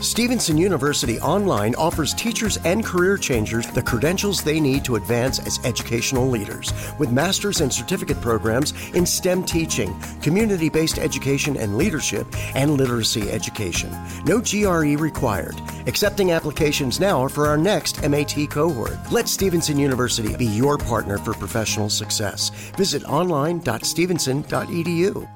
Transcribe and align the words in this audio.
Stevenson 0.00 0.58
University 0.58 1.18
Online 1.20 1.74
offers 1.76 2.12
teachers 2.12 2.58
and 2.58 2.84
career 2.84 3.16
changers 3.16 3.66
the 3.68 3.82
credentials 3.82 4.42
they 4.42 4.60
need 4.60 4.84
to 4.84 4.96
advance 4.96 5.38
as 5.38 5.58
educational 5.64 6.28
leaders 6.28 6.70
with 6.98 7.10
master's 7.10 7.62
and 7.62 7.72
certificate 7.72 8.20
programs 8.20 8.74
in 8.94 9.06
STEM 9.06 9.44
teaching, 9.44 9.98
community 10.20 10.68
based 10.68 10.98
education 10.98 11.56
and 11.56 11.78
leadership, 11.78 12.26
and 12.54 12.72
literacy 12.72 13.30
education. 13.30 13.90
No 14.24 14.38
GRE 14.40 15.00
required. 15.00 15.58
Accepting 15.86 16.32
applications 16.32 17.00
now 17.00 17.26
for 17.26 17.46
our 17.46 17.56
next 17.56 18.06
MAT 18.06 18.50
cohort. 18.50 18.98
Let 19.10 19.28
Stevenson 19.28 19.78
University 19.78 20.36
be 20.36 20.46
your 20.46 20.76
partner 20.76 21.16
for 21.16 21.32
professional 21.32 21.88
success. 21.88 22.50
Visit 22.76 23.02
online.stevenson.edu. 23.04 25.35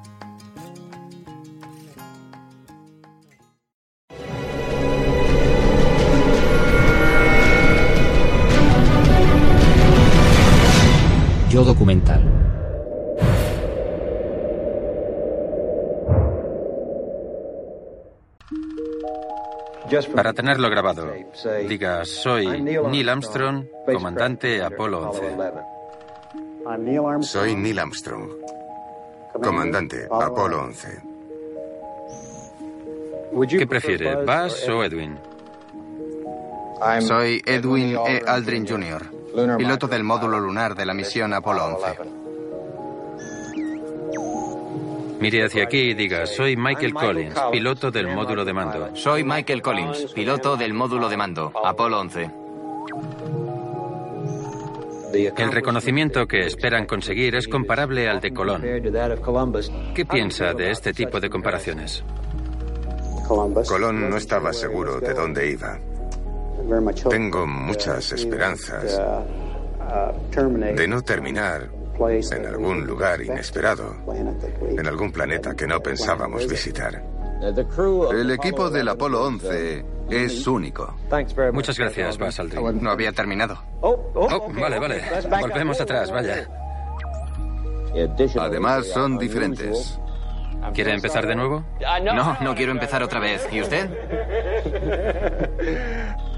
documental. 11.81 12.21
Para 20.15 20.31
tenerlo 20.33 20.69
grabado, 20.69 21.11
diga, 21.67 22.05
soy 22.05 22.61
Neil 22.61 23.09
Armstrong, 23.09 23.65
comandante 23.91 24.61
Apolo 24.61 25.09
11. 25.09 25.37
Soy 27.21 27.55
Neil 27.55 27.79
Armstrong, 27.79 28.29
comandante 29.43 30.07
Apolo 30.09 30.61
11. 30.61 31.01
¿Qué 33.57 33.67
prefiere, 33.67 34.23
Buzz 34.23 34.69
o 34.69 34.83
Edwin? 34.83 35.17
Soy 37.01 37.41
Edwin 37.45 37.97
E. 38.07 38.21
Aldrin 38.25 38.67
Jr., 38.67 39.20
piloto 39.57 39.87
del 39.87 40.03
módulo 40.03 40.39
lunar 40.39 40.75
de 40.75 40.85
la 40.85 40.93
misión 40.93 41.33
Apolo 41.33 41.65
11. 41.65 42.21
Mire 45.19 45.45
hacia 45.45 45.63
aquí 45.63 45.91
y 45.91 45.93
diga, 45.93 46.25
soy 46.25 46.57
Michael 46.57 46.93
Collins, 46.93 47.39
piloto 47.51 47.91
del 47.91 48.07
módulo 48.07 48.43
de 48.43 48.53
mando. 48.53 48.95
Soy 48.95 49.23
Michael 49.23 49.61
Collins, 49.61 50.13
piloto 50.13 50.57
del 50.57 50.73
módulo 50.73 51.09
de 51.09 51.17
mando, 51.17 51.51
Apolo 51.63 51.99
11. 51.99 52.31
El 55.13 55.51
reconocimiento 55.51 56.25
que 56.25 56.39
esperan 56.39 56.85
conseguir 56.85 57.35
es 57.35 57.47
comparable 57.47 58.09
al 58.09 58.19
de 58.19 58.33
Colón. 58.33 58.63
¿Qué 59.93 60.05
piensa 60.05 60.53
de 60.53 60.71
este 60.71 60.93
tipo 60.93 61.19
de 61.19 61.29
comparaciones? 61.29 62.03
Colón 63.27 64.09
no 64.09 64.17
estaba 64.17 64.51
seguro 64.53 64.99
de 64.99 65.13
dónde 65.13 65.51
iba. 65.51 65.79
Tengo 67.09 67.47
muchas 67.47 68.11
esperanzas 68.11 69.01
de 70.75 70.87
no 70.87 71.01
terminar 71.01 71.69
en 71.99 72.45
algún 72.45 72.85
lugar 72.85 73.21
inesperado, 73.21 73.95
en 74.61 74.87
algún 74.87 75.11
planeta 75.11 75.55
que 75.55 75.67
no 75.67 75.79
pensábamos 75.79 76.47
visitar. 76.47 77.03
El 77.41 78.31
equipo 78.31 78.69
del 78.69 78.87
Apolo 78.87 79.23
11 79.25 79.85
es 80.09 80.47
único. 80.47 80.95
Muchas 81.53 81.77
gracias, 81.77 82.17
Buzz 82.17 82.39
Aldrin. 82.39 82.81
No 82.81 82.91
había 82.91 83.11
terminado. 83.11 83.61
Oh, 83.81 84.51
vale, 84.59 84.79
vale. 84.79 85.01
Volvemos 85.41 85.81
atrás, 85.81 86.11
vaya. 86.11 86.47
Además, 88.39 88.87
son 88.87 89.17
diferentes. 89.17 89.99
¿Quiere 90.73 90.93
empezar 90.93 91.25
de 91.27 91.35
nuevo? 91.35 91.63
No, 92.03 92.37
no 92.41 92.55
quiero 92.55 92.71
empezar 92.71 93.01
otra 93.03 93.19
vez. 93.19 93.47
¿Y 93.51 93.61
usted? 93.61 93.89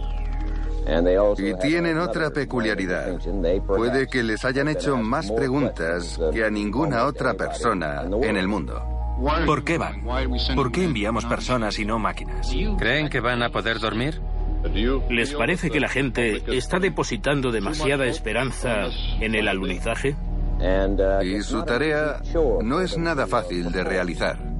Y 1.37 1.53
tienen 1.55 1.97
otra 1.97 2.29
peculiaridad. 2.31 3.17
Puede 3.65 4.07
que 4.07 4.23
les 4.23 4.43
hayan 4.45 4.67
hecho 4.67 4.97
más 4.97 5.31
preguntas 5.31 6.19
que 6.31 6.43
a 6.43 6.49
ninguna 6.49 7.05
otra 7.05 7.33
persona 7.33 8.03
en 8.03 8.37
el 8.37 8.47
mundo. 8.47 8.81
¿Por 9.45 9.63
qué 9.63 9.77
van? 9.77 10.03
¿Por 10.55 10.71
qué 10.71 10.83
enviamos 10.83 11.25
personas 11.25 11.77
y 11.79 11.85
no 11.85 11.99
máquinas? 11.99 12.51
¿Creen 12.77 13.09
que 13.09 13.19
van 13.19 13.43
a 13.43 13.49
poder 13.49 13.79
dormir? 13.79 14.21
¿Les 15.09 15.33
parece 15.33 15.69
que 15.69 15.79
la 15.79 15.89
gente 15.89 16.41
está 16.47 16.79
depositando 16.79 17.51
demasiada 17.51 18.05
esperanza 18.05 18.87
en 19.19 19.35
el 19.35 19.47
alunizaje? 19.47 20.15
Y 21.23 21.41
su 21.41 21.63
tarea 21.63 22.21
no 22.63 22.81
es 22.81 22.97
nada 22.97 23.27
fácil 23.27 23.71
de 23.71 23.83
realizar. 23.83 24.52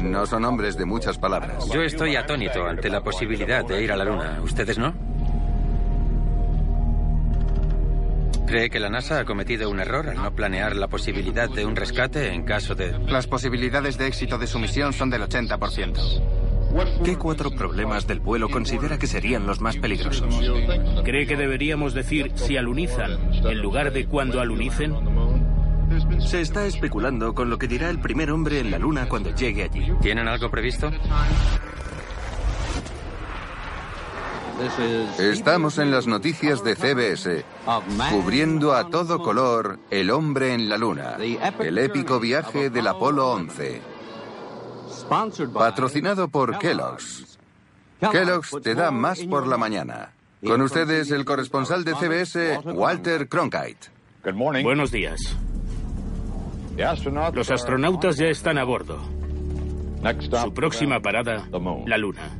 No 0.00 0.26
son 0.26 0.44
hombres 0.44 0.76
de 0.76 0.84
muchas 0.84 1.18
palabras. 1.18 1.68
Yo 1.72 1.82
estoy 1.82 2.16
atónito 2.16 2.64
ante 2.64 2.88
la 2.88 3.02
posibilidad 3.02 3.64
de 3.64 3.82
ir 3.82 3.92
a 3.92 3.96
la 3.96 4.04
Luna. 4.04 4.40
¿Ustedes 4.42 4.78
no? 4.78 4.94
¿Cree 8.46 8.68
que 8.68 8.78
la 8.78 8.90
NASA 8.90 9.20
ha 9.20 9.24
cometido 9.24 9.70
un 9.70 9.80
error 9.80 10.08
al 10.08 10.16
no 10.16 10.30
planear 10.34 10.76
la 10.76 10.88
posibilidad 10.88 11.48
de 11.48 11.64
un 11.64 11.74
rescate 11.74 12.32
en 12.32 12.44
caso 12.44 12.74
de... 12.74 12.92
Las 13.06 13.26
posibilidades 13.26 13.96
de 13.96 14.06
éxito 14.06 14.38
de 14.38 14.46
su 14.46 14.58
misión 14.58 14.92
son 14.92 15.10
del 15.10 15.22
80%. 15.22 16.44
¿Qué 17.04 17.16
cuatro 17.16 17.50
problemas 17.52 18.06
del 18.06 18.20
vuelo 18.20 18.48
considera 18.48 18.98
que 18.98 19.06
serían 19.06 19.46
los 19.46 19.60
más 19.60 19.76
peligrosos? 19.76 20.34
¿Cree 21.04 21.26
que 21.26 21.36
deberíamos 21.36 21.94
decir 21.94 22.32
si 22.34 22.56
alunizan 22.56 23.18
en 23.32 23.58
lugar 23.60 23.92
de 23.92 24.06
cuando 24.06 24.40
alunicen? 24.40 24.92
Se 26.20 26.40
está 26.40 26.66
especulando 26.66 27.34
con 27.34 27.50
lo 27.50 27.58
que 27.58 27.68
dirá 27.68 27.90
el 27.90 28.00
primer 28.00 28.30
hombre 28.30 28.60
en 28.60 28.70
la 28.70 28.78
Luna 28.78 29.08
cuando 29.08 29.30
llegue 29.30 29.64
allí. 29.64 29.92
¿Tienen 30.00 30.28
algo 30.28 30.50
previsto? 30.50 30.90
Estamos 35.18 35.78
en 35.78 35.90
las 35.90 36.06
noticias 36.06 36.62
de 36.62 36.76
CBS, 36.76 37.44
cubriendo 38.10 38.72
a 38.72 38.88
todo 38.88 39.18
color 39.18 39.80
El 39.90 40.10
hombre 40.10 40.54
en 40.54 40.68
la 40.68 40.78
luna, 40.78 41.16
el 41.18 41.78
épico 41.78 42.20
viaje 42.20 42.70
del 42.70 42.86
Apolo 42.86 43.32
11. 43.32 43.82
Patrocinado 45.52 46.28
por 46.28 46.58
Kellogg's. 46.58 47.38
Kellogg's 48.12 48.56
te 48.62 48.74
da 48.74 48.90
más 48.90 49.20
por 49.24 49.46
la 49.46 49.58
mañana. 49.58 50.12
Con 50.46 50.62
ustedes 50.62 51.10
el 51.10 51.24
corresponsal 51.24 51.84
de 51.84 51.94
CBS, 51.94 52.60
Walter 52.64 53.28
Cronkite. 53.28 53.90
Buenos 54.62 54.90
días. 54.90 55.36
Los 56.76 57.50
astronautas 57.50 58.16
ya 58.16 58.26
están 58.26 58.58
a 58.58 58.64
bordo. 58.64 58.98
Su 60.42 60.52
próxima 60.52 61.00
parada, 61.00 61.48
la 61.86 61.98
Luna. 61.98 62.36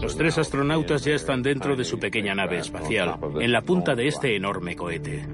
Los 0.00 0.16
tres 0.16 0.38
astronautas 0.38 1.04
ya 1.04 1.14
están 1.14 1.42
dentro 1.42 1.76
de 1.76 1.84
su 1.84 1.98
pequeña 1.98 2.34
nave 2.34 2.58
espacial, 2.58 3.16
en 3.40 3.52
la 3.52 3.62
punta 3.62 3.94
de 3.94 4.08
este 4.08 4.34
enorme 4.36 4.74
cohete. 4.76 5.26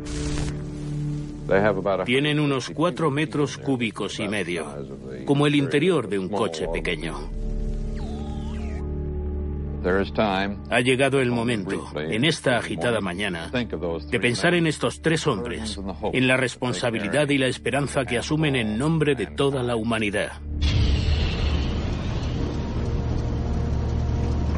Tienen 2.04 2.40
unos 2.40 2.70
cuatro 2.70 3.10
metros 3.10 3.56
cúbicos 3.56 4.20
y 4.20 4.28
medio, 4.28 4.66
como 5.24 5.46
el 5.46 5.54
interior 5.54 6.08
de 6.08 6.18
un 6.18 6.28
coche 6.28 6.68
pequeño. 6.68 7.38
Ha 10.70 10.80
llegado 10.80 11.20
el 11.20 11.30
momento, 11.30 11.84
en 11.96 12.24
esta 12.24 12.56
agitada 12.56 13.00
mañana, 13.00 13.50
de 13.50 14.20
pensar 14.20 14.54
en 14.54 14.66
estos 14.66 15.00
tres 15.00 15.26
hombres, 15.26 15.78
en 16.12 16.26
la 16.26 16.36
responsabilidad 16.36 17.28
y 17.28 17.38
la 17.38 17.46
esperanza 17.46 18.04
que 18.04 18.18
asumen 18.18 18.56
en 18.56 18.78
nombre 18.78 19.14
de 19.14 19.26
toda 19.26 19.62
la 19.62 19.76
humanidad. 19.76 20.32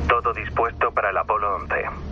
Todo 0.09 0.33
dispuesto 0.33 0.91
para 0.93 1.11
el 1.11 1.17
Apolo 1.17 1.57
11. 1.57 2.10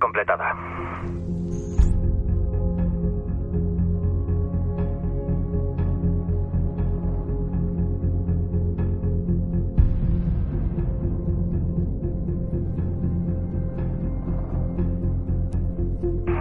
Completada. 0.00 0.50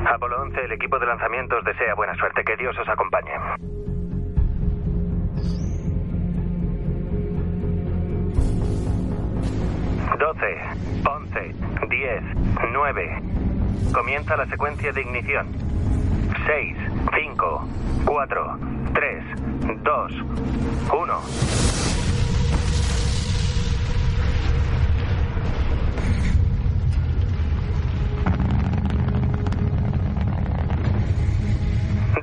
Apolo 0.05 0.41
11, 0.41 0.61
el 0.61 0.71
equipo 0.71 0.99
de 0.99 1.05
lanzamientos 1.05 1.63
desea 1.65 1.95
buena 1.95 2.15
suerte. 2.15 2.43
Que 2.43 2.55
Dios 2.55 2.77
os 2.79 2.87
acompañe. 2.87 3.31
Doce, 10.17 10.57
once, 11.05 11.55
diez, 11.89 12.23
nueve, 12.71 13.21
Comienza 13.91 14.37
la 14.37 14.45
secuencia 14.47 14.91
de 14.91 15.01
ignición. 15.01 15.47
6, 16.45 16.77
5, 17.15 17.67
4, 18.05 18.57
3, 18.93 19.23
2, 19.83 20.11
1. 20.91 21.21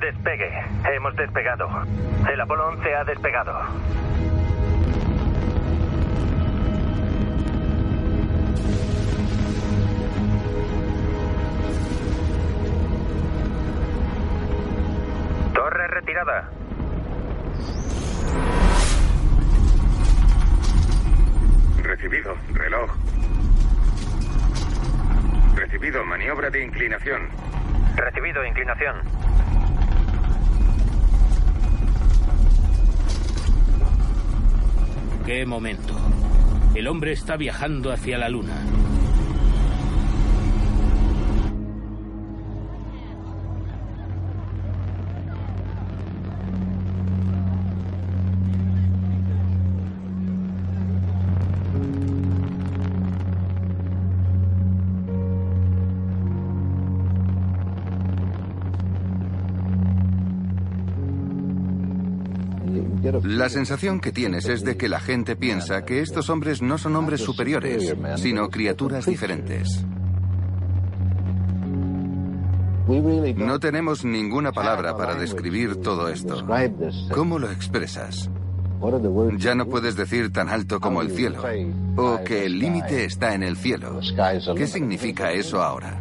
Despegue. 0.01 0.51
Hemos 0.95 1.17
despegado. 1.17 1.69
El 2.33 2.41
Apolo 2.41 2.69
11 2.69 2.95
ha 2.95 3.05
despegado. 3.05 3.53
Retirada. 16.01 16.51
Recibido, 21.83 22.35
reloj. 22.55 22.91
Recibido, 25.57 26.05
maniobra 26.05 26.51
de 26.51 26.65
inclinación. 26.65 27.29
Recibido, 27.97 28.47
inclinación. 28.47 28.97
¿Qué 35.27 35.45
momento? 35.45 35.95
El 36.75 36.89
hombre 36.89 37.13
está 37.13 37.37
viajando 37.37 37.93
hacia 37.93 38.17
la 38.17 38.29
luna. 38.31 38.57
La 63.41 63.49
sensación 63.49 64.01
que 64.01 64.13
tienes 64.13 64.51
es 64.51 64.65
de 64.65 64.77
que 64.77 64.87
la 64.87 65.01
gente 65.01 65.35
piensa 65.35 65.87
que 65.87 66.01
estos 66.01 66.29
hombres 66.29 66.61
no 66.61 66.77
son 66.77 66.95
hombres 66.95 67.23
superiores, 67.23 67.97
sino 68.17 68.51
criaturas 68.51 69.07
diferentes. 69.07 69.83
No 73.37 73.59
tenemos 73.59 74.05
ninguna 74.05 74.53
palabra 74.53 74.95
para 74.95 75.15
describir 75.15 75.77
todo 75.77 76.11
esto. 76.11 76.47
¿Cómo 77.15 77.39
lo 77.39 77.51
expresas? 77.51 78.29
Ya 79.39 79.55
no 79.55 79.65
puedes 79.65 79.97
decir 79.97 80.31
tan 80.31 80.51
alto 80.51 80.79
como 80.79 81.01
el 81.01 81.11
cielo, 81.11 81.43
o 81.97 82.23
que 82.23 82.45
el 82.45 82.59
límite 82.59 83.07
está 83.07 83.35
en 83.35 83.43
el 83.43 83.57
cielo. 83.57 84.01
¿Qué 84.55 84.67
significa 84.67 85.33
eso 85.33 85.63
ahora? 85.63 85.99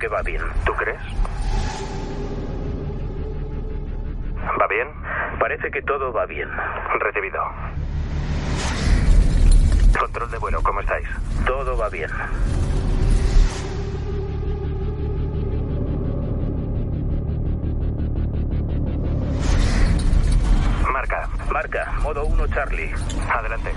Que 0.00 0.08
va 0.08 0.22
bien. 0.22 0.40
¿Tú 0.64 0.72
crees? 0.72 0.98
¿Va 4.60 4.66
bien? 4.66 4.88
Parece 5.38 5.70
que 5.70 5.82
todo 5.82 6.12
va 6.12 6.26
bien. 6.26 6.48
Recibido. 6.98 7.40
Control 9.96 10.30
de 10.30 10.38
vuelo, 10.38 10.62
¿cómo 10.62 10.80
estáis? 10.80 11.06
Todo 11.46 11.76
va 11.76 11.88
bien. 11.90 12.10
Marca. 20.90 21.28
Marca. 21.52 21.92
Modo 22.02 22.24
1 22.24 22.46
Charlie. 22.48 22.92
Adelante. 23.30 23.72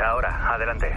Ahora, 0.00 0.54
adelante. 0.54 0.94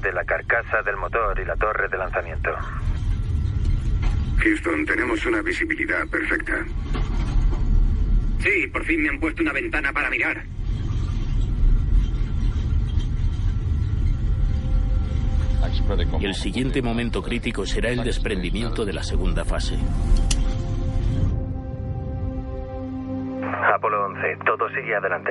De 0.00 0.12
la 0.12 0.24
carcasa 0.24 0.82
del 0.82 0.96
motor 0.96 1.38
y 1.38 1.44
la 1.44 1.54
torre 1.54 1.88
de 1.88 1.96
lanzamiento. 1.96 2.50
Houston, 4.38 4.84
tenemos 4.84 5.24
una 5.24 5.40
visibilidad 5.40 6.06
perfecta. 6.08 6.64
Sí, 8.40 8.66
por 8.72 8.84
fin 8.84 9.02
me 9.02 9.08
han 9.10 9.20
puesto 9.20 9.42
una 9.42 9.52
ventana 9.52 9.92
para 9.92 10.10
mirar. 10.10 10.42
El 16.20 16.34
siguiente 16.34 16.82
momento 16.82 17.22
crítico 17.22 17.64
será 17.64 17.90
el 17.90 18.02
desprendimiento 18.02 18.84
de 18.84 18.92
la 18.92 19.02
segunda 19.02 19.44
fase. 19.44 19.76
Apolo 23.74 24.06
11, 24.06 24.38
todo 24.44 24.68
sigue 24.70 24.94
adelante. 24.96 25.30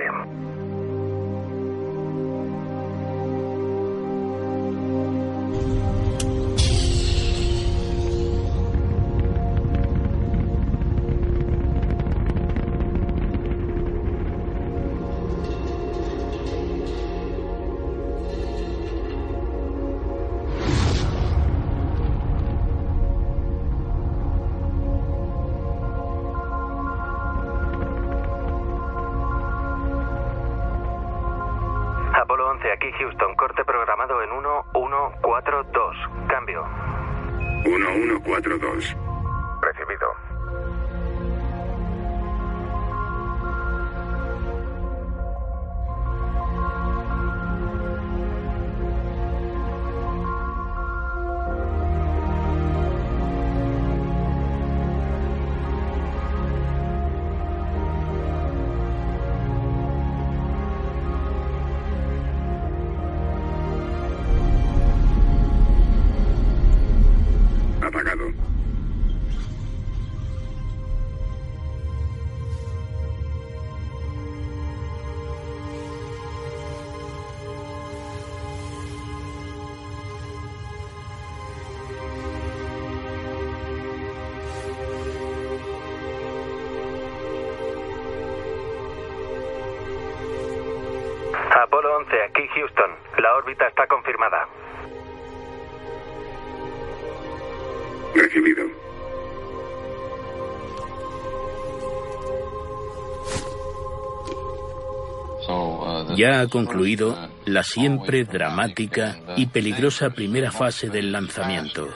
Ha 106.38 106.48
concluido 106.48 107.18
la 107.46 107.64
siempre 107.64 108.24
dramática 108.24 109.18
y 109.36 109.48
peligrosa 109.48 110.12
primera 110.12 110.52
fase 110.52 110.88
del 110.88 111.12
lanzamiento. 111.12 111.90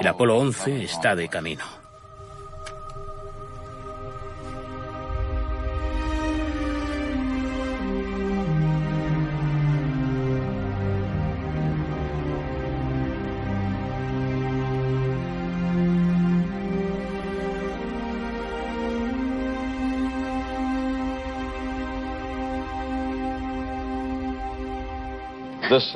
El 0.00 0.06
Apolo 0.06 0.38
11 0.38 0.82
está 0.82 1.14
de 1.14 1.28
camino. 1.28 1.83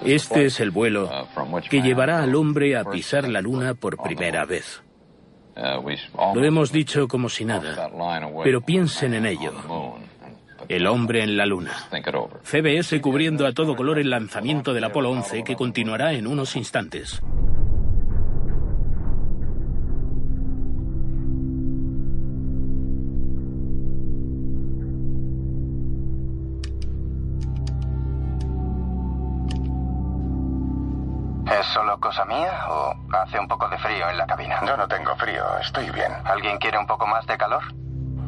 Este 0.04 0.47
es 0.47 0.61
el 0.61 0.70
vuelo 0.70 1.11
que 1.70 1.82
llevará 1.82 2.23
al 2.23 2.35
hombre 2.35 2.76
a 2.76 2.85
pisar 2.85 3.28
la 3.28 3.40
luna 3.40 3.75
por 3.75 3.97
primera 4.02 4.44
vez. 4.44 4.82
Lo 6.35 6.44
hemos 6.44 6.73
dicho 6.73 7.08
como 7.08 7.28
si 7.28 7.44
nada, 7.44 7.90
pero 8.44 8.61
piensen 8.61 9.14
en 9.14 9.26
ello. 9.26 9.52
El 10.68 10.87
hombre 10.87 11.23
en 11.23 11.37
la 11.37 11.47
luna. 11.47 11.73
CBS 12.42 13.00
cubriendo 13.00 13.47
a 13.47 13.52
todo 13.52 13.75
color 13.75 13.99
el 13.99 14.11
lanzamiento 14.11 14.75
del 14.75 14.85
Apolo 14.85 15.11
11 15.11 15.42
que 15.42 15.56
continuará 15.56 16.12
en 16.12 16.26
unos 16.26 16.56
instantes. 16.56 17.23
Solo 31.78 32.00
cosa 32.00 32.25
mía 32.25 32.66
o 32.70 32.92
hace 33.12 33.38
un 33.38 33.47
poco 33.47 33.68
de 33.68 33.78
frío 33.78 34.11
en 34.11 34.18
la 34.18 34.26
cabina? 34.26 34.61
Yo 34.66 34.76
no 34.76 34.88
tengo 34.88 35.14
frío, 35.14 35.44
estoy 35.58 35.88
bien. 35.90 36.12
¿Alguien 36.25 36.58
quiere 36.58 36.76
un 36.76 36.88
poco 36.88 37.06
más 37.06 37.25
de 37.26 37.38
calor? 37.38 37.62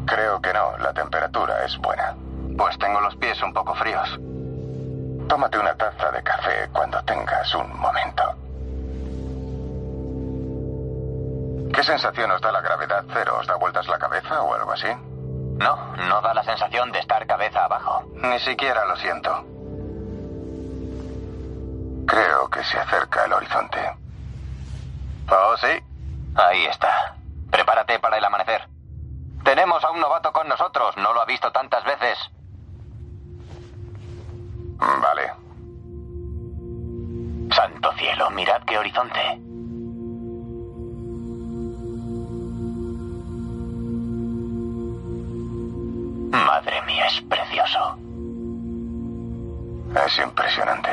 Creo 0.07 0.40
que 0.40 0.52
no, 0.52 0.78
la 0.78 0.92
temperatura 0.92 1.64
es 1.64 1.76
buena. 1.78 2.14
Pues 2.57 2.78
tengo 2.78 3.00
los 3.00 3.16
pies 3.16 3.42
un 3.42 3.52
poco 3.52 3.75
fríos. 3.75 4.09
Tómate 5.28 5.59
una 5.59 5.75
taza 5.75 6.12
de 6.12 6.23
café 6.23 6.69
cuando 6.73 7.02
tengas 7.02 7.52
un 7.57 7.76
momento. 7.76 8.23
¿Qué 11.75 11.83
sensación 11.83 12.30
os 12.30 12.40
da 12.40 12.52
la 12.52 12.61
gravedad 12.61 13.04
cero? 13.12 13.37
¿Os 13.40 13.49
da 13.49 13.57
vueltas 13.57 13.88
la 13.88 13.99
cabeza 13.99 14.42
o 14.42 14.54
algo 14.54 14.71
así? 14.71 14.88
No, 15.59 15.76
no 16.09 16.21
da 16.21 16.35
la 16.35 16.45
sensación 16.45 16.92
de 16.92 17.00
estar 17.00 17.26
cabeza 17.26 17.64
abajo. 17.64 18.04
Ni 18.14 18.38
siquiera 18.38 18.85
lo 18.85 18.95
siento. 18.95 19.45
Creo 22.11 22.50
que 22.50 22.64
se 22.64 22.76
acerca 22.76 23.25
el 23.25 23.33
horizonte. 23.33 23.79
Oh, 25.31 25.57
sí. 25.59 25.69
Ahí 26.35 26.67
está. 26.67 27.14
Prepárate 27.52 28.00
para 28.00 28.19
el 28.19 28.25
amanecer. 28.25 28.69
Tenemos 29.45 29.85
a 29.85 29.93
un 29.93 30.00
novato 30.00 30.33
con 30.33 30.49
nosotros. 30.49 30.97
No 30.97 31.14
lo 31.14 31.21
ha 31.21 31.25
visto 31.25 31.52
tantas 31.52 31.85
veces. 31.85 32.19
Vale. 34.76 35.33
Santo 37.55 37.93
cielo, 37.93 38.29
mirad 38.31 38.61
qué 38.64 38.76
horizonte. 38.76 39.21
Madre 46.33 46.83
mía, 46.87 47.07
es 47.07 47.21
precioso. 47.21 47.97
Es 50.05 50.19
impresionante. 50.19 50.90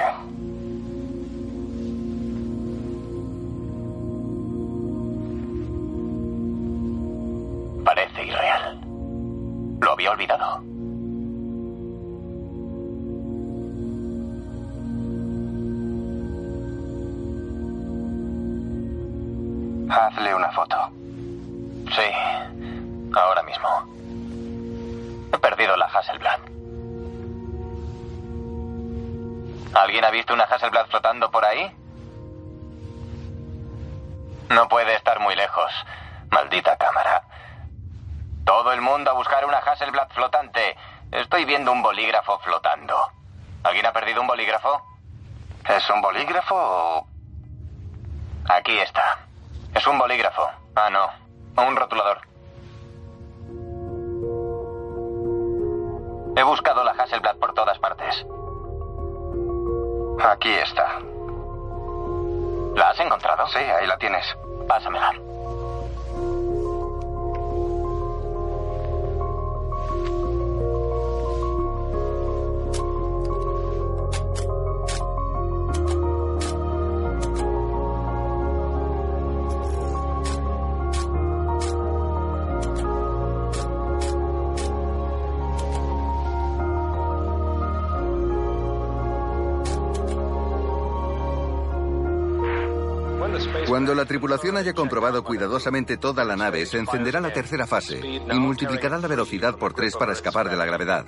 Hazle 19.89 20.35
una 20.35 20.51
foto. 20.51 20.75
Sí, 21.95 22.03
ahora 23.15 23.41
mismo. 23.43 23.67
He 25.33 25.37
perdido 25.37 25.77
la 25.77 25.85
Hasselblad. 25.85 26.39
¿Alguien 29.73 30.05
ha 30.05 30.11
visto 30.11 30.33
una 30.33 30.43
Hasselblad 30.43 30.87
flotando 30.87 31.31
por 31.31 31.45
ahí? 31.45 31.71
No 34.49 34.67
puede 34.67 34.95
estar 34.95 35.19
muy 35.19 35.35
lejos. 35.35 35.71
Maldita 36.31 36.77
cámara. 36.77 37.23
Todo 38.45 38.73
el 38.73 38.81
mundo 38.81 39.11
a 39.11 39.13
buscar 39.13 39.45
una 39.45 39.59
Hasselblad 39.59 40.09
flotante. 40.09 40.75
Estoy 41.37 41.53
viendo 41.53 41.71
un 41.71 41.83
bolígrafo 41.83 42.39
flotando. 42.39 42.95
¿Alguien 43.61 43.85
ha 43.85 43.93
perdido 43.93 44.21
un 44.21 44.25
bolígrafo? 44.25 44.81
¿Es 45.69 45.87
un 45.91 46.01
bolígrafo 46.01 46.55
o...? 46.55 47.07
Aquí 48.49 48.75
está. 48.79 49.19
Es 49.75 49.85
un 49.85 49.99
bolígrafo. 49.99 50.49
Ah, 50.73 50.89
no. 50.89 51.63
Un 51.63 51.75
rotulador. 51.75 52.21
He 56.35 56.41
buscado 56.41 56.83
la 56.83 56.93
Hasselblad 56.93 57.35
por 57.35 57.53
todas 57.53 57.77
partes. 57.77 58.25
Aquí 60.19 60.49
está. 60.49 60.97
¿La 62.73 62.89
has 62.89 62.99
encontrado? 62.99 63.47
Sí, 63.49 63.59
ahí 63.59 63.85
la 63.85 63.99
tienes. 63.99 64.25
Pásamela. 64.67 65.13
La 93.97 94.05
tripulación 94.05 94.55
haya 94.57 94.73
comprobado 94.73 95.23
cuidadosamente 95.23 95.97
toda 95.97 96.23
la 96.23 96.35
nave, 96.35 96.65
se 96.67 96.77
encenderá 96.77 97.19
la 97.19 97.33
tercera 97.33 97.65
fase 97.65 97.97
y 97.97 98.39
multiplicará 98.39 98.99
la 98.99 99.07
velocidad 99.07 99.57
por 99.57 99.73
tres 99.73 99.97
para 99.97 100.13
escapar 100.13 100.49
de 100.49 100.55
la 100.55 100.65
gravedad. 100.65 101.05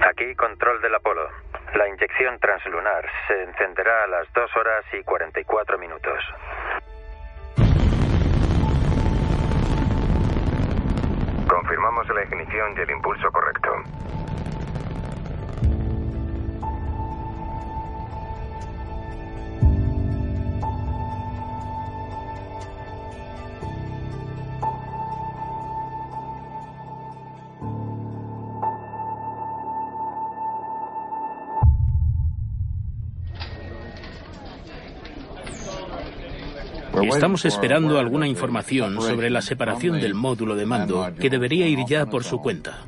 Aquí 0.00 0.34
control 0.36 0.80
del 0.80 0.94
Apolo. 0.94 1.28
La 1.74 1.88
inyección 1.88 2.38
translunar 2.38 3.04
se 3.26 3.42
encenderá 3.42 4.04
a 4.04 4.06
las 4.06 4.32
2 4.32 4.50
horas 4.56 4.84
y 4.92 5.02
44 5.02 5.78
minutos. 5.78 6.18
Confirmamos 11.48 12.08
la 12.08 12.22
ignición 12.22 12.74
y 12.76 12.80
el 12.80 12.90
impulso 12.90 13.30
correcto. 13.32 13.70
Estamos 37.08 37.44
esperando 37.44 37.98
alguna 37.98 38.26
información 38.26 39.00
sobre 39.00 39.30
la 39.30 39.42
separación 39.42 40.00
del 40.00 40.14
módulo 40.14 40.56
de 40.56 40.66
mando 40.66 41.12
que 41.18 41.30
debería 41.30 41.66
ir 41.66 41.80
ya 41.86 42.06
por 42.06 42.24
su 42.24 42.40
cuenta. 42.40 42.84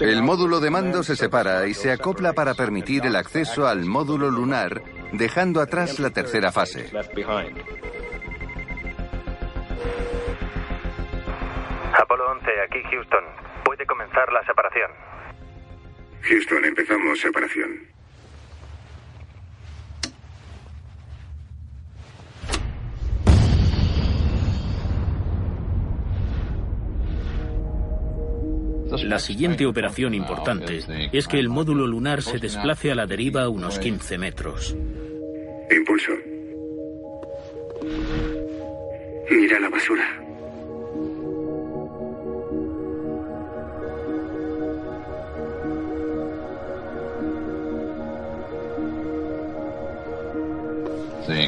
El 0.00 0.22
módulo 0.22 0.58
de 0.58 0.70
mando 0.70 1.02
se 1.02 1.16
separa 1.16 1.66
y 1.66 1.74
se 1.74 1.92
acopla 1.92 2.32
para 2.32 2.54
permitir 2.54 3.04
el 3.04 3.14
acceso 3.14 3.66
al 3.66 3.84
módulo 3.84 4.30
lunar, 4.30 4.82
dejando 5.12 5.60
atrás 5.60 5.98
la 5.98 6.10
tercera 6.10 6.50
fase. 6.50 6.90
Empezamos 16.84 17.18
separación. 17.18 17.94
La 29.02 29.18
siguiente 29.18 29.66
operación 29.66 30.14
importante 30.14 30.80
es 31.12 31.26
que 31.26 31.38
el 31.38 31.48
módulo 31.48 31.86
lunar 31.86 32.22
se 32.22 32.38
desplace 32.38 32.92
a 32.92 32.94
la 32.94 33.06
deriva 33.06 33.48
unos 33.48 33.78
15 33.78 34.18
metros. 34.18 34.76
Impulso. 35.70 36.12
Mira 39.30 39.58
la 39.58 39.68
basura. 39.68 40.23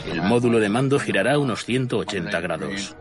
El 0.04 0.22
módulo 0.22 0.60
de 0.60 0.68
mando 0.68 0.98
girará 0.98 1.38
unos 1.38 1.64
180 1.64 2.40
grados. 2.40 2.96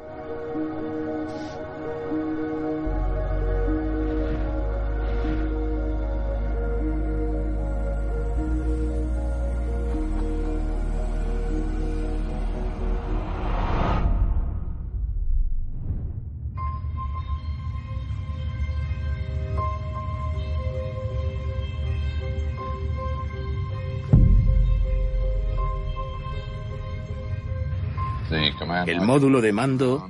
El 28.85 29.01
módulo 29.01 29.41
de 29.41 29.51
mando 29.51 30.09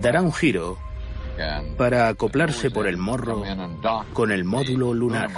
dará 0.00 0.22
un 0.22 0.32
giro 0.32 0.78
para 1.76 2.08
acoplarse 2.08 2.70
por 2.70 2.86
el 2.86 2.96
morro 2.96 3.42
con 4.12 4.30
el 4.30 4.44
módulo 4.44 4.94
lunar. 4.94 5.30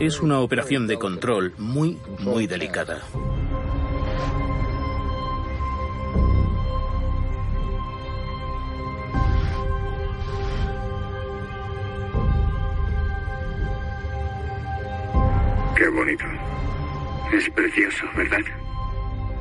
Es 0.00 0.18
una 0.22 0.40
operación 0.40 0.86
de 0.86 0.98
control 0.98 1.52
muy, 1.58 1.98
muy 2.20 2.46
delicada. 2.46 3.02
Qué 15.76 15.88
bonito. 15.90 16.24
Es 17.34 17.50
precioso, 17.50 18.06
¿verdad? 18.16 18.38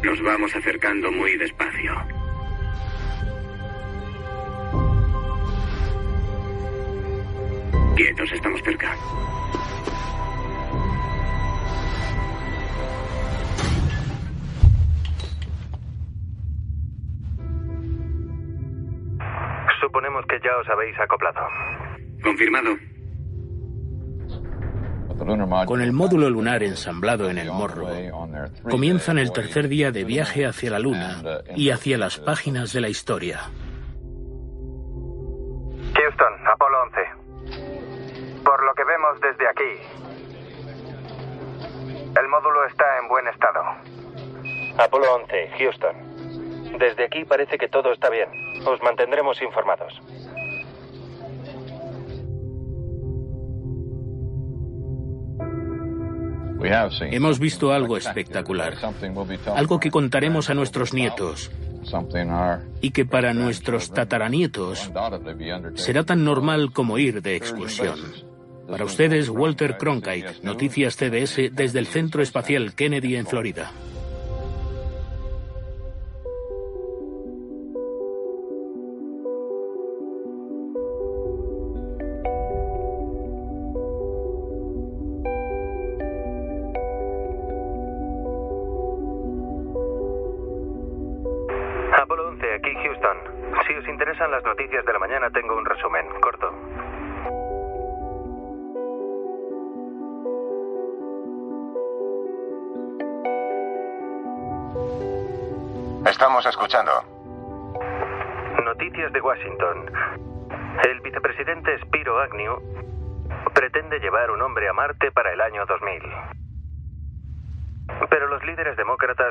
Nos 0.04 0.22
vamos 0.22 0.54
acercando 0.54 1.10
muy 1.10 1.38
despacio. 1.38 1.93
Quietos, 7.95 8.30
estamos 8.34 8.62
cerca. 8.63 8.93
Ya 20.43 20.58
os 20.58 20.67
habéis 20.69 20.97
acoplado. 20.99 21.41
Confirmado. 22.23 22.75
Con 25.65 25.82
el 25.82 25.91
módulo 25.91 26.30
lunar 26.30 26.63
ensamblado 26.63 27.30
en 27.30 27.38
el 27.38 27.52
morro, 27.52 27.88
comienzan 28.69 29.17
el 29.17 29.34
tercer 29.34 29.67
día 29.67 29.91
de 29.91 30.06
viaje 30.06 30.45
hacia 30.45 30.71
la 30.71 30.80
Luna 30.80 31.21
y 31.56 31.71
hacia 31.71 31.97
las 31.97 32.17
páginas 32.19 32.71
de 32.71 32.82
la 32.82 32.88
historia. 32.88 33.41
Houston, 35.93 36.47
Apolo 36.47 36.84
11. 36.84 38.43
Por 38.45 38.63
lo 38.63 38.73
que 38.73 38.84
vemos 38.86 39.19
desde 39.19 39.47
aquí, 39.49 39.73
el 42.17 42.28
módulo 42.30 42.65
está 42.65 42.86
en 43.02 43.08
buen 43.10 43.28
estado. 43.28 43.62
Apolo 44.78 45.15
11, 45.15 45.52
Houston. 45.60 46.80
Desde 46.80 47.04
aquí 47.06 47.25
parece 47.25 47.58
que 47.58 47.67
todo 47.67 47.91
está 47.91 48.10
bien. 48.10 48.30
Os 48.65 48.82
mantendremos 48.82 49.41
informados. 49.41 50.02
Hemos 57.12 57.39
visto 57.39 57.72
algo 57.72 57.98
espectacular, 57.98 58.76
algo 59.56 59.80
que 59.80 59.91
contaremos 59.91 60.50
a 60.50 60.54
nuestros 60.54 60.93
nietos 60.93 61.52
y 62.82 62.91
que 62.91 63.06
para 63.06 63.34
nuestros 63.34 63.91
tataranietos 63.91 64.91
será 65.76 66.04
tan 66.04 66.24
normal 66.24 66.72
como 66.74 66.98
ir 66.98 67.22
de 67.22 67.36
excursión. 67.36 68.00
Para 68.67 68.86
ustedes, 68.86 69.30
Walter 69.30 69.78
Cronkite, 69.78 70.36
Noticias 70.43 70.95
CBS 70.95 71.50
desde 71.52 71.80
el 71.80 71.88
Centro 71.88 72.22
Espacial 72.22 72.76
Kennedy 72.76 73.15
en 73.15 73.26
Florida. 73.26 73.72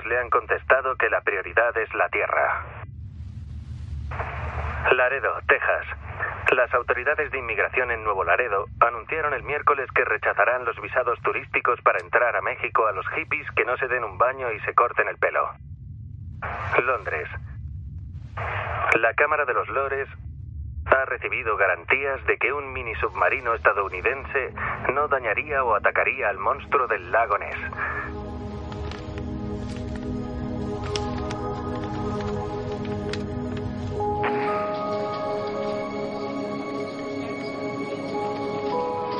Le 0.07 0.19
han 0.19 0.31
contestado 0.31 0.97
que 0.97 1.11
la 1.11 1.21
prioridad 1.21 1.77
es 1.77 1.93
la 1.95 2.09
Tierra. 2.09 2.65
Laredo, 4.93 5.33
Texas. 5.47 5.87
Las 6.53 6.73
autoridades 6.73 7.31
de 7.31 7.39
inmigración 7.39 7.91
en 7.91 8.03
Nuevo 8.05 8.25
Laredo 8.25 8.67
anunciaron 8.81 9.35
el 9.35 9.43
miércoles 9.43 9.89
que 9.95 10.05
rechazarán 10.05 10.65
los 10.65 10.81
visados 10.81 11.21
turísticos 11.21 11.81
para 11.83 12.01
entrar 12.01 12.35
a 12.37 12.41
México 12.41 12.87
a 12.87 12.93
los 12.93 13.07
hippies 13.09 13.51
que 13.53 13.65
no 13.65 13.77
se 13.77 13.89
den 13.89 14.05
un 14.05 14.17
baño 14.17 14.51
y 14.53 14.61
se 14.61 14.75
corten 14.75 15.09
el 15.09 15.19
pelo. 15.19 15.51
Londres. 16.83 17.29
La 18.99 19.13
Cámara 19.15 19.45
de 19.45 19.55
los 19.55 19.69
Lores 19.69 20.09
ha 20.87 21.05
recibido 21.05 21.57
garantías 21.57 22.25
de 22.25 22.39
que 22.39 22.53
un 22.53 22.73
mini 22.73 22.95
submarino 22.95 23.55
estadounidense 23.55 24.53
no 24.95 25.07
dañaría 25.09 25.63
o 25.65 25.75
atacaría 25.75 26.31
al 26.31 26.39
monstruo 26.39 26.87
del 26.87 27.11
lago 27.13 27.37
Ness. 27.37 28.28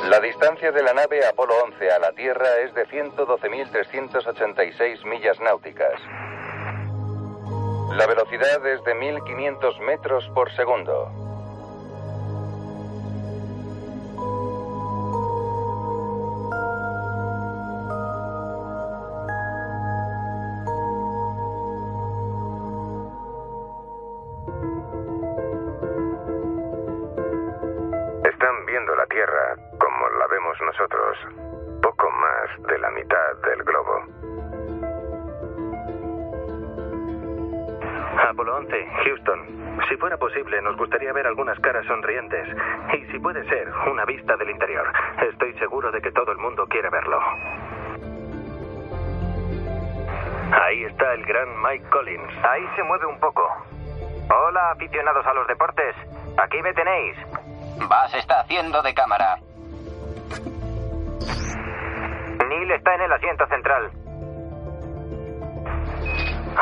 La 0.09 0.19
distancia 0.19 0.71
de 0.71 0.81
la 0.81 0.93
nave 0.93 1.23
Apolo 1.27 1.53
11 1.65 1.91
a 1.91 1.99
la 1.99 2.11
Tierra 2.13 2.47
es 2.63 2.73
de 2.73 2.87
112.386 2.87 5.05
millas 5.05 5.39
náuticas. 5.39 6.01
La 7.93 8.07
velocidad 8.07 8.65
es 8.65 8.83
de 8.83 8.95
1500 8.95 9.79
metros 9.81 10.27
por 10.33 10.51
segundo. 10.55 11.28
Nosotros, 30.69 31.17
poco 31.81 32.11
más 32.11 32.67
de 32.67 32.77
la 32.77 32.91
mitad 32.91 33.35
del 33.43 33.63
globo. 33.63 34.03
Apolo 38.29 38.57
11, 38.57 38.87
Houston. 39.03 39.79
Si 39.89 39.97
fuera 39.97 40.17
posible, 40.17 40.61
nos 40.61 40.77
gustaría 40.77 41.11
ver 41.11 41.25
algunas 41.25 41.59
caras 41.59 41.87
sonrientes. 41.87 42.47
Y 42.93 43.11
si 43.11 43.17
puede 43.17 43.43
ser, 43.49 43.67
una 43.91 44.05
vista 44.05 44.37
del 44.37 44.51
interior. 44.51 44.85
Estoy 45.31 45.57
seguro 45.57 45.91
de 45.91 46.01
que 46.01 46.11
todo 46.11 46.31
el 46.31 46.37
mundo 46.37 46.67
quiere 46.67 46.91
verlo. 46.91 47.19
Ahí 50.51 50.83
está 50.83 51.13
el 51.13 51.25
gran 51.25 51.49
Mike 51.63 51.89
Collins. 51.89 52.45
Ahí 52.47 52.69
se 52.75 52.83
mueve 52.83 53.07
un 53.07 53.19
poco. 53.19 53.41
Hola, 54.29 54.71
aficionados 54.71 55.25
a 55.25 55.33
los 55.33 55.47
deportes. 55.47 55.95
Aquí 56.37 56.61
me 56.61 56.73
tenéis. 56.75 57.17
Vas 57.89 58.13
está 58.13 58.41
haciendo 58.41 58.83
de 58.83 58.93
cámara. 58.93 59.39
Está 62.69 62.93
en 62.93 63.01
el 63.01 63.11
asiento 63.11 63.47
central. 63.47 63.89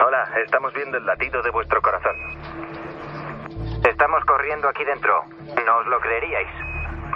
Hola, 0.05 0.29
estamos 0.41 0.73
viendo 0.73 0.97
el 0.97 1.05
latido 1.05 1.41
de 1.41 1.49
vuestro 1.51 1.81
corazón. 1.81 2.15
Estamos 3.85 4.23
corriendo 4.23 4.69
aquí 4.69 4.85
dentro. 4.85 5.25
No 5.65 5.77
os 5.79 5.87
lo 5.87 5.99
creeríais. 5.99 6.47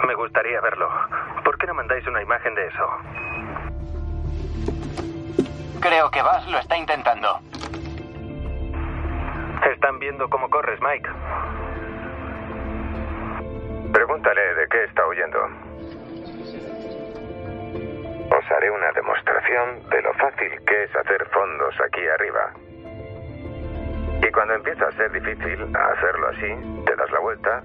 Me 0.06 0.14
gustaría 0.14 0.60
verlo. 0.60 0.90
¿Por 1.42 1.56
qué 1.56 1.66
no 1.68 1.74
mandáis 1.74 2.06
una 2.06 2.20
imagen 2.20 2.54
de 2.54 2.66
eso? 2.66 2.88
Creo 5.80 6.10
que 6.10 6.20
Vas 6.20 6.46
lo 6.48 6.58
está 6.58 6.76
intentando. 6.76 7.40
Están 9.72 9.98
viendo 10.00 10.28
cómo 10.28 10.50
corres, 10.50 10.78
Mike. 10.82 11.08
Pregúntale 13.90 14.54
de 14.54 14.68
qué 14.68 14.84
está 14.84 15.06
huyendo. 15.06 15.61
Haré 18.56 18.70
una 18.70 18.92
demostración 18.92 19.88
de 19.88 20.02
lo 20.02 20.12
fácil 20.14 20.64
que 20.66 20.84
es 20.84 20.94
hacer 20.94 21.26
fondos 21.30 21.74
aquí 21.80 22.06
arriba. 22.06 22.52
Y 24.22 24.30
cuando 24.30 24.54
empieza 24.54 24.86
a 24.86 24.92
ser 24.92 25.10
difícil 25.10 25.74
hacerlo 25.74 26.28
así, 26.28 26.84
te 26.84 26.94
das 26.94 27.10
la 27.10 27.18
vuelta 27.20 27.62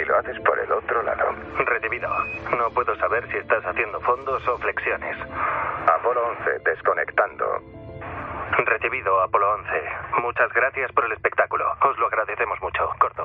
y 0.00 0.04
lo 0.04 0.16
haces 0.16 0.38
por 0.40 0.58
el 0.58 0.70
otro 0.70 1.02
lado. 1.02 1.34
Recibido. 1.66 2.08
No 2.56 2.70
puedo 2.70 2.94
saber 2.96 3.26
si 3.30 3.38
estás 3.38 3.64
haciendo 3.64 4.00
fondos 4.00 4.46
o 4.46 4.58
flexiones. 4.58 5.16
Apolo 5.92 6.28
11, 6.38 6.58
desconectando. 6.64 7.44
Recibido, 8.64 9.20
Apolo 9.20 9.54
11. 9.54 9.70
Muchas 10.22 10.52
gracias 10.52 10.92
por 10.92 11.04
el 11.04 11.12
espectáculo. 11.12 11.64
Os 11.82 11.98
lo 11.98 12.06
agradecemos 12.06 12.60
mucho. 12.62 12.88
Corto. 12.98 13.24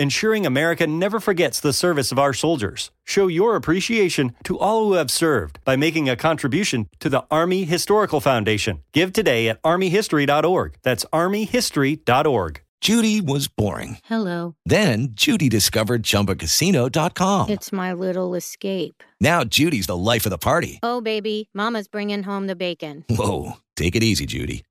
Ensuring 0.00 0.46
America 0.46 0.86
never 0.86 1.18
forgets 1.18 1.58
the 1.58 1.72
service 1.72 2.12
of 2.12 2.20
our 2.20 2.32
soldiers. 2.32 2.92
Show 3.04 3.26
your 3.26 3.56
appreciation 3.56 4.32
to 4.44 4.56
all 4.56 4.84
who 4.86 4.92
have 4.92 5.10
served 5.10 5.58
by 5.64 5.74
making 5.74 6.08
a 6.08 6.14
contribution 6.14 6.88
to 7.00 7.08
the 7.08 7.24
Army 7.32 7.64
Historical 7.64 8.20
Foundation. 8.20 8.84
Give 8.92 9.12
today 9.12 9.48
at 9.48 9.60
armyhistory.org. 9.62 10.76
That's 10.84 11.04
armyhistory.org. 11.06 12.60
Judy 12.80 13.20
was 13.20 13.48
boring. 13.48 13.98
Hello. 14.04 14.54
Then 14.64 15.08
Judy 15.10 15.48
discovered 15.48 16.04
ChumbaCasino.com. 16.04 17.50
It's 17.50 17.72
my 17.72 17.92
little 17.92 18.36
escape. 18.36 19.02
Now 19.20 19.42
Judy's 19.42 19.88
the 19.88 19.96
life 19.96 20.26
of 20.26 20.30
the 20.30 20.38
party. 20.38 20.78
Oh, 20.84 21.00
baby, 21.00 21.50
Mama's 21.52 21.88
bringing 21.88 22.22
home 22.22 22.46
the 22.46 22.54
bacon. 22.54 23.04
Whoa, 23.10 23.54
take 23.74 23.96
it 23.96 24.04
easy, 24.04 24.26
Judy. 24.26 24.62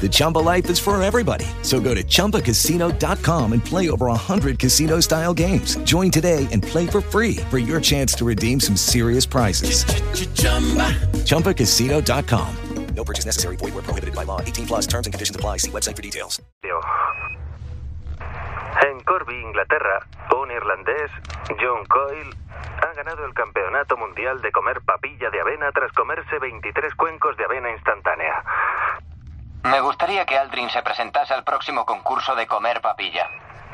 The 0.00 0.08
Chumba 0.10 0.38
life 0.38 0.70
is 0.70 0.78
for 0.78 1.00
everybody. 1.02 1.44
So 1.62 1.80
go 1.80 1.94
to 1.94 2.04
ChumbaCasino.com 2.04 3.52
and 3.52 3.64
play 3.64 3.90
over 3.90 4.06
100 4.06 4.58
casino 4.58 5.00
style 5.00 5.34
games. 5.34 5.76
Join 5.78 6.10
today 6.10 6.46
and 6.52 6.62
play 6.62 6.86
for 6.86 7.00
free 7.00 7.36
for 7.50 7.58
your 7.58 7.80
chance 7.80 8.14
to 8.14 8.24
redeem 8.24 8.60
some 8.60 8.76
serious 8.76 9.26
prizes. 9.26 9.84
ChumbaCasino.com. 11.26 12.56
No 12.94 13.04
purchase 13.04 13.26
necessary. 13.26 13.56
Void 13.56 13.74
where 13.74 13.82
prohibited 13.84 14.14
by 14.14 14.24
law. 14.24 14.40
18 14.40 14.66
plus 14.66 14.86
terms 14.86 15.06
and 15.06 15.14
conditions 15.14 15.36
apply. 15.36 15.58
See 15.58 15.70
website 15.70 15.94
for 15.94 16.02
details. 16.02 16.42
En 18.82 19.00
Corby, 19.00 19.34
Inglaterra, 19.34 20.06
un 20.36 20.50
irlandés, 20.50 21.10
John 21.60 21.84
Coyle, 21.86 22.30
ha 22.82 22.92
ganado 22.94 23.24
el 23.24 23.34
campeonato 23.34 23.96
mundial 23.96 24.40
de 24.40 24.50
comer 24.50 24.80
papilla 24.82 25.30
de 25.30 25.40
avena 25.40 25.70
tras 25.72 25.92
comerse 25.92 26.38
23 26.38 26.94
cuencos 26.94 27.36
de 27.36 27.44
avena 27.44 27.70
instantánea. 27.70 28.42
Me 29.64 29.80
gustaría 29.80 30.24
que 30.24 30.38
Aldrin 30.38 30.70
se 30.70 30.82
presentase 30.82 31.34
al 31.34 31.44
próximo 31.44 31.84
concurso 31.84 32.34
de 32.34 32.46
comer 32.46 32.80
papilla. 32.80 33.28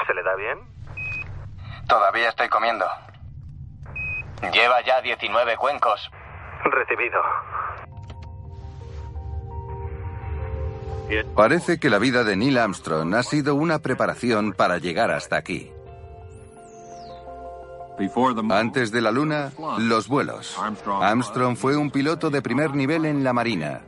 ¿Se 0.07 0.15
le 0.15 0.23
da 0.23 0.35
bien? 0.35 0.59
Todavía 1.89 2.31
estoy 2.31 2.49
comiendo. 2.49 2.87
Lleva 4.53 4.81
ya 4.83 5.01
19 5.01 5.57
cuencos. 5.57 6.11
Recibido. 6.65 7.21
Parece 11.37 11.79
que 11.79 11.91
la 11.91 11.99
vida 11.99 12.25
de 12.25 12.37
Neil 12.37 12.59
Armstrong 12.59 13.15
ha 13.15 13.23
sido 13.23 13.55
una 13.55 13.79
preparación 13.79 14.53
para 14.53 14.79
llegar 14.79 15.11
hasta 15.11 15.37
aquí. 15.37 15.71
Antes 18.51 18.91
de 18.91 19.01
la 19.01 19.13
Luna, 19.13 19.53
los 19.79 20.09
vuelos. 20.09 20.59
Armstrong 21.01 21.57
fue 21.57 21.77
un 21.77 21.91
piloto 21.91 22.31
de 22.31 22.43
primer 22.43 22.75
nivel 22.75 23.05
en 23.05 23.23
la 23.23 23.33
Marina. 23.33 23.83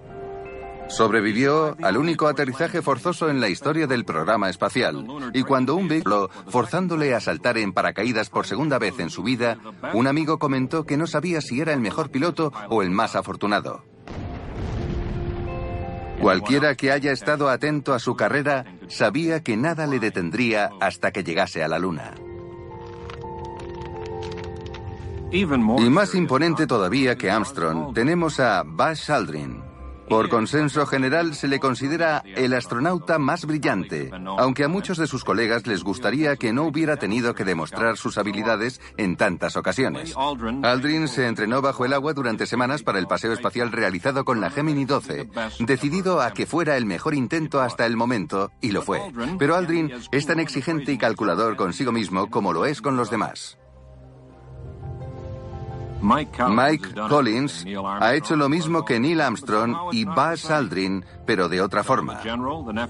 Sobrevivió 0.89 1.77
al 1.83 1.97
único 1.97 2.29
aterrizaje 2.29 2.81
forzoso 2.83 3.29
en 3.29 3.41
la 3.41 3.49
historia 3.49 3.87
del 3.87 4.05
programa 4.05 4.49
espacial. 4.49 5.07
Y 5.35 5.43
cuando 5.43 5.75
un 5.75 5.89
vehículo, 5.89 6.31
forzándole 6.49 7.15
a 7.15 7.21
saltar 7.21 7.59
en 7.59 7.73
paracaídas 7.73 8.31
por 8.31 8.47
segunda 8.47 8.79
vez 8.79 8.99
en 9.01 9.11
su 9.11 9.23
vida, 9.23 9.59
un 9.95 10.07
amigo 10.07 10.39
comentó 10.39 10.85
que 10.85 10.97
no 10.97 11.07
sabía 11.07 11.41
si 11.41 11.61
era 11.61 11.73
el 11.73 11.81
mejor 11.81 12.11
piloto 12.11 12.53
o 12.71 12.83
el 12.83 12.91
más 12.91 13.17
afortunado. 13.17 13.85
Cualquiera 16.21 16.75
que 16.75 16.93
haya 16.93 17.13
estado 17.13 17.51
atento 17.51 17.93
a 17.93 17.99
su 17.99 18.17
carrera 18.17 18.65
sabía 18.89 19.43
que 19.43 19.57
nada 19.57 19.87
le 19.87 19.99
detendría 19.99 20.71
hasta 20.81 21.13
que 21.13 21.23
llegase 21.23 21.63
a 21.63 21.69
la 21.69 21.79
Luna. 21.79 22.15
Y 25.31 25.45
más 25.45 26.15
imponente 26.15 26.67
todavía 26.67 27.17
que 27.17 27.31
Armstrong, 27.31 27.93
tenemos 27.93 28.41
a 28.41 28.63
Buzz 28.65 29.11
Aldrin. 29.11 29.66
Por 30.09 30.29
consenso 30.29 30.87
general 30.87 31.35
se 31.35 31.49
le 31.49 31.59
considera 31.59 32.23
el 32.25 32.55
astronauta 32.55 33.19
más 33.19 33.45
brillante, 33.45 34.11
aunque 34.39 34.65
a 34.65 34.69
muchos 34.69 34.99
de 34.99 35.07
sus 35.07 35.25
colegas 35.25 35.67
les 35.67 35.83
gustaría 35.83 36.37
que 36.37 36.53
no 36.53 36.65
hubiera 36.65 36.97
tenido 36.97 37.35
que 37.35 37.45
demostrar 37.45 37.97
sus 37.97 38.19
habilidades 38.19 38.81
en 38.97 39.17
tantas 39.17 39.57
ocasiones. 39.57 40.15
Aldrin 40.63 41.09
se 41.09 41.27
entrenó 41.27 41.63
bajo 41.63 41.85
el 41.85 41.93
agua 41.93 42.13
durante 42.13 42.47
semanas 42.47 42.83
para 42.83 42.99
el 42.99 43.07
paseo 43.07 43.33
espacial 43.33 43.73
realizado 43.73 44.25
con 44.25 44.41
la 44.41 44.51
Gemini 44.51 44.85
12, 44.85 45.29
decidido 45.61 46.21
a 46.21 46.33
que 46.33 46.47
fuera 46.47 46.77
el 46.77 46.87
mejor 46.87 47.15
intento 47.15 47.61
hasta 47.61 47.87
el 47.87 47.97
momento, 47.97 48.53
y 48.61 48.71
lo 48.71 48.83
fue. 48.83 49.01
Pero 49.39 49.57
Aldrin 49.57 49.93
es 50.13 50.27
tan 50.27 50.41
exigente 50.41 50.93
y 50.93 50.99
calculador 50.99 51.57
consigo 51.57 51.93
mismo 51.93 52.31
como 52.31 52.53
lo 52.53 52.67
es 52.67 52.81
con 52.81 52.97
los 52.97 53.11
demás. 53.11 53.59
Mike 56.03 56.95
Collins 57.09 57.67
ha 58.01 58.15
hecho 58.15 58.37
lo 58.37 58.49
mismo 58.49 58.85
que 58.85 59.01
Neil 59.01 59.21
Armstrong 59.21 59.77
y 59.93 60.05
Buzz 60.05 60.51
Aldrin, 60.51 61.05
pero 61.25 61.49
de 61.49 61.61
otra 61.61 61.83
forma. 61.83 62.21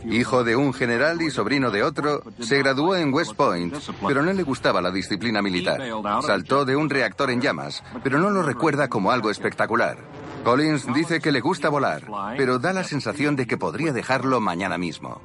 Hijo 0.05 0.45
de 0.45 0.57
un 0.57 0.73
general 0.73 1.23
y 1.23 1.31
sobrino 1.31 1.71
de 1.71 1.83
otro, 1.83 2.23
se 2.41 2.59
graduó 2.59 2.97
en 2.97 3.13
West 3.13 3.35
Point, 3.35 3.75
pero 4.07 4.23
no 4.23 4.33
le 4.33 4.43
gustaba 4.43 4.81
la 4.81 4.91
disciplina 4.91 5.43
militar. 5.43 5.81
Saltó 6.23 6.65
de 6.65 6.77
un 6.77 6.91
reactor 6.91 7.31
en 7.31 7.41
llamas, 7.41 7.83
pero 8.03 8.19
no 8.19 8.31
lo 8.31 8.43
recuerda 8.43 8.89
como 8.89 9.11
algo 9.11 9.31
espectacular. 9.31 9.99
Collins 10.45 10.87
dice 10.95 11.21
que 11.21 11.33
le 11.33 11.41
gusta 11.41 11.69
volar, 11.69 12.05
pero 12.37 12.59
da 12.59 12.73
la 12.73 12.85
sensación 12.85 13.35
de 13.35 13.47
que 13.47 13.57
podría 13.57 13.93
dejarlo 13.93 14.41
mañana 14.41 14.79
mismo. 14.79 15.21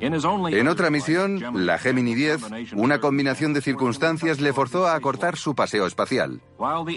En 0.00 0.68
otra 0.68 0.90
misión, 0.90 1.66
la 1.66 1.78
Gemini 1.78 2.14
10, 2.14 2.72
una 2.74 3.00
combinación 3.00 3.52
de 3.52 3.60
circunstancias 3.60 4.40
le 4.40 4.52
forzó 4.52 4.86
a 4.86 4.94
acortar 4.94 5.36
su 5.36 5.54
paseo 5.54 5.86
espacial. 5.86 6.40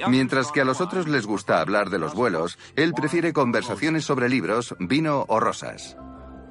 Mientras 0.08 0.52
que 0.52 0.62
a 0.62 0.66
los 0.66 0.82
otros 0.82 1.08
les 1.08 1.26
gusta 1.26 1.60
hablar 1.60 1.90
de 1.90 2.00
los 2.00 2.14
vuelos, 2.14 2.58
él 2.76 2.94
prefiere 2.94 3.34
conversaciones 3.34 4.06
sobre 4.06 4.30
libros, 4.30 4.76
vino 4.80 5.26
o 5.28 5.40
rosas. 5.40 5.98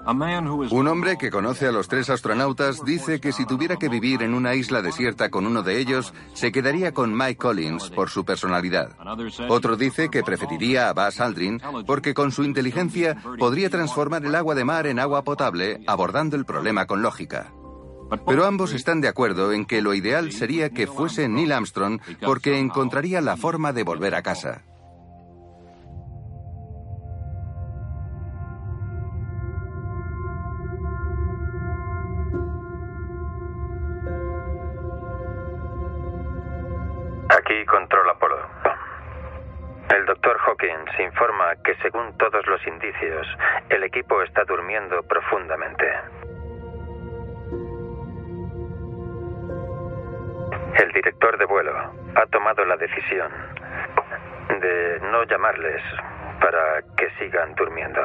Un 0.05 0.89
hombre 0.89 1.17
que 1.17 1.31
conoce 1.31 1.67
a 1.67 1.73
los 1.73 1.87
tres 1.87 2.11
astronautas 2.11 2.85
dice 2.85 3.21
que 3.21 3.33
si 3.33 3.47
tuviera 3.47 3.77
que 3.77 3.89
vivir 3.89 4.23
en 4.23 4.35
una 4.35 4.55
isla 4.55 4.83
desierta 4.83 5.31
con 5.31 5.47
uno 5.47 5.63
de 5.63 5.79
ellos, 5.79 6.13
se 6.35 6.51
quedaría 6.51 6.93
con 6.93 7.17
Mike 7.17 7.37
Collins 7.37 7.91
por 7.91 8.11
su 8.11 8.25
personalidad. 8.25 8.97
Otro 9.49 9.77
dice 9.77 10.09
que 10.09 10.23
preferiría 10.23 10.89
a 10.89 10.93
Buzz 10.93 11.21
Aldrin 11.21 11.61
porque 11.87 12.15
con 12.15 12.33
su 12.33 12.43
inteligencia 12.43 13.23
podría 13.39 13.71
transformar 13.71 14.25
el 14.25 14.35
agua 14.35 14.55
de 14.55 14.65
mar 14.65 14.87
en 14.87 14.99
agua 14.99 15.23
potable, 15.23 15.83
abordando 15.87 16.37
el 16.37 16.45
problema 16.45 16.87
con 16.87 17.03
lógica. 17.03 17.53
Pero 18.27 18.45
ambos 18.45 18.73
están 18.75 19.01
de 19.01 19.09
acuerdo 19.09 19.53
en 19.53 19.65
que 19.65 19.83
lo 19.83 19.95
ideal 19.95 20.33
sería 20.33 20.71
que 20.71 20.87
fuese 20.87 21.29
Neil 21.29 21.53
Armstrong 21.53 22.01
porque 22.25 22.59
encontraría 22.59 23.21
la 23.21 23.37
forma 23.37 23.73
de 23.73 23.85
volver 23.85 24.15
a 24.15 24.23
casa. 24.23 24.63
Aquí 37.53 37.67
Control 37.67 38.09
Apolo. 38.09 38.39
El 39.95 40.07
doctor 40.07 40.39
Hawkins 40.41 40.99
informa 41.01 41.55
que 41.63 41.75
según 41.83 42.17
todos 42.17 42.47
los 42.47 42.67
indicios, 42.67 43.27
el 43.69 43.85
equipo 43.85 44.23
está 44.23 44.43
durmiendo 44.45 45.03
profundamente. 45.03 45.85
El 50.83 50.93
director 50.95 51.37
de 51.37 51.45
vuelo 51.45 51.77
ha 52.15 52.27
tomado 52.31 52.65
la 52.65 52.79
decisión 52.79 53.31
de 54.59 55.01
no 55.11 55.23
llamarles 55.25 55.83
para 56.41 56.81
que 56.97 57.11
sigan 57.19 57.55
durmiendo. 57.55 58.01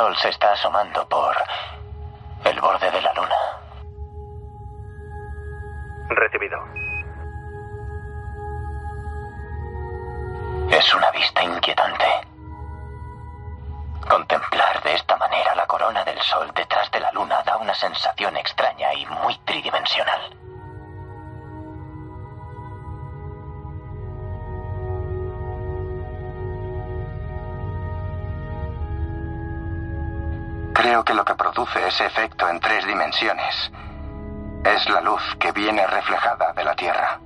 Sol 0.00 0.16
se 0.16 0.30
está 0.30 0.52
asomando 0.52 1.06
por 1.08 1.36
efecto 32.00 32.48
en 32.48 32.60
tres 32.60 32.86
dimensiones 32.86 33.72
es 34.64 34.88
la 34.90 35.00
luz 35.00 35.22
que 35.38 35.52
viene 35.52 35.86
reflejada 35.86 36.52
de 36.52 36.64
la 36.64 36.74
Tierra. 36.74 37.20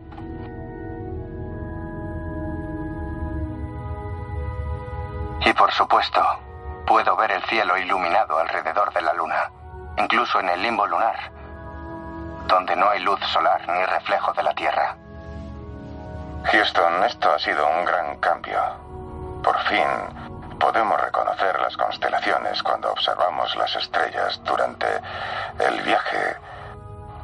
Y 5.45 5.53
por 5.53 5.73
supuesto, 5.73 6.23
puedo 6.87 7.17
ver 7.17 7.33
el 7.33 7.43
cielo 7.45 7.77
iluminado 7.77 8.39
alrededor 8.39 8.93
de 8.93 9.03
la 9.03 9.13
Luna, 9.15 9.51
incluso 9.99 10.41
en 10.41 10.49
el 10.49 10.63
limbo 10.63 10.87
lunar, 10.87 11.31
donde 12.47 12.77
no 12.77 12.89
hay 12.89 13.01
luz 13.01 13.21
solar 13.33 13.69
ni 13.69 13.85
reflejo 13.85 14.33
de 14.33 14.43
la 14.43 14.55
Tierra. 14.55 14.97
Houston, 16.45 17.05
esto 17.05 17.33
ha 17.33 17.39
sido 17.39 17.67
un 17.67 17.85
gran 17.85 18.17
cambio. 18.19 18.61
Por 19.43 19.59
fin 19.65 20.24
podemos 20.59 21.01
reconocer 21.01 21.61
las 21.61 21.77
constelaciones 21.77 22.63
cuando 22.63 22.91
observamos 22.91 23.55
las 23.57 23.75
estrellas 23.77 24.41
durante 24.45 24.87
el 25.59 25.83
viaje. 25.83 26.37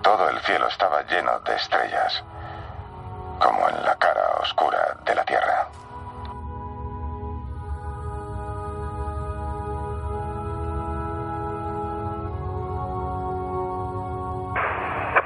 Todo 0.03 0.29
el 0.31 0.39
cielo 0.41 0.67
estaba 0.69 1.03
lleno 1.03 1.39
de 1.41 1.55
estrellas, 1.57 2.25
como 3.39 3.69
en 3.69 3.85
la 3.85 3.95
cara 3.97 4.23
oscura 4.41 4.97
de 5.05 5.15
la 5.15 5.25
Tierra. 5.25 5.67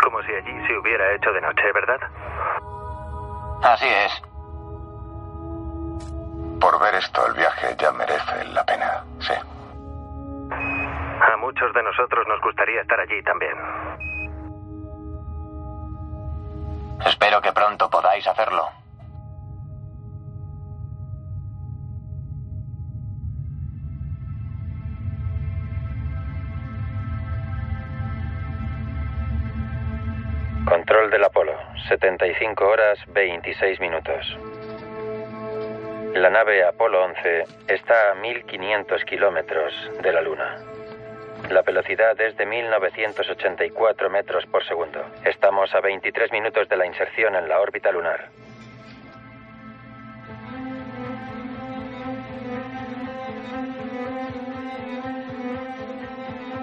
Como 0.02 0.22
si 0.22 0.34
allí 0.34 0.66
se 0.66 0.76
hubiera 0.76 1.14
hecho 1.14 1.32
de 1.32 1.40
noche, 1.40 1.72
¿verdad? 1.72 2.00
Así 3.62 3.86
es. 3.86 4.33
Por 6.64 6.80
ver 6.80 6.94
esto, 6.94 7.26
el 7.26 7.34
viaje 7.34 7.76
ya 7.78 7.92
merece 7.92 8.42
la 8.54 8.64
pena, 8.64 9.04
sí. 9.20 9.34
A 11.20 11.36
muchos 11.36 11.74
de 11.74 11.82
nosotros 11.82 12.26
nos 12.26 12.40
gustaría 12.40 12.80
estar 12.80 12.98
allí 12.98 13.22
también. 13.22 13.52
Espero 17.04 17.42
que 17.42 17.52
pronto 17.52 17.90
podáis 17.90 18.26
hacerlo. 18.26 18.66
Control 30.64 31.10
del 31.10 31.24
Apolo. 31.24 31.52
75 31.90 32.66
horas 32.66 32.98
26 33.08 33.80
minutos. 33.80 34.53
La 36.14 36.30
nave 36.30 36.64
Apolo 36.64 37.02
11 37.02 37.44
está 37.66 38.12
a 38.12 38.14
1500 38.14 39.04
kilómetros 39.04 39.74
de 40.00 40.12
la 40.12 40.20
Luna. 40.20 40.58
La 41.50 41.62
velocidad 41.62 42.18
es 42.20 42.36
de 42.36 42.46
1984 42.46 44.10
metros 44.10 44.46
por 44.46 44.64
segundo. 44.64 45.04
Estamos 45.24 45.74
a 45.74 45.80
23 45.80 46.30
minutos 46.30 46.68
de 46.68 46.76
la 46.76 46.86
inserción 46.86 47.34
en 47.34 47.48
la 47.48 47.58
órbita 47.60 47.90
lunar. 47.90 48.28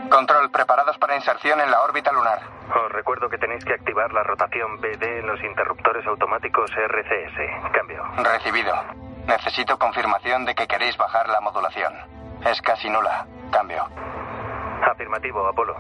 Control, 0.09 0.49
preparados 0.49 0.97
para 0.97 1.17
inserción 1.17 1.59
en 1.59 1.69
la 1.69 1.81
órbita 1.81 2.13
lunar. 2.13 2.39
Os 2.85 2.91
recuerdo 2.93 3.27
que 3.29 3.37
tenéis 3.37 3.65
que 3.65 3.73
activar 3.73 4.13
la 4.13 4.23
rotación 4.23 4.79
BD 4.79 5.19
en 5.19 5.27
los 5.27 5.43
interruptores 5.43 6.07
automáticos 6.07 6.71
RCS. 6.71 7.71
Cambio. 7.73 8.01
Recibido. 8.23 9.00
Necesito 9.27 9.77
confirmación 9.77 10.45
de 10.45 10.55
que 10.55 10.67
queréis 10.67 10.97
bajar 10.97 11.29
la 11.29 11.41
modulación. 11.41 11.93
Es 12.45 12.61
casi 12.61 12.89
nula. 12.89 13.25
Cambio. 13.51 13.87
Afirmativo, 14.91 15.47
Apolo. 15.47 15.75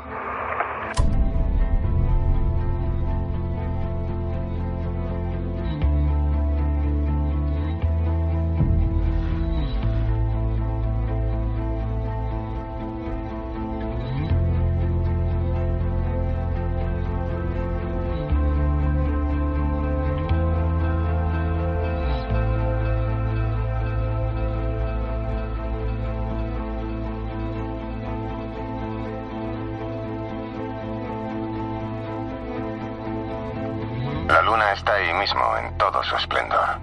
Mismo, 35.13 35.57
en 35.57 35.77
todo 35.77 36.03
su 36.03 36.15
esplendor. 36.15 36.79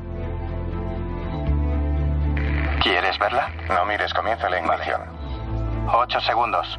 ¿Quieres 2.83 3.19
verla? 3.19 3.51
No 3.69 3.85
mires, 3.85 4.14
comienza 4.14 4.49
la 4.49 4.59
ignición. 4.59 5.03
Ocho 5.93 6.21
segundos. 6.21 6.79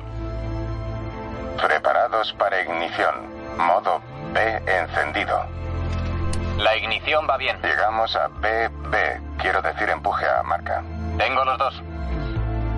Preparados 1.61 2.33
para 2.33 2.61
ignición. 2.61 3.15
Modo 3.57 4.01
B 4.33 4.61
encendido. 4.65 5.45
La 6.57 6.75
ignición 6.75 7.27
va 7.29 7.37
bien. 7.37 7.59
Llegamos 7.61 8.15
a 8.15 8.27
BB. 8.27 9.37
Quiero 9.37 9.61
decir 9.61 9.89
empuje 9.89 10.25
a 10.27 10.43
marca. 10.43 10.83
Tengo 11.17 11.43
los 11.45 11.57
dos. 11.57 11.83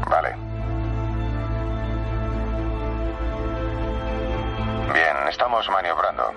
Vale. 0.10 0.36
Bien, 4.94 5.28
estamos 5.30 5.70
maniobrando. 5.70 6.34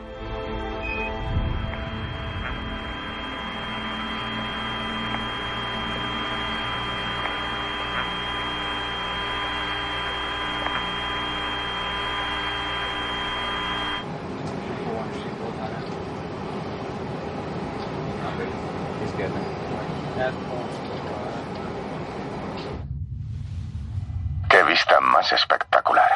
Qué 24.49 24.63
vista 24.63 25.01
más 25.01 25.33
espectacular. 25.33 26.11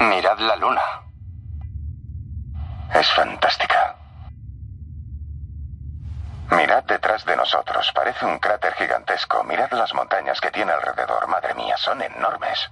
Mirad 0.00 0.38
la 0.38 0.56
luna. 0.56 0.82
Es 2.94 3.10
fantástica. 3.12 3.96
Mirad 6.50 6.84
detrás 6.84 7.24
Parece 7.92 8.24
un 8.24 8.38
cráter 8.38 8.74
gigantesco. 8.74 9.42
Mirad 9.44 9.70
las 9.72 9.92
montañas 9.94 10.40
que 10.40 10.50
tiene 10.50 10.72
alrededor. 10.72 11.26
Madre 11.28 11.54
mía, 11.54 11.76
son 11.76 12.00
enormes. 12.02 12.70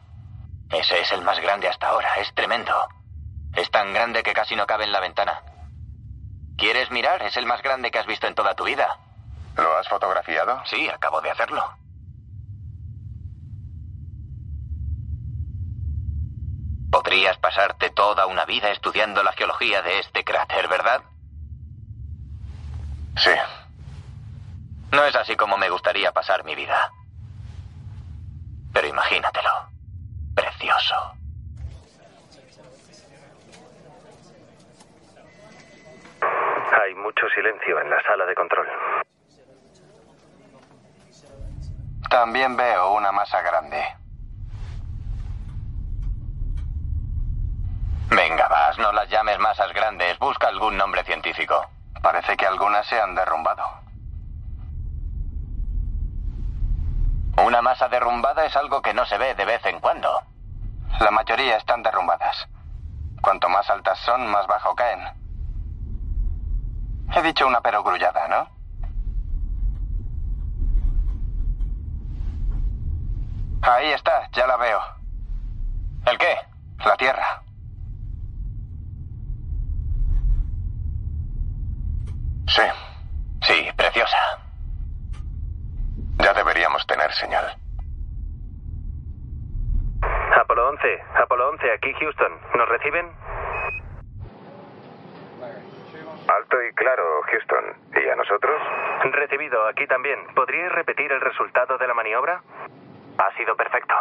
Ese 0.70 1.00
es 1.00 1.12
el 1.12 1.22
más 1.22 1.38
grande 1.40 1.68
hasta 1.68 1.88
ahora. 1.88 2.14
Es 2.16 2.32
tremendo. 2.34 2.72
Es 3.54 3.70
tan 3.70 3.92
grande 3.92 4.22
que 4.22 4.32
casi 4.32 4.56
no 4.56 4.66
cabe 4.66 4.84
en 4.84 4.92
la 4.92 5.00
ventana. 5.00 5.42
¿Quieres 6.56 6.90
mirar? 6.90 7.22
Es 7.22 7.36
el 7.36 7.46
más 7.46 7.62
grande 7.62 7.90
que 7.90 7.98
has 7.98 8.06
visto 8.06 8.26
en 8.26 8.34
toda 8.34 8.54
tu 8.54 8.64
vida. 8.64 8.88
¿Lo 9.56 9.76
has 9.76 9.88
fotografiado? 9.88 10.62
Sí, 10.66 10.88
acabo 10.88 11.20
de 11.20 11.30
hacerlo. 11.30 11.62
Podrías 16.90 17.36
pasarte 17.38 17.90
toda 17.90 18.26
una 18.26 18.44
vida 18.44 18.70
estudiando 18.70 19.22
la 19.22 19.32
geología 19.32 19.82
de 19.82 19.98
este 19.98 20.24
cráter, 20.24 20.68
¿verdad? 20.68 21.02
Sí. 23.16 23.30
No 24.92 25.04
es 25.06 25.16
así 25.16 25.34
como 25.36 25.56
me 25.56 25.70
gustaría 25.70 26.12
pasar 26.12 26.44
mi 26.44 26.54
vida. 26.54 26.92
Pero 28.74 28.86
imagínatelo. 28.86 29.50
Precioso. 30.34 30.94
Hay 36.82 36.94
mucho 36.94 37.26
silencio 37.34 37.80
en 37.80 37.90
la 37.90 38.02
sala 38.02 38.26
de 38.26 38.34
control. 38.34 38.68
También 42.10 42.54
veo 42.56 42.92
una 42.92 43.12
masa 43.12 43.40
grande. 43.40 43.82
Venga, 48.10 48.46
vas, 48.48 48.78
no 48.78 48.92
las 48.92 49.08
llames 49.08 49.38
masas 49.38 49.72
grandes. 49.72 50.18
Busca 50.18 50.48
algún 50.48 50.76
nombre 50.76 51.02
científico. 51.04 51.66
Parece 52.02 52.36
que 52.36 52.46
algunas 52.46 52.86
se 52.86 53.00
han 53.00 53.14
derrumbado. 53.14 53.81
Una 57.44 57.60
masa 57.60 57.88
derrumbada 57.88 58.44
es 58.46 58.54
algo 58.56 58.80
que 58.82 58.94
no 58.94 59.04
se 59.04 59.18
ve 59.18 59.34
de 59.34 59.44
vez 59.44 59.64
en 59.66 59.80
cuando. 59.80 60.22
La 61.00 61.10
mayoría 61.10 61.56
están 61.56 61.82
derrumbadas. 61.82 62.48
Cuanto 63.20 63.48
más 63.48 63.68
altas 63.68 63.98
son, 63.98 64.26
más 64.28 64.46
bajo 64.46 64.74
caen. 64.76 65.00
He 67.14 67.22
dicho 67.22 67.46
una 67.46 67.60
perogrullada, 67.60 68.28
¿no? 68.28 68.48
Ahí 73.62 73.88
está, 73.88 74.28
ya 74.32 74.46
la 74.46 74.56
veo. 74.56 74.80
¿El 76.06 76.18
qué? 76.18 76.36
La 76.84 76.96
Tierra. 76.96 77.42
Sí. 82.46 82.62
Sí, 83.42 83.68
preciosa. 83.76 84.16
Ya 86.22 86.32
deberíamos 86.34 86.86
tener 86.86 87.12
señal. 87.14 87.44
Apolo 90.36 90.68
11, 90.68 91.02
Apolo 91.16 91.48
11, 91.50 91.72
aquí 91.72 91.92
Houston. 91.94 92.32
¿Nos 92.54 92.68
reciben? 92.68 93.10
Alto 96.28 96.62
y 96.62 96.72
claro, 96.74 97.22
Houston. 97.22 97.76
¿Y 97.96 98.08
a 98.08 98.14
nosotros? 98.14 98.62
Recibido, 99.12 99.66
aquí 99.66 99.86
también. 99.88 100.18
¿Podríais 100.34 100.70
repetir 100.72 101.10
el 101.10 101.20
resultado 101.20 101.76
de 101.76 101.88
la 101.88 101.94
maniobra? 101.94 102.40
Ha 103.18 103.36
sido 103.36 103.56
perfecto. 103.56 103.94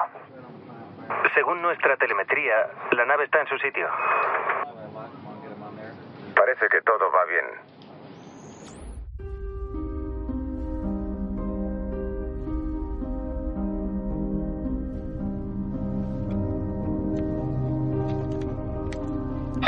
Según 1.34 1.62
nuestra 1.62 1.98
telemetría, 1.98 2.68
la 2.92 3.06
nave 3.06 3.26
está 3.26 3.42
en 3.42 3.48
su 3.48 3.58
sitio. 3.58 3.90
Parece 6.36 6.70
que 6.70 6.82
todo 6.82 7.12
va 7.12 7.26
bien. 7.26 7.71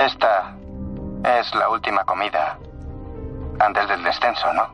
Esta 0.05 0.57
es 1.23 1.55
la 1.55 1.69
última 1.69 2.03
comida 2.03 2.59
antes 3.57 3.87
del 3.87 4.03
descenso, 4.03 4.51
¿no? 4.51 4.67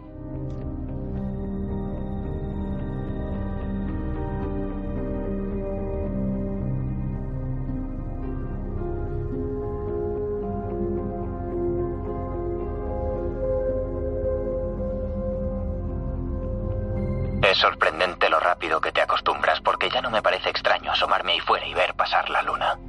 Es 17.43 17.55
sorprendente 17.59 18.29
lo 18.29 18.39
rápido 18.39 18.81
que 18.81 18.91
te 18.91 19.01
acostumbras, 19.01 19.61
porque 19.61 19.91
ya 19.91 20.01
no 20.01 20.09
me 20.09 20.23
parece 20.23 20.49
extraño 20.49 20.91
asomarme 20.91 21.33
ahí 21.33 21.39
fuera 21.39 21.67
y 21.67 21.75
ver 21.75 21.93
pasar 21.93 22.31
la 22.31 22.41
luna. 22.41 22.79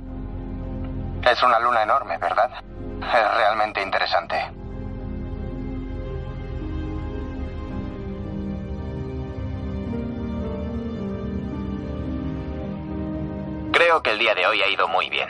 Es 1.30 1.40
una 1.44 1.60
luna 1.60 1.84
enorme, 1.84 2.18
¿verdad? 2.18 2.50
Es 3.00 3.34
realmente 3.36 3.80
interesante. 3.80 4.50
Creo 13.72 14.02
que 14.02 14.10
el 14.10 14.18
día 14.18 14.34
de 14.34 14.44
hoy 14.48 14.60
ha 14.60 14.66
ido 14.66 14.88
muy 14.88 15.08
bien. 15.08 15.28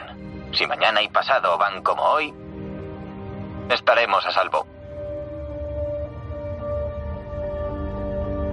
Si 0.55 0.67
mañana 0.67 1.03
y 1.03 1.09
pasado 1.09 1.59
van 1.59 1.83
como 1.83 2.03
hoy, 2.03 2.35
estaremos 3.69 4.25
a 4.25 4.33
salvo. 4.33 4.70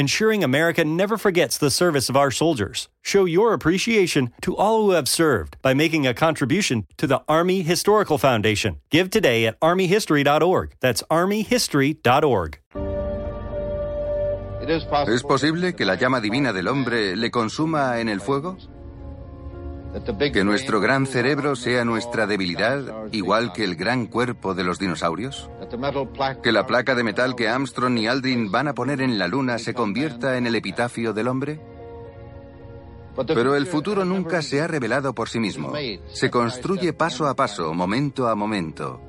ensuring 0.00 0.42
America 0.42 0.82
never 0.84 1.16
forgets 1.18 1.58
the 1.58 1.70
service 1.70 2.08
of 2.08 2.16
our 2.16 2.30
soldiers. 2.30 2.88
Show 3.02 3.26
your 3.26 3.52
appreciation 3.52 4.32
to 4.40 4.56
all 4.56 4.82
who 4.82 4.90
have 4.92 5.08
served 5.08 5.58
by 5.62 5.74
making 5.74 6.06
a 6.06 6.14
contribution 6.14 6.86
to 6.96 7.06
the 7.06 7.20
Army 7.28 7.62
Historical 7.62 8.18
Foundation. 8.18 8.78
Give 8.90 9.10
today 9.10 9.46
at 9.46 9.60
armyhistory.org. 9.60 10.74
That's 10.80 11.02
armyhistory.org. 11.10 12.58
¿Es 15.08 15.22
posible 15.22 15.74
que 15.74 15.84
la 15.84 15.96
llama 15.96 16.20
divina 16.20 16.52
del 16.52 16.68
hombre 16.68 17.16
le 17.16 17.30
consuma 17.30 18.00
en 18.00 18.08
el 18.08 18.20
fuego? 18.20 18.56
¿Que 20.32 20.44
nuestro 20.44 20.80
gran 20.80 21.06
cerebro 21.06 21.56
sea 21.56 21.84
nuestra 21.84 22.26
debilidad, 22.26 23.08
igual 23.10 23.52
que 23.52 23.64
el 23.64 23.74
gran 23.74 24.06
cuerpo 24.06 24.54
de 24.54 24.62
los 24.62 24.78
dinosaurios? 24.78 25.50
¿Que 26.42 26.52
la 26.52 26.66
placa 26.66 26.94
de 26.94 27.02
metal 27.02 27.34
que 27.34 27.48
Armstrong 27.48 27.98
y 27.98 28.06
Aldrin 28.06 28.52
van 28.52 28.68
a 28.68 28.74
poner 28.74 29.00
en 29.00 29.18
la 29.18 29.26
luna 29.26 29.58
se 29.58 29.74
convierta 29.74 30.36
en 30.36 30.46
el 30.46 30.54
epitafio 30.54 31.12
del 31.12 31.28
hombre? 31.28 31.60
Pero 33.26 33.56
el 33.56 33.66
futuro 33.66 34.04
nunca 34.04 34.42
se 34.42 34.60
ha 34.60 34.68
revelado 34.68 35.12
por 35.12 35.28
sí 35.28 35.40
mismo. 35.40 35.72
Se 36.12 36.30
construye 36.30 36.92
paso 36.92 37.26
a 37.26 37.34
paso, 37.34 37.74
momento 37.74 38.28
a 38.28 38.36
momento. 38.36 39.00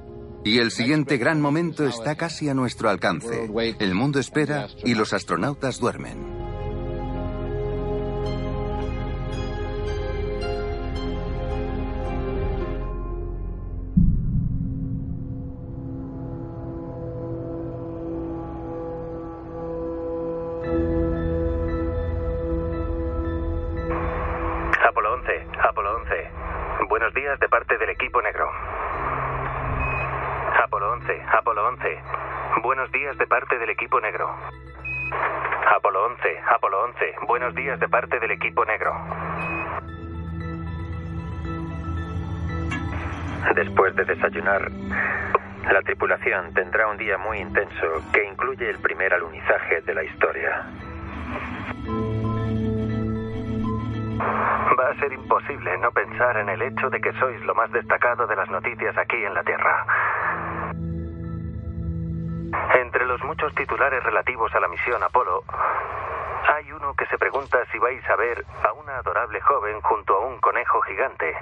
Y 0.43 0.57
el 0.57 0.71
siguiente 0.71 1.17
gran 1.17 1.39
momento 1.39 1.85
está 1.85 2.15
casi 2.15 2.49
a 2.49 2.55
nuestro 2.55 2.89
alcance. 2.89 3.49
El 3.79 3.93
mundo 3.93 4.19
espera 4.19 4.67
y 4.83 4.95
los 4.95 5.13
astronautas 5.13 5.79
duermen. 5.79 6.40
11, 37.01 37.15
buenos 37.27 37.55
días 37.55 37.79
de 37.79 37.87
parte 37.87 38.19
del 38.19 38.31
equipo 38.31 38.63
negro. 38.65 38.93
Después 43.55 43.95
de 43.95 44.05
desayunar, 44.05 44.69
la 45.71 45.81
tripulación 45.81 46.53
tendrá 46.53 46.87
un 46.87 46.97
día 46.97 47.17
muy 47.17 47.39
intenso 47.39 47.87
que 48.13 48.23
incluye 48.25 48.69
el 48.69 48.79
primer 48.79 49.13
alunizaje 49.13 49.81
de 49.81 49.93
la 49.93 50.03
historia. 50.03 50.65
Va 54.79 54.89
a 54.89 54.99
ser 54.99 55.11
imposible 55.13 55.77
no 55.79 55.91
pensar 55.91 56.37
en 56.37 56.49
el 56.49 56.61
hecho 56.61 56.89
de 56.89 57.01
que 57.01 57.13
sois 57.13 57.41
lo 57.43 57.55
más 57.55 57.71
destacado 57.71 58.27
de 58.27 58.35
las 58.35 58.49
noticias 58.49 58.95
aquí 58.97 59.23
en 59.23 59.33
la 59.33 59.43
Tierra. 59.43 59.85
Entre 62.75 63.05
los 63.05 63.23
muchos 63.23 63.53
titulares 63.55 64.03
relativos 64.03 64.53
a 64.53 64.59
la 64.59 64.67
misión 64.67 65.01
Apolo, 65.01 65.43
hay 66.51 66.69
uno 66.73 66.93
que 66.95 67.05
se 67.05 67.17
pregunta 67.17 67.63
si 67.71 67.79
vais 67.79 68.03
a 68.09 68.15
ver 68.17 68.45
a 68.63 68.73
una 68.73 68.97
adorable 68.97 69.39
joven 69.39 69.79
junto 69.81 70.17
a 70.17 70.19
un 70.19 70.37
conejo 70.39 70.81
gigante. 70.81 71.33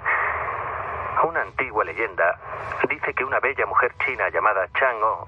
Una 1.23 1.41
antigua 1.41 1.83
leyenda 1.83 2.39
dice 2.87 3.13
que 3.15 3.25
una 3.25 3.39
bella 3.39 3.65
mujer 3.65 3.91
china 4.05 4.29
llamada 4.29 4.67
Chang-O 4.73 5.27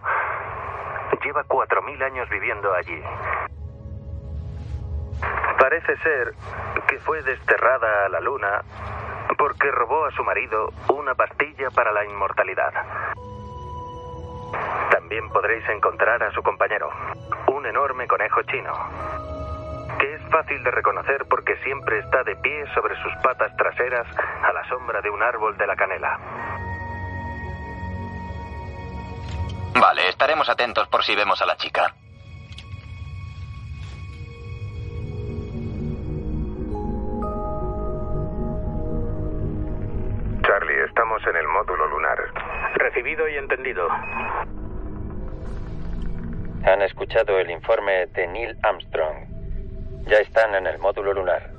lleva 1.23 1.43
cuatro 1.45 1.82
mil 1.82 2.01
años 2.03 2.29
viviendo 2.29 2.71
allí. 2.73 3.01
Parece 5.59 5.97
ser 5.97 6.34
que 6.88 6.99
fue 6.99 7.23
desterrada 7.23 8.05
a 8.05 8.09
la 8.09 8.19
luna 8.19 8.63
porque 9.38 9.71
robó 9.71 10.05
a 10.05 10.11
su 10.11 10.23
marido 10.23 10.71
una 10.89 11.15
pastilla 11.15 11.71
para 11.71 11.91
la 11.91 12.05
inmortalidad. 12.05 12.71
También 14.91 15.27
podréis 15.29 15.67
encontrar 15.69 16.21
a 16.21 16.32
su 16.32 16.43
compañero, 16.43 16.89
un 17.47 17.65
enorme 17.65 18.07
conejo 18.07 18.41
chino, 18.43 18.73
que 20.00 20.14
es 20.14 20.22
fácil 20.30 20.64
de 20.64 20.72
reconocer 20.72 21.26
porque 21.30 21.56
siempre 21.64 22.00
está 22.00 22.24
de 22.24 22.36
pie 22.38 22.66
sobre 22.74 22.96
sus 23.02 23.14
patas 23.24 23.56
traseras 23.58 24.08
a 24.18 24.54
la 24.54 24.68
sombra 24.68 25.02
de 25.02 25.10
un 25.10 25.22
árbol 25.22 25.58
de 25.58 25.68
la 25.68 25.76
canela. 25.76 26.20
Vale, 29.80 30.10
estaremos 30.10 30.50
atentos 30.50 30.88
por 30.89 31.04
si 31.04 31.16
vemos 31.16 31.42
a 31.42 31.46
la 31.46 31.56
chica. 31.58 31.94
Charlie, 40.44 40.84
estamos 40.86 41.26
en 41.28 41.36
el 41.36 41.48
módulo 41.48 41.88
lunar. 41.88 42.18
Recibido 42.76 43.28
y 43.30 43.38
entendido. 43.38 43.88
Han 46.66 46.82
escuchado 46.82 47.39
el 47.39 47.50
informe 47.50 48.08
de 48.08 48.28
Neil 48.28 48.58
Armstrong. 48.62 49.30
Ya 50.06 50.18
están 50.18 50.56
en 50.56 50.68
el 50.68 50.78
módulo 50.80 51.14
lunar. 51.14 51.52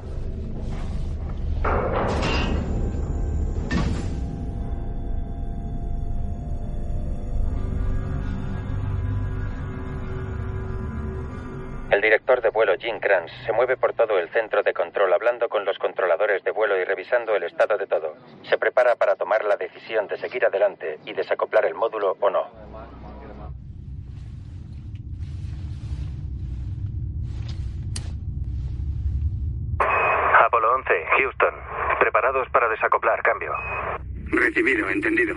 El 11.93 12.01
director 12.01 12.41
de 12.41 12.49
vuelo 12.49 12.75
Jim 12.79 12.99
Kranz 13.01 13.31
se 13.45 13.53
mueve 13.53 13.77
por 13.77 13.93
todo 13.93 14.19
el 14.19 14.31
centro 14.31 14.63
de 14.63 14.73
control 14.73 15.13
hablando 15.13 15.51
con 15.51 15.67
los 15.67 15.79
controladores 15.79 16.43
de 16.43 16.51
vuelo 16.51 16.79
y 16.79 16.85
revisando 16.85 17.37
el 17.37 17.43
estado 17.43 17.77
de 17.77 17.87
todo. 17.87 18.17
Se 18.49 18.57
prepara 18.57 18.97
para 18.97 19.15
tomar 19.15 19.45
la 19.45 19.57
decisión 19.57 20.09
de 20.09 20.17
seguir 20.17 20.47
adelante 20.47 20.99
y 21.05 21.13
desacoplar 21.13 21.67
el 21.67 21.75
módulo 21.75 22.17
o 22.19 22.31
no. 22.31 22.49
Apolo 30.53 30.75
11, 30.75 31.07
Houston. 31.17 31.55
Preparados 31.99 32.47
para 32.51 32.69
desacoplar, 32.69 33.23
cambio. 33.23 33.55
Recibido, 34.27 34.87
entendido. 34.91 35.35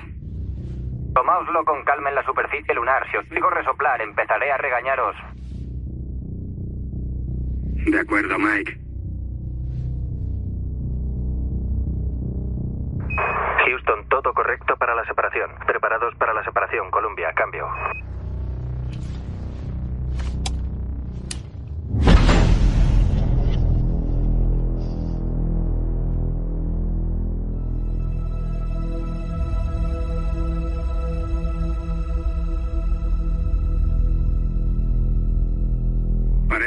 Tomáoslo 1.13 1.63
con 1.63 1.85
calma 1.85 2.09
en 2.09 2.15
la 2.15 2.25
superficie 2.25 2.73
lunar. 2.73 3.09
Si 3.09 3.15
os 3.15 3.29
digo 3.29 3.49
resoplar, 3.49 4.01
empezaré 4.01 4.51
a 4.51 4.57
regañaros. 4.57 5.15
De 7.85 7.97
acuerdo, 7.97 8.37
Mike. 8.37 8.77
Houston, 13.65 14.09
todo 14.09 14.33
correcto 14.33 14.75
para 14.75 14.95
la 14.95 15.05
separación. 15.05 15.49
Preparados 15.65 16.13
para 16.15 16.33
la 16.33 16.43
separación, 16.43 16.91
Columbia, 16.91 17.31
cambio. 17.33 17.69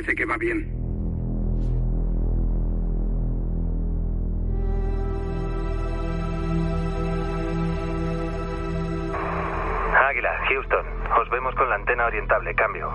Parece 0.09 0.16
que 0.16 0.24
va 0.24 0.38
bien. 0.38 0.66
Águila, 10.09 10.30
Houston. 10.48 10.86
Os 11.20 11.28
vemos 11.28 11.54
con 11.56 11.68
la 11.68 11.74
antena 11.74 12.06
orientable. 12.06 12.54
Cambio. 12.54 12.90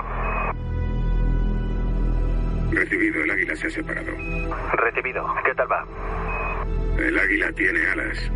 Recibido, 2.71 3.23
el 3.23 3.29
águila 3.29 3.55
se 3.57 3.67
ha 3.67 3.69
separado. 3.69 4.11
Recibido. 4.71 5.35
¿Qué 5.45 5.53
tal 5.53 5.71
va? 5.71 5.85
El 6.97 7.19
águila 7.19 7.51
tiene 7.51 7.79
alas. 7.91 8.31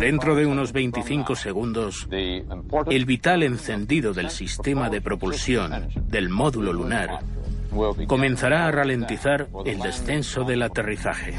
Dentro 0.00 0.34
de 0.34 0.46
unos 0.46 0.72
25 0.72 1.36
segundos, 1.36 2.08
el 2.10 3.04
vital 3.04 3.42
encendido 3.42 4.12
del 4.12 4.30
sistema 4.30 4.90
de 4.90 5.00
propulsión 5.00 5.88
del 6.08 6.28
módulo 6.28 6.72
lunar 6.72 7.20
comenzará 8.06 8.66
a 8.66 8.70
ralentizar 8.70 9.48
el 9.64 9.78
descenso 9.78 10.44
del 10.44 10.62
aterrizaje. 10.62 11.34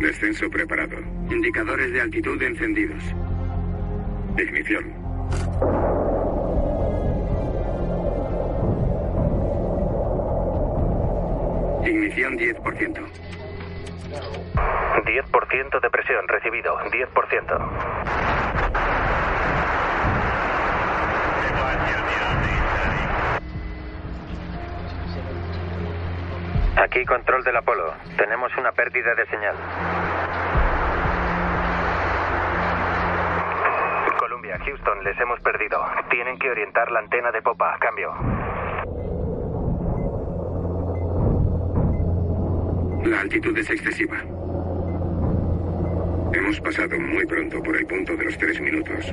Descenso 0.00 0.50
preparado. 0.50 0.96
Indicadores 1.30 1.92
de 1.92 2.00
altitud 2.00 2.42
encendidos. 2.42 3.02
Ignición. 4.38 5.93
Ignición 11.84 12.38
10%. 12.38 13.06
10% 15.04 15.80
de 15.80 15.90
presión 15.90 16.28
recibido. 16.28 16.78
10%. 16.90 18.64
Aquí 26.76 27.04
control 27.04 27.44
del 27.44 27.56
Apolo. 27.56 27.94
Tenemos 28.16 28.50
una 28.56 28.72
pérdida 28.72 29.14
de 29.14 29.26
señal. 29.26 29.56
Columbia, 34.18 34.58
Houston, 34.64 35.04
les 35.04 35.18
hemos 35.20 35.40
perdido. 35.40 35.84
Tienen 36.10 36.38
que 36.38 36.50
orientar 36.50 36.90
la 36.90 37.00
antena 37.00 37.30
de 37.30 37.42
popa. 37.42 37.76
Cambio. 37.78 38.43
La 43.04 43.20
altitud 43.20 43.56
es 43.58 43.68
excesiva. 43.68 44.18
Hemos 46.32 46.58
pasado 46.60 46.98
muy 46.98 47.26
pronto 47.26 47.62
por 47.62 47.76
el 47.76 47.86
punto 47.86 48.16
de 48.16 48.24
los 48.24 48.38
tres 48.38 48.58
minutos. 48.60 49.06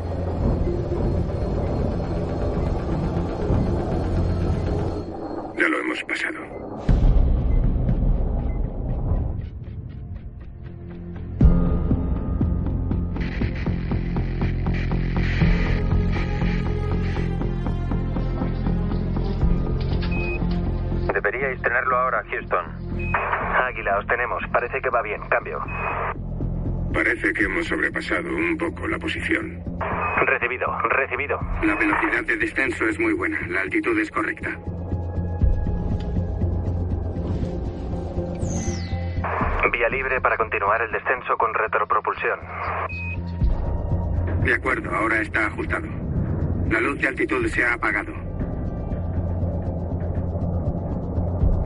Ya 5.57 5.67
lo 5.67 5.79
hemos 5.79 6.03
pasado. 6.05 6.51
Os 23.97 24.07
tenemos. 24.07 24.43
Parece 24.51 24.81
que 24.81 24.89
va 24.89 25.01
bien. 25.01 25.21
Cambio. 25.29 25.59
Parece 26.93 27.31
que 27.33 27.45
hemos 27.45 27.67
sobrepasado 27.67 28.29
un 28.29 28.57
poco 28.57 28.87
la 28.87 28.99
posición. 28.99 29.63
Recibido, 30.25 30.67
recibido. 30.89 31.39
La 31.63 31.75
velocidad 31.75 32.23
de 32.25 32.37
descenso 32.37 32.85
es 32.85 32.99
muy 32.99 33.13
buena. 33.13 33.39
La 33.47 33.61
altitud 33.61 33.97
es 33.97 34.11
correcta. 34.11 34.49
Vía 39.71 39.89
libre 39.89 40.19
para 40.19 40.35
continuar 40.37 40.81
el 40.81 40.91
descenso 40.91 41.37
con 41.37 41.53
retropropulsión. 41.53 42.39
De 44.43 44.53
acuerdo, 44.53 44.93
ahora 44.93 45.21
está 45.21 45.47
ajustado. 45.47 45.87
La 46.69 46.81
luz 46.81 46.99
de 46.99 47.07
altitud 47.07 47.47
se 47.47 47.63
ha 47.63 47.73
apagado. 47.73 48.30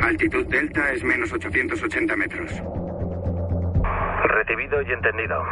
Altitud 0.06 0.46
delta 0.46 0.92
es 0.92 1.04
menos 1.04 1.34
880 1.34 2.16
metros. 2.16 2.52
Recibido 4.26 4.80
y 4.84 4.92
entendido. 4.92 5.44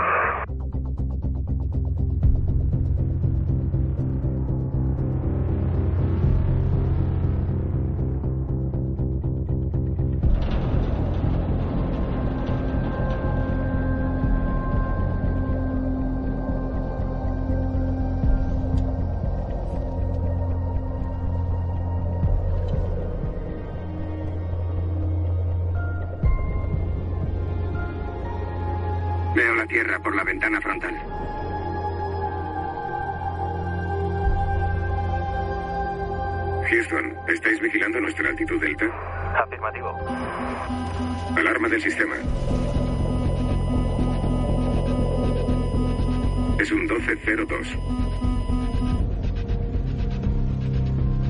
1202. 47.63 47.83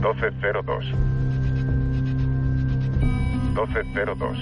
1202. 0.01 0.86
1202. 3.53 4.38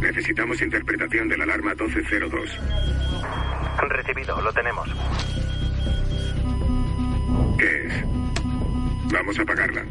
Necesitamos 0.00 0.60
interpretación 0.62 1.28
de 1.28 1.38
la 1.38 1.44
alarma 1.44 1.70
1202. 1.74 2.60
Recibido, 3.88 4.40
lo 4.40 4.52
tenemos. 4.52 4.88
¿Qué 7.58 7.86
es? 7.86 8.04
Vamos 9.12 9.38
a 9.38 9.42
apagarla. 9.42 9.82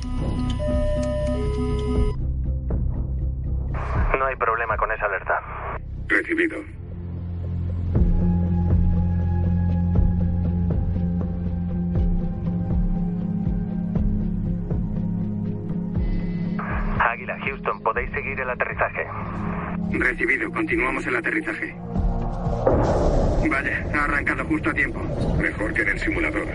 No 4.18 4.26
hay 4.26 4.36
problema 4.38 4.78
con 4.78 4.92
esa 4.92 5.06
alerta. 5.06 5.42
Recibido. 6.08 6.58
Houston, 17.40 17.82
podéis 17.82 18.10
seguir 18.12 18.40
el 18.40 18.50
aterrizaje. 18.50 19.06
Recibido, 19.92 20.52
continuamos 20.52 21.06
el 21.08 21.16
aterrizaje. 21.16 21.76
Vaya, 23.50 23.86
ha 23.94 24.04
arrancado 24.06 24.44
justo 24.46 24.70
a 24.70 24.74
tiempo. 24.74 25.00
Mejor 25.40 25.74
que 25.74 25.82
en 25.84 25.90
el 25.90 26.00
simulador. 26.00 26.48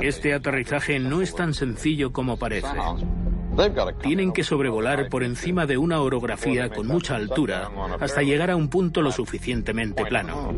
Este 0.00 0.34
aterrizaje 0.34 0.98
no 0.98 1.22
es 1.22 1.34
tan 1.34 1.54
sencillo 1.54 2.12
como 2.12 2.36
parece. 2.36 2.68
Tienen 4.00 4.32
que 4.32 4.44
sobrevolar 4.44 5.08
por 5.10 5.22
encima 5.22 5.66
de 5.66 5.76
una 5.76 6.00
orografía 6.00 6.70
con 6.70 6.86
mucha 6.86 7.16
altura 7.16 7.70
hasta 8.00 8.22
llegar 8.22 8.50
a 8.50 8.56
un 8.56 8.68
punto 8.68 9.02
lo 9.02 9.12
suficientemente 9.12 10.06
plano. 10.06 10.54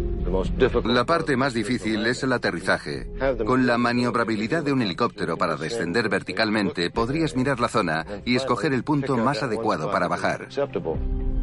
La 0.84 1.04
parte 1.04 1.36
más 1.36 1.54
difícil 1.54 2.06
es 2.06 2.22
el 2.22 2.32
aterrizaje. 2.32 3.08
Con 3.44 3.66
la 3.66 3.78
maniobrabilidad 3.78 4.62
de 4.62 4.72
un 4.72 4.82
helicóptero 4.82 5.36
para 5.36 5.56
descender 5.56 6.08
verticalmente, 6.08 6.90
podrías 6.90 7.34
mirar 7.34 7.58
la 7.58 7.68
zona 7.68 8.06
y 8.24 8.36
escoger 8.36 8.72
el 8.72 8.84
punto 8.84 9.16
más 9.16 9.42
adecuado 9.42 9.90
para 9.90 10.08
bajar. 10.08 10.48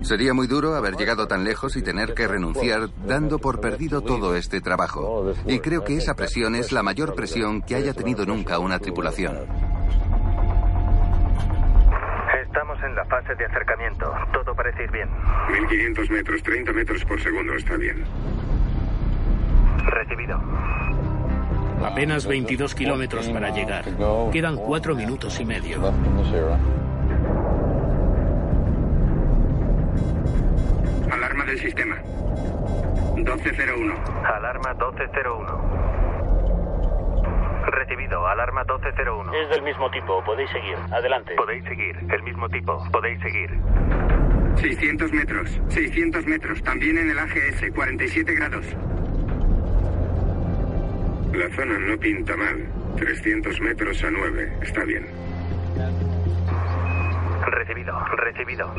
Sería 0.01 0.33
muy 0.33 0.47
duro 0.47 0.75
haber 0.75 0.95
llegado 0.95 1.27
tan 1.27 1.43
lejos 1.43 1.75
y 1.75 1.83
tener 1.83 2.13
que 2.13 2.27
renunciar 2.27 2.89
dando 3.05 3.39
por 3.39 3.61
perdido 3.61 4.01
todo 4.01 4.35
este 4.35 4.59
trabajo. 4.59 5.33
Y 5.45 5.59
creo 5.59 5.83
que 5.83 5.97
esa 5.97 6.15
presión 6.15 6.55
es 6.55 6.71
la 6.71 6.83
mayor 6.83 7.13
presión 7.15 7.61
que 7.61 7.75
haya 7.75 7.93
tenido 7.93 8.25
nunca 8.25 8.59
una 8.59 8.79
tripulación. 8.79 9.37
Estamos 12.43 12.77
en 12.83 12.95
la 12.95 13.05
fase 13.05 13.35
de 13.35 13.45
acercamiento. 13.45 14.11
Todo 14.33 14.55
parece 14.55 14.83
ir 14.83 14.91
bien. 14.91 15.09
1500 15.61 16.09
metros, 16.09 16.43
30 16.43 16.73
metros 16.73 17.05
por 17.05 17.21
segundo 17.21 17.53
está 17.53 17.77
bien. 17.77 18.03
Recibido. 19.85 20.41
Apenas 21.85 22.27
22 22.27 22.75
kilómetros 22.75 23.29
para 23.29 23.49
llegar. 23.51 23.85
Quedan 24.31 24.57
cuatro 24.57 24.95
minutos 24.95 25.39
y 25.39 25.45
medio. 25.45 25.79
Alarma 31.11 31.43
del 31.43 31.59
sistema. 31.59 31.97
1201. 33.15 33.93
Alarma 34.25 34.73
1201. 34.73 35.81
Recibido, 37.65 38.25
alarma 38.27 38.63
1201. 38.63 39.33
Es 39.33 39.49
del 39.49 39.61
mismo 39.61 39.91
tipo, 39.91 40.23
podéis 40.23 40.49
seguir. 40.51 40.77
Adelante. 40.91 41.35
Podéis 41.35 41.63
seguir, 41.65 41.97
el 42.09 42.23
mismo 42.23 42.47
tipo, 42.49 42.81
podéis 42.91 43.19
seguir. 43.21 43.51
600 44.55 45.11
metros, 45.11 45.61
600 45.67 46.25
metros, 46.25 46.63
también 46.63 46.97
en 46.97 47.09
el 47.09 47.19
AGS, 47.19 47.71
47 47.73 48.33
grados. 48.33 48.65
La 51.33 51.49
zona 51.55 51.77
no 51.77 51.97
pinta 51.97 52.37
mal. 52.37 52.67
300 52.97 53.59
metros 53.61 54.03
a 54.03 54.11
9, 54.11 54.53
está 54.61 54.83
bien. 54.85 55.07
Recibido, 57.47 57.99
recibido. 58.15 58.73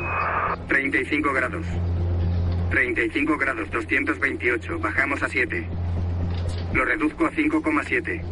35 0.68 1.33
grados. 1.33 1.66
35 2.72 3.36
grados, 3.36 3.70
228, 3.70 4.78
bajamos 4.78 5.22
a 5.22 5.28
7. 5.28 5.68
Lo 6.72 6.86
reduzco 6.86 7.26
a 7.26 7.30
5,7. 7.30 8.22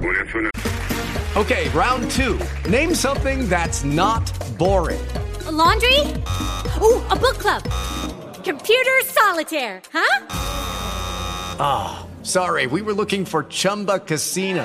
Una 0.00 0.32
zona. 0.32 0.50
Okay, 1.34 1.68
round 1.70 2.08
two. 2.12 2.38
Name 2.70 2.94
something 2.94 3.48
that's 3.48 3.82
not 3.82 4.32
boring. 4.56 5.00
A 5.46 5.50
laundry? 5.50 5.98
Ooh, 6.80 7.02
a 7.10 7.16
book 7.16 7.38
club. 7.38 7.64
Computer 8.44 9.00
solitaire, 9.04 9.82
huh? 9.92 10.26
Ah, 11.58 12.06
oh, 12.06 12.24
sorry, 12.24 12.68
we 12.68 12.80
were 12.80 12.94
looking 12.94 13.24
for 13.24 13.42
Chumba 13.42 13.98
Casino. 13.98 14.64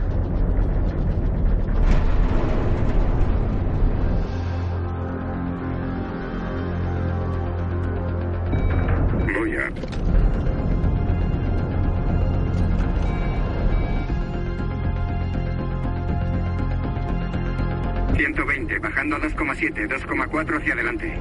Bajando 19.01 19.15
a 19.15 19.19
2,7, 19.19 19.87
2,4 19.87 20.57
hacia 20.57 20.73
adelante. 20.73 21.19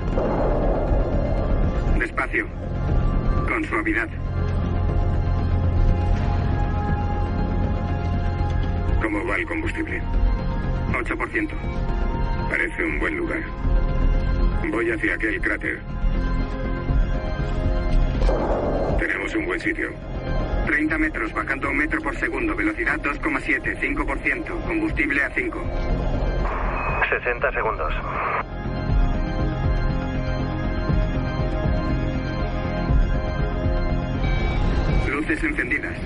Despacio. 1.99 2.47
Con 3.49 3.65
suavidad. 3.65 4.09
¿Cómo 9.01 9.27
va 9.27 9.37
el 9.37 9.47
combustible? 9.47 10.03
8%. 10.93 11.49
Parece 12.51 12.85
un 12.85 12.99
buen 12.99 13.17
lugar. 13.17 13.41
Voy 14.71 14.91
hacia 14.91 15.15
aquel 15.15 15.41
cráter. 15.41 15.81
Tenemos 18.99 19.35
un 19.35 19.47
buen 19.47 19.61
sitio. 19.61 19.89
30 20.67 20.99
metros, 20.99 21.33
bajando 21.33 21.71
un 21.71 21.79
metro 21.79 22.03
por 22.03 22.15
segundo, 22.17 22.55
velocidad 22.55 23.01
2,7, 23.01 23.81
5%, 23.81 24.67
combustible 24.67 25.25
a 25.25 25.31
5. 25.31 26.10
60 27.11 27.53
segundos. 27.53 27.93
Luces 35.09 35.43
encendidas. 35.43 35.97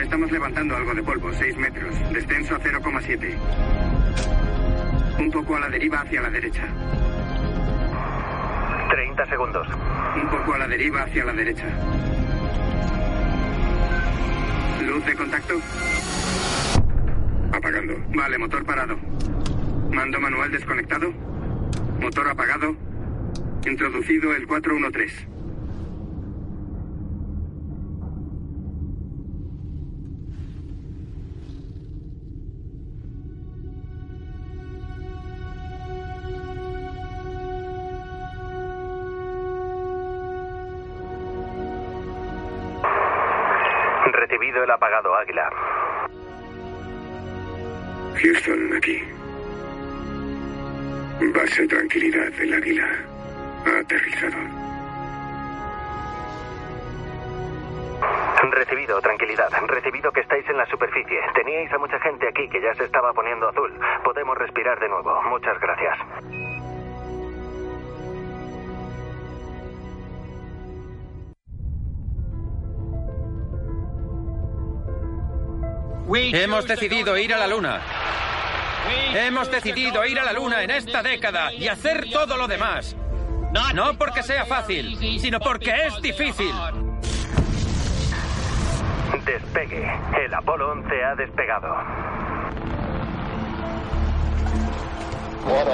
Estamos 0.00 0.30
levantando 0.30 0.76
algo 0.76 0.94
de 0.94 1.02
polvo, 1.02 1.32
6 1.32 1.56
metros. 1.56 2.12
Descenso 2.12 2.54
a 2.54 2.60
0,7. 2.60 3.34
Un 5.18 5.30
poco 5.32 5.56
a 5.56 5.60
la 5.60 5.68
deriva 5.68 6.00
hacia 6.00 6.22
la 6.22 6.30
derecha. 6.30 6.62
30 8.90 9.26
segundos. 9.26 9.66
Un 10.14 10.28
poco 10.30 10.54
a 10.54 10.58
la 10.58 10.68
deriva 10.68 11.02
hacia 11.02 11.24
la 11.24 11.32
derecha. 11.32 11.66
Luz 14.86 15.04
de 15.06 15.14
contacto. 15.16 15.54
Apagando. 17.52 17.94
Vale, 18.14 18.38
motor 18.38 18.64
parado. 18.64 18.96
Mando 19.94 20.20
manual 20.20 20.50
desconectado. 20.50 21.12
Motor 22.00 22.28
apagado. 22.28 22.76
Introducido 23.64 24.34
el 24.34 24.44
413. 24.44 25.33
Hemos 76.54 76.68
decidido 76.68 77.18
ir 77.18 77.34
a 77.34 77.38
la 77.38 77.48
luna. 77.48 77.80
Hemos 79.12 79.50
decidido 79.50 80.06
ir 80.06 80.20
a 80.20 80.24
la 80.24 80.32
Luna 80.32 80.62
en 80.62 80.70
esta 80.70 81.02
década 81.02 81.52
y 81.52 81.66
hacer 81.66 82.08
todo 82.12 82.36
lo 82.36 82.46
demás. 82.46 82.94
No 83.74 83.94
porque 83.98 84.22
sea 84.22 84.44
fácil, 84.44 84.96
sino 85.18 85.40
porque 85.40 85.72
es 85.86 86.00
difícil. 86.00 86.54
Despegue. 89.24 89.90
El 90.24 90.32
Apolo 90.32 90.70
11 90.70 91.04
ha 91.04 91.14
despegado. 91.16 91.76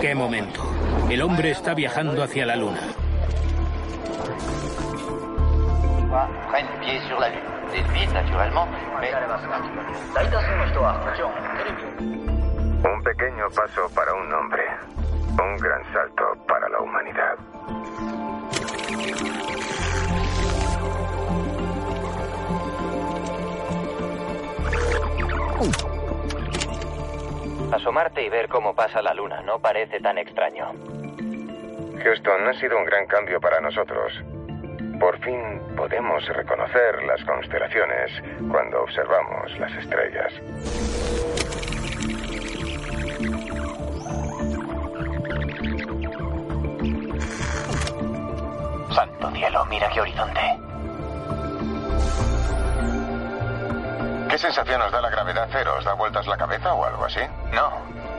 ¡Qué 0.01 0.15
momento! 0.15 0.63
El 1.11 1.21
hombre 1.21 1.51
está 1.51 1.75
viajando 1.75 2.23
hacia 2.23 2.47
la 2.47 2.57
Luna. 2.57 2.81
Un 12.83 13.03
pequeño 13.03 13.49
paso 13.51 13.89
para 13.95 14.15
un 14.15 14.33
hombre. 14.33 14.65
Un 15.31 15.57
gran 15.57 15.93
salto 15.93 16.25
para 16.49 16.69
la 16.69 16.81
humanidad. 16.81 17.37
Asomarte 27.73 28.25
y 28.25 28.29
ver 28.29 28.49
cómo 28.49 28.75
pasa 28.75 29.01
la 29.01 29.15
luna 29.15 29.43
no 29.43 29.61
parece 29.61 30.01
tan 30.01 30.19
extraño. 30.19 30.73
Houston, 32.03 32.49
ha 32.49 32.55
sido 32.55 32.77
un 32.79 32.85
gran 32.85 33.07
cambio 33.07 33.41
para 33.41 33.61
nosotros. 33.61 34.13
Por 35.01 35.19
fin 35.25 35.61
podemos 35.77 36.23
reconocer 36.29 37.03
las 37.05 37.25
constelaciones 37.25 38.13
cuando 38.51 38.83
observamos 38.83 39.59
las 39.59 39.73
estrellas. 39.73 40.33
Santo 48.95 49.31
cielo, 49.31 49.65
mira 49.71 49.89
qué 49.89 50.01
horizonte. 50.03 50.41
¿Qué 54.29 54.39
sensación 54.39 54.83
os 54.83 54.93
da 54.93 55.01
la 55.01 55.09
gravedad 55.11 55.49
cero? 55.51 55.77
¿Os 55.79 55.85
da 55.85 55.95
vueltas 55.95 56.27
la 56.27 56.37
cabeza 56.37 56.75
o 56.75 56.85
algo 56.85 57.07
así? 57.07 57.21
No, 57.53 57.73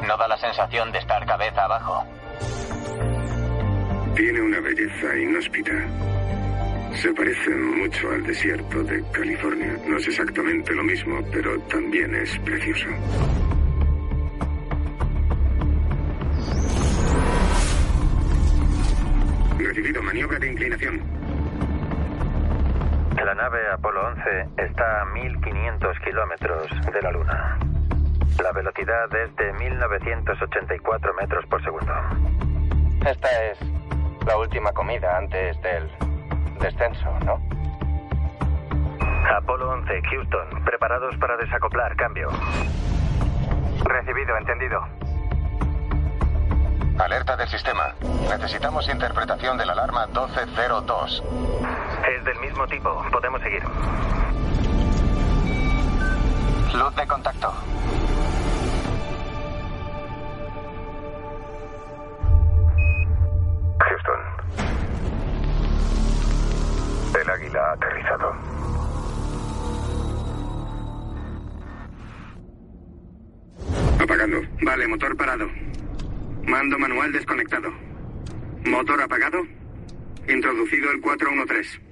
no 0.08 0.18
da 0.18 0.28
la 0.28 0.38
sensación 0.38 0.92
de 0.92 0.98
estar 0.98 1.26
cabeza 1.28 1.66
abajo. 1.66 2.06
Tiene 4.16 4.42
una 4.42 4.60
belleza 4.60 5.16
inhóspita. 5.16 5.74
Se 6.96 7.14
parece 7.14 7.50
mucho 7.50 8.12
al 8.12 8.24
desierto 8.24 8.84
de 8.84 9.04
California. 9.12 9.76
No 9.88 9.98
es 9.98 10.08
exactamente 10.08 10.74
lo 10.74 10.84
mismo, 10.84 11.20
pero 11.32 11.60
también 11.62 12.14
es 12.14 12.38
precioso. 12.40 12.88
Recibido 19.58 20.04
maniobra 20.04 20.38
de 20.38 20.52
inclinación. 20.52 21.02
La 23.26 23.36
nave 23.36 23.60
Apolo 23.72 24.08
11 24.08 24.24
está 24.58 25.02
a 25.02 25.06
1500 25.06 26.00
kilómetros 26.00 26.68
de 26.94 27.02
la 27.02 27.12
Luna. 27.12 27.60
La 28.44 28.52
velocidad 28.52 29.16
es 29.16 29.36
de 29.38 29.54
1984 29.54 31.14
metros 31.14 31.46
por 31.46 31.64
segundo. 31.64 31.94
Esta 33.06 33.46
es 33.46 33.60
la 34.28 34.38
última 34.38 34.72
comida 34.74 35.18
antes 35.18 35.62
del 35.62 36.11
descenso, 36.62 37.10
¿no? 37.26 37.42
Apolo 39.36 39.70
11, 39.72 40.02
Houston. 40.10 40.64
Preparados 40.64 41.16
para 41.18 41.38
desacoplar. 41.38 41.96
Cambio. 41.96 42.30
Recibido, 43.84 44.38
entendido. 44.38 44.82
Alerta 47.00 47.36
del 47.36 47.48
sistema. 47.48 47.96
Necesitamos 48.30 48.88
interpretación 48.90 49.58
de 49.58 49.66
la 49.66 49.74
alarma 49.74 50.06
1202. 50.08 51.24
Es 52.16 52.24
del 52.26 52.40
mismo 52.40 52.68
tipo. 52.68 53.04
Podemos 53.12 53.42
seguir. 53.42 53.64
Luz 56.74 56.96
de 56.96 57.08
contacto. 57.08 57.54
Houston. 63.80 64.81
El 67.20 67.30
águila 67.30 67.60
ha 67.60 67.74
aterrizado. 67.74 68.34
Apagando. 74.00 74.42
Vale, 74.62 74.88
motor 74.88 75.18
parado. 75.18 75.50
Mando 76.44 76.80
manual 76.80 77.12
desconectado. 77.12 77.70
Motor 78.66 79.02
apagado. 79.02 79.44
Introducido 80.28 80.92
el 80.92 81.02
413. 81.02 81.91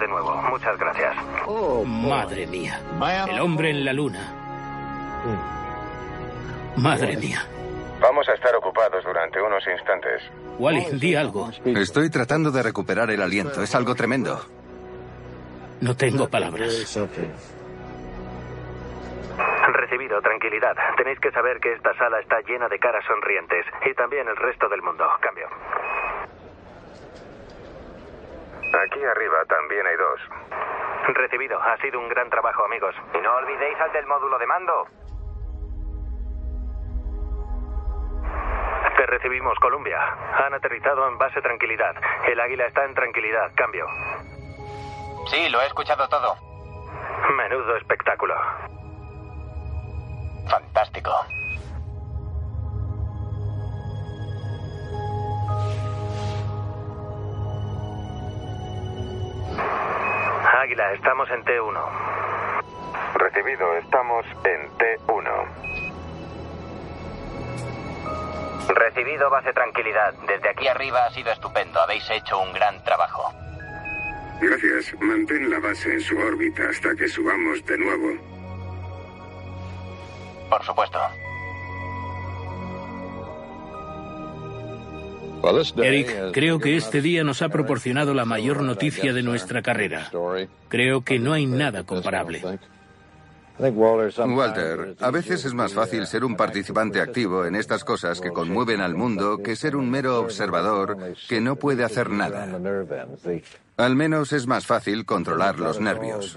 De 0.00 0.08
nuevo. 0.08 0.34
Muchas 0.50 0.76
gracias. 0.78 1.14
Oh, 1.46 1.84
madre 1.84 2.46
mía. 2.46 2.80
El 3.30 3.40
hombre 3.40 3.70
en 3.70 3.84
la 3.84 3.92
luna. 3.92 4.34
Madre 6.76 7.16
mía. 7.16 7.46
Vamos 8.00 8.28
a 8.28 8.32
estar 8.32 8.54
ocupados 8.56 9.04
durante 9.04 9.40
unos 9.40 9.62
instantes. 9.66 10.22
Wally, 10.58 10.86
di 10.98 11.14
algo. 11.14 11.50
Estoy 11.64 12.10
tratando 12.10 12.50
de 12.50 12.62
recuperar 12.62 13.10
el 13.10 13.20
aliento. 13.22 13.62
Es 13.62 13.74
algo 13.74 13.94
tremendo. 13.94 14.40
No 15.80 15.96
tengo 15.96 16.28
palabras. 16.28 16.98
Recibido, 19.72 20.20
tranquilidad. 20.20 20.74
Tenéis 20.96 21.20
que 21.20 21.30
saber 21.30 21.60
que 21.60 21.72
esta 21.72 21.94
sala 21.96 22.20
está 22.20 22.40
llena 22.40 22.68
de 22.68 22.78
caras 22.78 23.04
sonrientes. 23.06 23.66
Y 23.88 23.94
también 23.94 24.26
el 24.28 24.36
resto 24.36 24.68
del 24.68 24.82
mundo. 24.82 25.04
Cambio. 25.20 25.46
Aquí 28.72 29.02
arriba 29.04 29.44
también 29.46 29.86
hay 29.86 29.96
dos. 29.96 30.20
Recibido. 31.08 31.60
Ha 31.60 31.76
sido 31.78 31.98
un 31.98 32.08
gran 32.08 32.30
trabajo, 32.30 32.64
amigos. 32.64 32.94
Y 33.14 33.18
no 33.18 33.34
olvidéis 33.34 33.78
al 33.80 33.92
del 33.92 34.06
módulo 34.06 34.38
de 34.38 34.46
mando. 34.46 34.86
Te 38.96 39.06
recibimos, 39.06 39.58
Columbia. 39.58 39.98
Han 40.44 40.54
aterrizado 40.54 41.08
en 41.08 41.18
base 41.18 41.40
tranquilidad. 41.40 41.94
El 42.28 42.38
águila 42.38 42.66
está 42.66 42.84
en 42.84 42.94
tranquilidad. 42.94 43.50
Cambio. 43.56 43.86
Sí, 45.30 45.48
lo 45.48 45.60
he 45.62 45.66
escuchado 45.66 46.08
todo. 46.08 46.36
Menudo 47.36 47.76
espectáculo. 47.76 48.34
Fantástico. 50.48 51.10
Águila, 60.60 60.92
estamos 60.92 61.30
en 61.30 61.42
T1. 61.42 61.80
Recibido, 63.14 63.76
estamos 63.78 64.26
en 64.44 64.68
T1. 64.76 65.46
Recibido 68.68 69.30
base 69.30 69.54
tranquilidad. 69.54 70.12
Desde 70.28 70.50
aquí 70.50 70.68
arriba 70.68 71.06
ha 71.06 71.10
sido 71.12 71.32
estupendo. 71.32 71.80
Habéis 71.80 72.08
hecho 72.10 72.38
un 72.38 72.52
gran 72.52 72.84
trabajo. 72.84 73.32
Gracias. 74.42 74.94
Mantén 75.00 75.48
la 75.48 75.60
base 75.60 75.94
en 75.94 76.00
su 76.02 76.18
órbita 76.18 76.68
hasta 76.68 76.94
que 76.94 77.08
subamos 77.08 77.64
de 77.64 77.78
nuevo. 77.78 78.12
Por 80.50 80.62
supuesto. 80.62 80.98
Eric, 85.82 86.32
creo 86.32 86.58
que 86.58 86.76
este 86.76 87.00
día 87.02 87.24
nos 87.24 87.42
ha 87.42 87.48
proporcionado 87.48 88.14
la 88.14 88.24
mayor 88.24 88.62
noticia 88.62 89.12
de 89.12 89.22
nuestra 89.22 89.62
carrera. 89.62 90.10
Creo 90.68 91.02
que 91.02 91.18
no 91.18 91.32
hay 91.32 91.46
nada 91.46 91.84
comparable. 91.84 92.42
Walter, 93.60 94.96
a 95.00 95.10
veces 95.10 95.44
es 95.44 95.54
más 95.54 95.74
fácil 95.74 96.06
ser 96.06 96.24
un 96.24 96.36
participante 96.36 97.00
activo 97.00 97.44
en 97.44 97.54
estas 97.54 97.84
cosas 97.84 98.20
que 98.20 98.30
conmueven 98.30 98.80
al 98.80 98.94
mundo 98.94 99.38
que 99.38 99.56
ser 99.56 99.76
un 99.76 99.90
mero 99.90 100.18
observador 100.18 100.96
que 101.28 101.40
no 101.40 101.56
puede 101.56 101.84
hacer 101.84 102.10
nada. 102.10 102.48
Al 103.76 103.96
menos 103.96 104.32
es 104.32 104.46
más 104.46 104.66
fácil 104.66 105.06
controlar 105.06 105.58
los 105.58 105.80
nervios. 105.80 106.36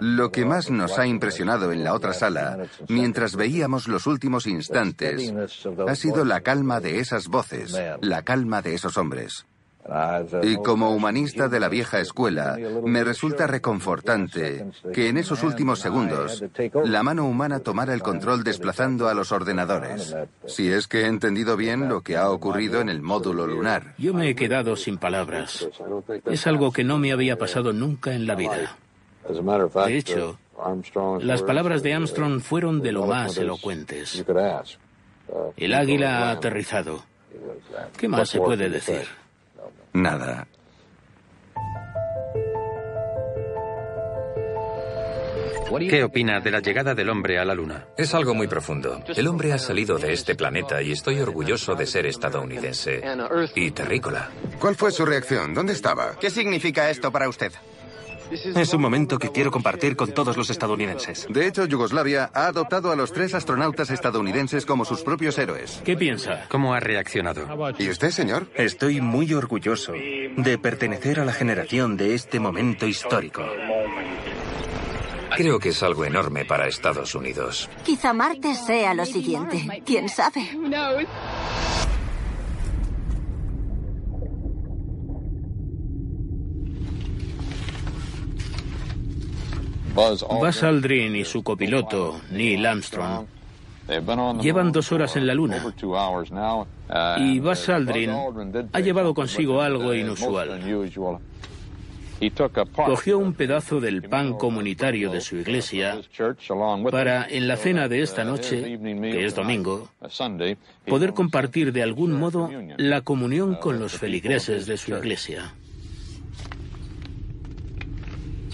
Lo 0.00 0.32
que 0.32 0.44
más 0.44 0.70
nos 0.70 0.98
ha 0.98 1.06
impresionado 1.06 1.72
en 1.72 1.84
la 1.84 1.94
otra 1.94 2.12
sala, 2.12 2.58
mientras 2.88 3.36
veíamos 3.36 3.88
los 3.88 4.06
últimos 4.06 4.46
instantes, 4.46 5.32
ha 5.86 5.94
sido 5.94 6.24
la 6.24 6.40
calma 6.40 6.80
de 6.80 7.00
esas 7.00 7.28
voces, 7.28 7.78
la 8.00 8.22
calma 8.22 8.62
de 8.62 8.74
esos 8.74 8.96
hombres. 8.96 9.46
Y 10.42 10.56
como 10.56 10.90
humanista 10.90 11.48
de 11.48 11.60
la 11.60 11.68
vieja 11.68 12.00
escuela, 12.00 12.58
me 12.84 13.04
resulta 13.04 13.46
reconfortante 13.46 14.66
que 14.92 15.08
en 15.08 15.16
esos 15.16 15.42
últimos 15.42 15.80
segundos 15.80 16.44
la 16.84 17.02
mano 17.02 17.26
humana 17.26 17.60
tomara 17.60 17.94
el 17.94 18.02
control 18.02 18.44
desplazando 18.44 19.08
a 19.08 19.14
los 19.14 19.32
ordenadores. 19.32 20.14
Si 20.46 20.70
es 20.70 20.86
que 20.88 21.02
he 21.02 21.06
entendido 21.06 21.56
bien 21.56 21.88
lo 21.88 22.02
que 22.02 22.16
ha 22.16 22.30
ocurrido 22.30 22.80
en 22.80 22.88
el 22.88 23.00
módulo 23.00 23.46
lunar. 23.46 23.94
Yo 23.98 24.12
me 24.12 24.28
he 24.28 24.34
quedado 24.34 24.76
sin 24.76 24.98
palabras. 24.98 25.68
Es 26.26 26.46
algo 26.46 26.72
que 26.72 26.84
no 26.84 26.98
me 26.98 27.12
había 27.12 27.38
pasado 27.38 27.72
nunca 27.72 28.14
en 28.14 28.26
la 28.26 28.34
vida. 28.34 28.76
De 29.86 29.96
hecho, 29.96 30.38
las 31.20 31.42
palabras 31.42 31.82
de 31.82 31.94
Armstrong 31.94 32.40
fueron 32.40 32.82
de 32.82 32.92
lo 32.92 33.06
más 33.06 33.36
elocuentes. 33.36 34.24
El 35.56 35.74
águila 35.74 36.28
ha 36.28 36.30
aterrizado. 36.32 37.04
¿Qué 37.96 38.08
más 38.08 38.28
se 38.28 38.38
puede 38.38 38.68
decir? 38.68 39.06
Nada. 39.92 40.46
¿Qué 45.88 46.02
opina 46.02 46.40
de 46.40 46.50
la 46.50 46.60
llegada 46.60 46.94
del 46.94 47.10
hombre 47.10 47.38
a 47.38 47.44
la 47.44 47.54
Luna? 47.54 47.86
Es 47.96 48.14
algo 48.14 48.34
muy 48.34 48.46
profundo. 48.46 49.02
El 49.06 49.26
hombre 49.26 49.52
ha 49.52 49.58
salido 49.58 49.98
de 49.98 50.12
este 50.12 50.34
planeta 50.34 50.80
y 50.80 50.92
estoy 50.92 51.20
orgulloso 51.20 51.74
de 51.74 51.86
ser 51.86 52.06
estadounidense. 52.06 53.02
Y 53.54 53.70
terrícola. 53.72 54.30
¿Cuál 54.58 54.76
fue 54.76 54.90
su 54.90 55.04
reacción? 55.04 55.52
¿Dónde 55.52 55.74
estaba? 55.74 56.16
¿Qué 56.18 56.30
significa 56.30 56.88
esto 56.88 57.12
para 57.12 57.28
usted? 57.28 57.52
Es 58.30 58.74
un 58.74 58.80
momento 58.80 59.18
que 59.18 59.30
quiero 59.30 59.50
compartir 59.50 59.96
con 59.96 60.12
todos 60.12 60.36
los 60.36 60.50
estadounidenses. 60.50 61.26
De 61.28 61.46
hecho, 61.46 61.64
Yugoslavia 61.64 62.30
ha 62.34 62.46
adoptado 62.46 62.90
a 62.90 62.96
los 62.96 63.12
tres 63.12 63.34
astronautas 63.34 63.90
estadounidenses 63.90 64.66
como 64.66 64.84
sus 64.84 65.02
propios 65.02 65.38
héroes. 65.38 65.80
¿Qué 65.84 65.96
piensa? 65.96 66.46
¿Cómo 66.48 66.74
ha 66.74 66.80
reaccionado? 66.80 67.46
¿Y 67.78 67.88
usted, 67.88 68.10
señor? 68.10 68.48
Estoy 68.54 69.00
muy 69.00 69.32
orgulloso 69.34 69.92
de 69.92 70.58
pertenecer 70.58 71.20
a 71.20 71.24
la 71.24 71.32
generación 71.32 71.96
de 71.96 72.14
este 72.14 72.40
momento 72.40 72.86
histórico. 72.86 73.42
Creo 75.36 75.58
que 75.58 75.68
es 75.70 75.82
algo 75.82 76.04
enorme 76.04 76.44
para 76.44 76.66
Estados 76.66 77.14
Unidos. 77.14 77.68
Quizá 77.84 78.12
Marte 78.12 78.54
sea 78.54 78.94
lo 78.94 79.04
siguiente. 79.04 79.82
¿Quién 79.84 80.08
sabe? 80.08 80.48
Buzz 89.98 90.62
Aldrin 90.62 91.16
y 91.16 91.24
su 91.24 91.42
copiloto, 91.42 92.20
Neil 92.30 92.64
Armstrong, 92.64 93.26
llevan 94.40 94.70
dos 94.70 94.92
horas 94.92 95.16
en 95.16 95.26
la 95.26 95.34
Luna. 95.34 95.64
Y 97.18 97.40
Buzz 97.40 97.68
Aldrin 97.68 98.10
ha 98.72 98.80
llevado 98.80 99.12
consigo 99.12 99.60
algo 99.60 99.92
inusual. 99.94 100.60
Cogió 102.74 103.18
un 103.18 103.32
pedazo 103.32 103.80
del 103.80 104.02
pan 104.02 104.34
comunitario 104.34 105.10
de 105.10 105.20
su 105.20 105.36
iglesia 105.36 106.00
para, 106.90 107.26
en 107.28 107.46
la 107.46 107.56
cena 107.56 107.88
de 107.88 108.02
esta 108.02 108.24
noche, 108.24 108.78
que 109.02 109.24
es 109.24 109.34
domingo, 109.34 109.88
poder 110.86 111.14
compartir 111.14 111.72
de 111.72 111.82
algún 111.82 112.12
modo 112.12 112.50
la 112.76 113.02
comunión 113.02 113.56
con 113.56 113.78
los 113.78 113.92
feligreses 113.92 114.66
de 114.66 114.76
su 114.76 114.96
iglesia. 114.96 115.54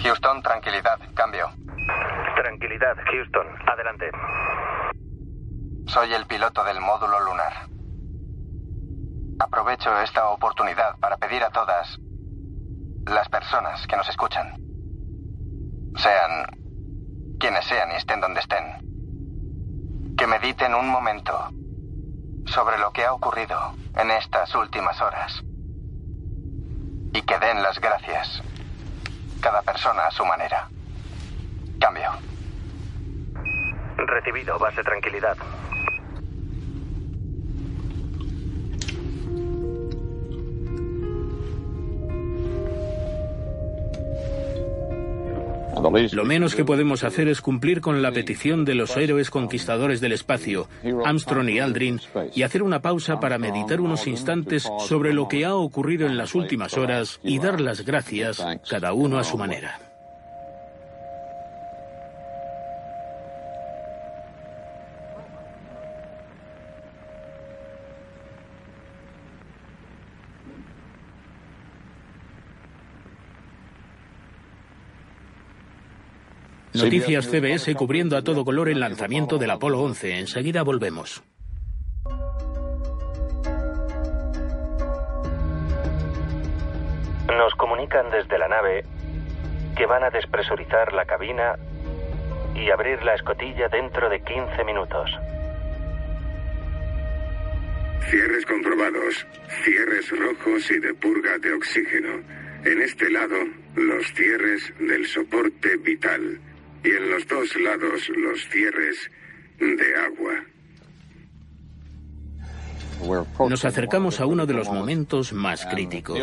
Houston, 0.04 0.42
tranquilidad, 0.42 0.98
cambio. 1.14 1.48
Tranquilidad, 2.36 2.94
Houston, 3.10 3.46
adelante. 3.66 4.10
Soy 5.86 6.12
el 6.12 6.26
piloto 6.26 6.62
del 6.62 6.78
módulo 6.78 7.20
lunar. 7.20 7.52
Aprovecho 9.40 9.98
esta 10.02 10.28
oportunidad 10.28 10.98
para 11.00 11.16
pedir 11.16 11.42
a 11.42 11.48
todas 11.48 11.98
las 13.06 13.30
personas 13.30 13.86
que 13.86 13.96
nos 13.96 14.06
escuchan, 14.06 14.46
sean 15.96 16.48
quienes 17.40 17.64
sean 17.64 17.90
y 17.92 17.94
estén 17.94 18.20
donde 18.20 18.40
estén, 18.40 20.16
que 20.18 20.26
mediten 20.26 20.74
un 20.74 20.90
momento 20.90 21.48
sobre 22.44 22.76
lo 22.76 22.92
que 22.92 23.06
ha 23.06 23.12
ocurrido 23.14 23.58
en 23.96 24.10
estas 24.10 24.54
últimas 24.54 25.00
horas 25.00 25.42
y 27.14 27.22
que 27.22 27.38
den 27.38 27.62
las 27.62 27.80
gracias 27.80 28.42
cada 29.44 29.60
persona 29.60 30.06
a 30.06 30.10
su 30.10 30.24
manera. 30.24 30.66
Cambio. 31.78 32.10
Recibido, 33.98 34.58
base 34.58 34.82
tranquilidad. 34.82 35.36
Lo 46.12 46.24
menos 46.24 46.54
que 46.54 46.64
podemos 46.64 47.04
hacer 47.04 47.28
es 47.28 47.40
cumplir 47.40 47.80
con 47.80 48.00
la 48.00 48.12
petición 48.12 48.64
de 48.64 48.74
los 48.74 48.96
héroes 48.96 49.30
conquistadores 49.30 50.00
del 50.00 50.12
espacio, 50.12 50.68
Armstrong 51.04 51.48
y 51.50 51.58
Aldrin, 51.58 52.00
y 52.34 52.42
hacer 52.42 52.62
una 52.62 52.80
pausa 52.80 53.20
para 53.20 53.38
meditar 53.38 53.80
unos 53.80 54.06
instantes 54.06 54.68
sobre 54.80 55.12
lo 55.12 55.28
que 55.28 55.44
ha 55.44 55.54
ocurrido 55.54 56.06
en 56.06 56.16
las 56.16 56.34
últimas 56.34 56.78
horas 56.78 57.20
y 57.22 57.38
dar 57.38 57.60
las 57.60 57.84
gracias, 57.84 58.44
cada 58.68 58.92
uno 58.92 59.18
a 59.18 59.24
su 59.24 59.36
manera. 59.36 59.93
Noticias 76.74 77.28
CBS 77.28 77.72
cubriendo 77.76 78.16
a 78.16 78.22
todo 78.22 78.44
color 78.44 78.68
el 78.68 78.80
lanzamiento 78.80 79.38
del 79.38 79.52
Apolo 79.52 79.80
11. 79.80 80.18
Enseguida 80.18 80.64
volvemos. 80.64 81.22
Nos 87.28 87.54
comunican 87.54 88.10
desde 88.10 88.38
la 88.38 88.48
nave 88.48 88.84
que 89.76 89.86
van 89.86 90.02
a 90.02 90.10
despresurizar 90.10 90.92
la 90.92 91.04
cabina 91.04 91.56
y 92.56 92.68
abrir 92.70 93.00
la 93.04 93.14
escotilla 93.14 93.68
dentro 93.68 94.08
de 94.08 94.20
15 94.20 94.64
minutos. 94.64 95.10
Cierres 98.10 98.44
comprobados, 98.46 99.26
cierres 99.62 100.10
rojos 100.10 100.70
y 100.72 100.80
de 100.80 100.92
purga 100.94 101.38
de 101.38 101.52
oxígeno. 101.52 102.20
En 102.64 102.82
este 102.82 103.10
lado, 103.10 103.36
los 103.76 104.12
cierres 104.12 104.72
del 104.80 105.06
soporte 105.06 105.76
vital 105.76 106.40
y 106.84 106.90
en 106.90 107.10
los 107.10 107.26
dos 107.26 107.56
lados 107.56 108.08
los 108.10 108.48
cierres 108.48 109.10
de 109.58 109.96
agua. 109.96 110.34
Nos 113.48 113.64
acercamos 113.64 114.20
a 114.20 114.26
uno 114.26 114.46
de 114.46 114.54
los 114.54 114.70
momentos 114.70 115.32
más 115.32 115.66
críticos. 115.66 116.18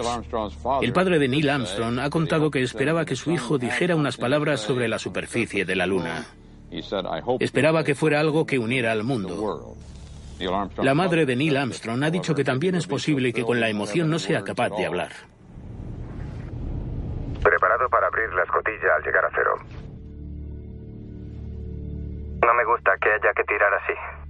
El 0.82 0.94
padre 0.94 1.20
de 1.20 1.28
Neil 1.28 1.50
Armstrong 1.50 2.00
ha 2.00 2.10
contado 2.10 2.50
que 2.50 2.62
esperaba 2.62 3.06
que 3.06 3.16
su 3.16 3.32
hijo 3.32 3.58
dijera 3.58 3.96
unas 3.96 4.18
palabras 4.18 4.62
sobre 4.62 4.88
la 4.88 4.98
superficie 4.98 5.66
de 5.66 5.76
la 5.76 5.86
Luna. 5.86 6.26
Esperaba 7.40 7.84
que 7.84 7.96
fuera 7.96 8.20
algo 8.20 8.46
que 8.46 8.58
uniera 8.58 8.92
al 8.92 9.04
mundo. 9.04 9.76
La 10.78 10.96
madre 10.96 11.26
de 11.26 11.36
Neil 11.36 11.58
Armstrong 11.58 12.04
ha 12.04 12.10
dicho 12.10 12.34
que 12.34 12.44
también 12.44 12.76
es 12.76 12.88
posible 12.88 13.34
que 13.34 13.44
con 13.44 13.60
la 13.60 13.70
emoción 13.70 14.10
no 14.10 14.18
sea 14.18 14.44
capaz 14.44 14.70
de 14.70 14.86
hablar. 14.86 15.12
Preparado 17.44 17.90
para 17.90 18.08
abrir 18.08 18.32
la 18.34 18.44
escotilla 18.44 18.96
al 18.96 19.04
llegar 19.04 19.26
a 19.26 19.30
cero. 19.36 19.91
No 22.46 22.54
me 22.54 22.64
gusta 22.66 22.98
que 22.98 23.12
haya 23.12 23.34
que 23.34 23.44
tirar 23.44 23.74
así. 23.74 24.21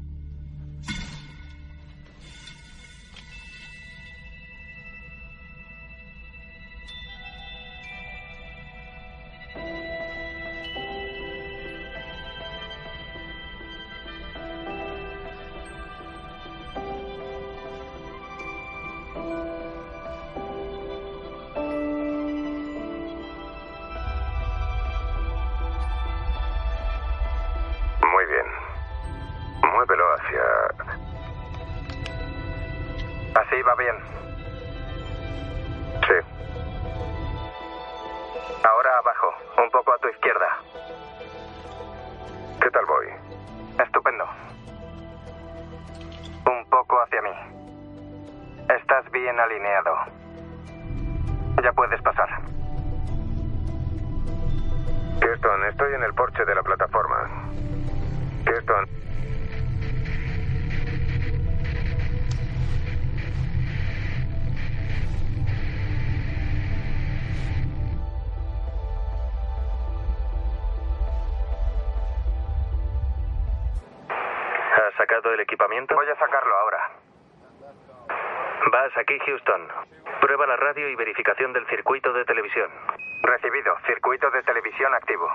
Recibido. 83.23 83.73
Circuito 83.85 84.29
de 84.31 84.41
televisión 84.43 84.93
activo. 84.93 85.27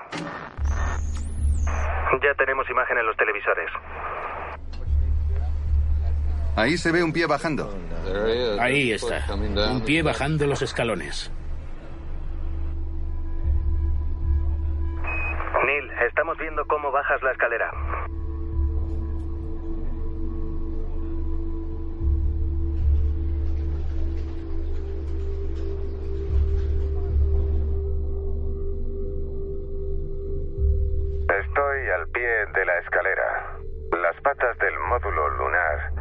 Ya 2.21 2.33
tenemos 2.35 2.69
imagen 2.69 2.97
en 2.97 3.05
los 3.05 3.17
televisores. 3.17 3.69
Ahí 6.55 6.77
se 6.77 6.91
ve 6.91 7.03
un 7.03 7.13
pie 7.13 7.27
bajando. 7.27 7.69
Ahí 8.59 8.91
está. 8.91 9.25
Un 9.31 9.83
pie 9.85 10.01
bajando 10.01 10.47
los 10.47 10.61
escalones. 10.61 11.31
Neil, 15.65 15.91
estamos 16.07 16.37
viendo 16.37 16.65
cómo 16.65 16.91
bajas 16.91 17.21
la 17.21 17.31
escalera. 17.31 17.71
Estoy 31.29 31.89
al 31.89 32.07
pie 32.09 32.45
de 32.55 32.65
la 32.65 32.77
escalera. 32.79 33.57
Las 34.01 34.15
patas 34.21 34.57
del 34.59 34.79
módulo 34.79 35.29
lunar 35.29 35.91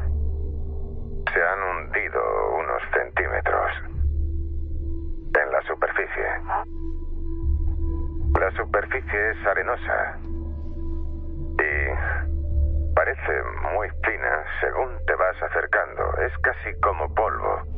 se 1.32 1.42
han 1.42 1.62
hundido 1.62 2.20
unos 2.54 2.82
centímetros 2.94 3.72
en 5.34 5.52
la 5.52 5.62
superficie. 5.62 6.28
La 8.38 8.50
superficie 8.52 9.30
es 9.30 9.46
arenosa 9.46 10.18
y 11.58 12.94
parece 12.94 13.42
muy 13.72 13.88
fina 14.04 14.44
según 14.60 14.96
te 15.06 15.14
vas 15.16 15.42
acercando. 15.42 16.16
Es 16.18 16.32
casi 16.38 16.80
como 16.80 17.12
polvo. 17.14 17.75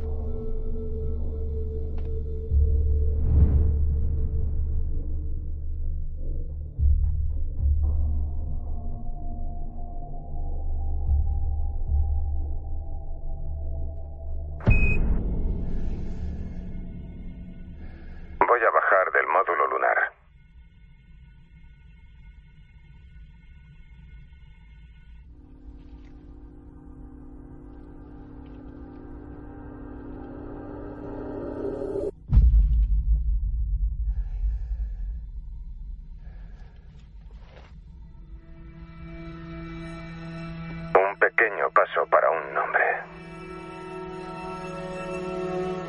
no 41.68 41.72
pasó 41.72 42.06
para 42.10 42.30
un 42.30 42.54
nombre. 42.54 42.84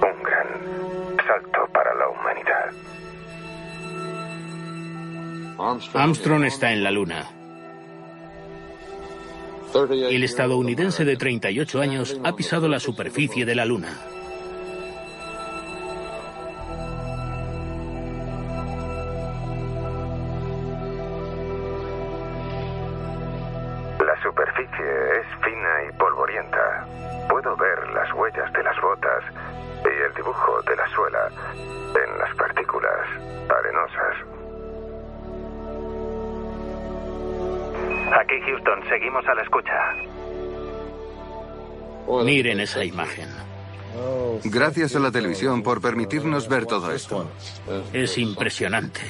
Un 0.01 0.23
gran 0.23 0.47
salto 1.25 1.71
para 1.73 1.93
la 1.95 2.09
humanidad. 2.09 2.71
Armstrong 5.93 6.45
está 6.45 6.71
en 6.71 6.83
la 6.83 6.91
Luna. 6.91 7.27
El 9.73 10.23
estadounidense 10.23 11.05
de 11.05 11.15
38 11.15 11.79
años 11.79 12.19
ha 12.23 12.35
pisado 12.35 12.67
la 12.67 12.79
superficie 12.79 13.45
de 13.45 13.55
la 13.55 13.65
Luna. 13.65 13.95
intervenir 42.29 42.47
en 42.47 42.59
esa 42.59 42.83
imagen. 42.83 43.27
Gracias 44.43 44.95
a 44.95 44.99
la 44.99 45.11
televisión 45.11 45.63
por 45.63 45.81
permitirnos 45.81 46.47
ver 46.47 46.65
todo 46.65 46.91
esto. 46.91 47.27
Es 47.91 48.17
impresionante. 48.17 49.01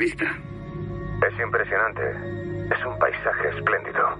vista. 0.00 0.24
Es 0.24 1.38
impresionante. 1.38 2.02
Es 2.74 2.86
un 2.86 2.98
paisaje 2.98 3.48
espléndido. 3.50 4.16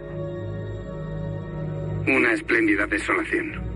Una 2.07 2.33
espléndida 2.35 2.87
desolación. 2.87 3.70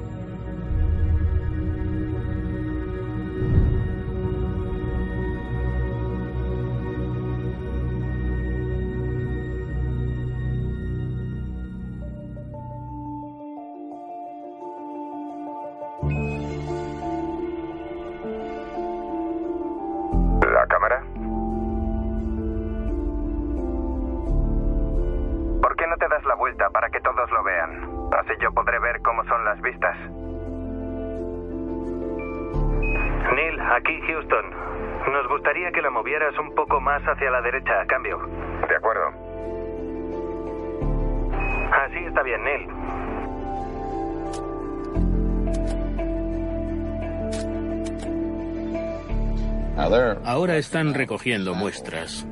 Están 50.57 50.95
recogiendo 50.95 51.53
muestras. 51.53 52.25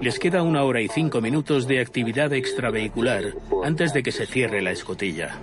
Les 0.00 0.18
queda 0.18 0.42
una 0.42 0.64
hora 0.64 0.80
y 0.80 0.88
cinco 0.88 1.20
minutos 1.20 1.68
de 1.68 1.80
actividad 1.80 2.32
extravehicular 2.32 3.34
antes 3.62 3.92
de 3.92 4.02
que 4.02 4.10
se 4.10 4.26
cierre 4.26 4.60
la 4.60 4.72
escotilla. 4.72 5.38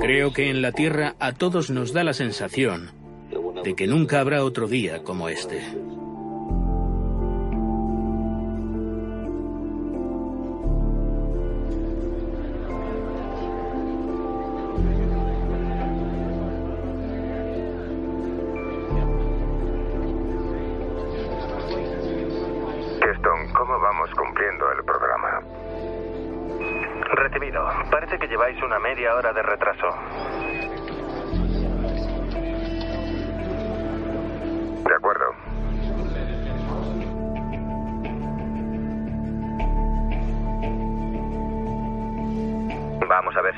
Creo 0.00 0.32
que 0.32 0.48
en 0.48 0.62
la 0.62 0.72
Tierra 0.72 1.14
a 1.18 1.32
todos 1.32 1.68
nos 1.68 1.92
da 1.92 2.04
la 2.04 2.14
sensación 2.14 2.90
de 3.62 3.74
que 3.74 3.86
nunca 3.86 4.20
habrá 4.20 4.44
otro 4.44 4.66
día 4.66 5.02
como 5.02 5.28
este. 5.28 5.60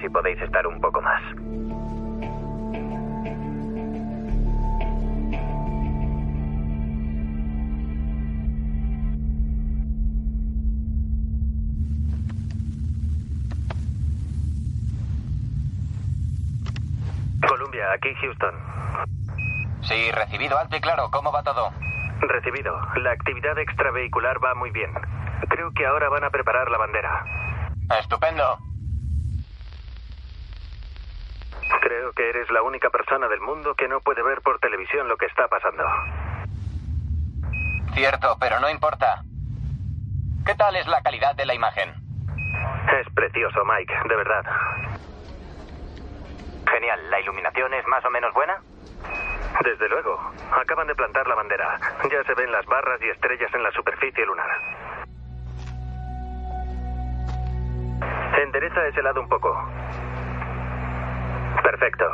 Si 0.03 0.09
podéis 0.09 0.40
estar 0.42 0.66
un 0.66 0.80
poco 0.80 1.00
más. 1.00 1.22
Columbia, 17.46 17.92
aquí 17.92 18.12
Houston. 18.20 18.55
Sí, 19.82 20.11
recibido 20.11 20.59
alto 20.59 20.76
y 20.76 20.80
claro. 20.80 21.09
¿Cómo 21.11 21.30
va 21.30 21.42
todo? 21.44 21.70
Recibido. 22.20 22.76
La 22.96 23.12
actividad 23.12 23.57
extravehicular 23.59 24.42
va 24.42 24.55
muy 24.55 24.70
bien. 24.70 24.90
Creo 25.48 25.70
que 25.72 25.86
ahora 25.86 26.09
van 26.09 26.24
a 26.24 26.30
preparar 26.30 26.70
la 26.70 26.78
bandera. 26.78 27.24
Estupendo. 28.00 28.71
Que 32.14 32.28
eres 32.28 32.50
la 32.50 32.62
única 32.62 32.90
persona 32.90 33.26
del 33.28 33.40
mundo 33.40 33.74
que 33.74 33.88
no 33.88 34.00
puede 34.00 34.22
ver 34.22 34.42
por 34.42 34.58
televisión 34.58 35.08
lo 35.08 35.16
que 35.16 35.26
está 35.26 35.48
pasando. 35.48 35.84
Cierto, 37.94 38.36
pero 38.38 38.60
no 38.60 38.68
importa. 38.68 39.22
¿Qué 40.44 40.54
tal 40.54 40.76
es 40.76 40.86
la 40.86 41.02
calidad 41.02 41.34
de 41.36 41.46
la 41.46 41.54
imagen? 41.54 41.90
Es 43.00 43.06
precioso, 43.14 43.64
Mike, 43.64 43.94
de 44.08 44.16
verdad. 44.16 44.44
Genial. 46.70 47.10
¿La 47.10 47.20
iluminación 47.20 47.72
es 47.74 47.86
más 47.86 48.04
o 48.04 48.10
menos 48.10 48.32
buena? 48.34 48.60
Desde 49.64 49.88
luego. 49.88 50.18
Acaban 50.52 50.86
de 50.86 50.94
plantar 50.94 51.26
la 51.26 51.34
bandera. 51.34 51.78
Ya 52.10 52.24
se 52.24 52.34
ven 52.34 52.50
las 52.50 52.66
barras 52.66 53.00
y 53.02 53.08
estrellas 53.08 53.54
en 53.54 53.62
la 53.62 53.70
superficie 53.72 54.26
lunar. 54.26 54.50
Endereza 58.42 58.86
ese 58.88 59.02
lado 59.02 59.20
un 59.20 59.28
poco. 59.28 59.56
Perfecto. 61.61 62.05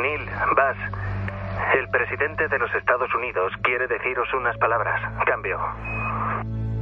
Neil, 0.00 0.30
Buzz, 0.50 1.74
el 1.74 1.88
presidente 1.90 2.48
de 2.48 2.58
los 2.58 2.74
Estados 2.74 3.12
Unidos 3.14 3.52
quiere 3.62 3.86
deciros 3.86 4.32
unas 4.34 4.56
palabras. 4.58 5.00
Cambio. 5.26 5.58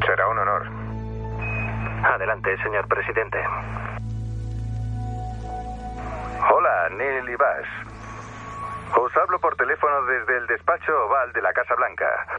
Será 0.04 0.28
un 0.28 0.38
honor. 0.38 0.66
Adelante, 2.04 2.56
señor 2.62 2.86
presidente. 2.88 3.38
Hola, 6.50 6.88
Neil 6.90 7.28
y 7.28 7.34
Buzz. 7.34 8.96
Os 8.96 9.16
hablo 9.16 9.38
por 9.38 9.56
teléfono 9.56 10.02
desde 10.04 10.36
el 10.38 10.46
despacho 10.46 11.06
oval 11.06 11.32
de 11.32 11.42
la 11.42 11.52
Casa 11.52 11.74
Blanca. 11.74 12.38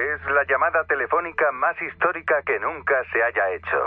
Es 0.00 0.24
la 0.30 0.44
llamada 0.44 0.82
telefónica 0.84 1.52
más 1.52 1.76
histórica 1.82 2.40
que 2.46 2.58
nunca 2.58 3.04
se 3.12 3.22
haya 3.22 3.50
hecho. 3.50 3.78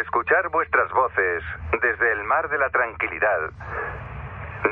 Escuchar 0.00 0.48
vuestras 0.50 0.88
voces 0.92 1.42
desde 1.82 2.12
el 2.12 2.22
mar 2.22 2.48
de 2.48 2.58
la 2.58 2.70
tranquilidad 2.70 3.50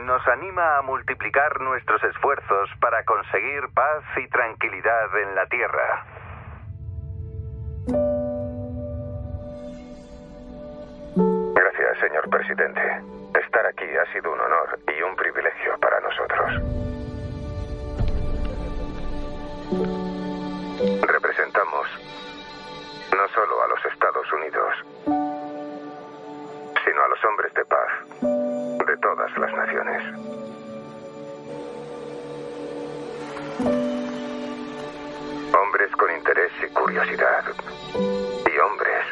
nos 0.04 0.28
anima 0.28 0.78
a 0.78 0.82
multiplicar 0.82 1.60
nuestros 1.60 2.04
esfuerzos 2.04 2.70
para 2.78 3.02
conseguir 3.04 3.62
paz 3.74 4.04
y 4.16 4.28
tranquilidad 4.28 5.18
en 5.18 5.34
la 5.34 5.46
Tierra. 5.46 6.04
Gracias, 11.56 11.98
señor 11.98 12.30
presidente. 12.30 12.80
Estar 13.44 13.66
aquí 13.66 13.86
ha 13.96 14.12
sido 14.12 14.32
un 14.32 14.40
honor 14.40 14.78
y 14.86 15.02
un 15.02 15.16
privilegio 15.16 15.78
para 15.80 15.98
nosotros. 15.98 16.93
Representamos 21.02 21.86
no 23.12 23.28
solo 23.34 23.62
a 23.62 23.68
los 23.68 23.84
Estados 23.86 24.26
Unidos, 24.32 24.74
sino 26.84 27.02
a 27.02 27.08
los 27.08 27.24
hombres 27.24 27.54
de 27.54 27.64
paz 27.64 27.88
de 28.86 28.96
todas 28.98 29.38
las 29.38 29.52
naciones. 29.54 30.02
Hombres 35.58 35.90
con 35.96 36.14
interés 36.14 36.52
y 36.62 36.66
curiosidad. 36.74 37.44
Y 37.94 38.58
hombres 38.58 39.04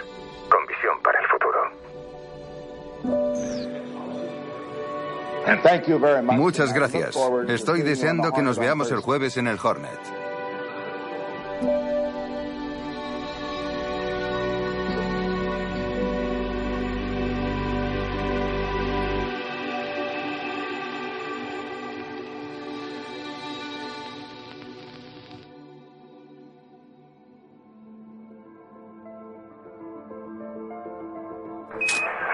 con 0.50 0.66
visión 0.66 1.00
para 1.02 1.18
el 1.18 1.26
futuro. 1.28 1.70
Muchas 6.32 6.74
gracias. 6.74 7.16
Estoy 7.48 7.82
deseando 7.82 8.32
que 8.32 8.42
nos 8.42 8.58
veamos 8.58 8.90
el 8.90 8.98
jueves 9.00 9.38
en 9.38 9.46
el 9.48 9.58
Hornet. 9.62 10.21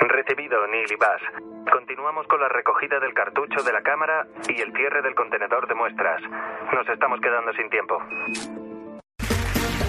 Recibido, 0.01 0.67
Neil. 0.67 0.87
Continuamos 1.71 2.27
con 2.27 2.41
la 2.41 2.49
recogida 2.49 3.01
del 3.01 3.15
cartucho 3.15 3.63
de 3.63 3.73
la 3.73 3.83
cámara 3.83 4.27
y 4.49 4.61
el 4.61 4.73
cierre 4.73 5.01
del 5.03 5.15
contenedor 5.15 5.67
de 5.67 5.75
muestras. 5.75 6.21
Nos 6.73 6.89
estamos 6.89 7.21
quedando 7.21 7.53
sin 7.55 7.71
tiempo. 7.71 7.99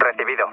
Recibido. 0.00 0.46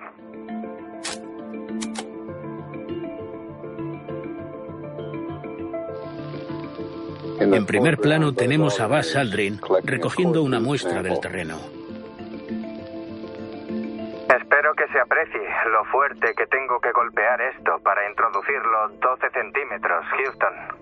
En 7.39 7.65
primer 7.65 7.97
plano 7.97 8.33
tenemos 8.33 8.79
a 8.81 8.87
Buzz 8.87 9.15
Aldrin 9.15 9.59
recogiendo 9.83 10.43
una 10.43 10.59
muestra 10.59 11.01
del 11.01 11.19
terreno. 11.19 11.57
Espero 14.29 14.73
que 14.75 14.87
se 14.87 14.99
aprecie 14.99 15.41
lo 15.71 15.85
fuerte 15.85 16.33
que 16.35 16.47
tengo 16.47 16.79
que 16.81 16.91
golpear 16.91 17.39
esto 17.41 17.79
para 17.83 18.09
introducirlo 18.09 18.89
12 18.99 19.29
centímetros, 19.31 20.05
Houston. 20.17 20.76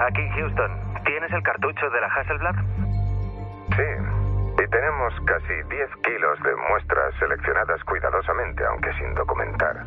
Aquí 0.00 0.28
Houston. 0.30 0.70
¿Tienes 1.04 1.32
el 1.32 1.42
cartucho 1.42 1.90
de 1.90 2.00
la 2.00 2.06
Hasselblad? 2.08 2.54
Sí, 3.76 4.62
y 4.62 4.68
tenemos 4.68 5.14
casi 5.26 5.54
10 5.68 5.90
kilos 6.02 6.42
de 6.42 6.56
muestras 6.68 7.14
seleccionadas 7.18 7.82
cuidadosamente, 7.84 8.64
aunque 8.64 8.92
sin 8.94 9.14
documentar. 9.14 9.86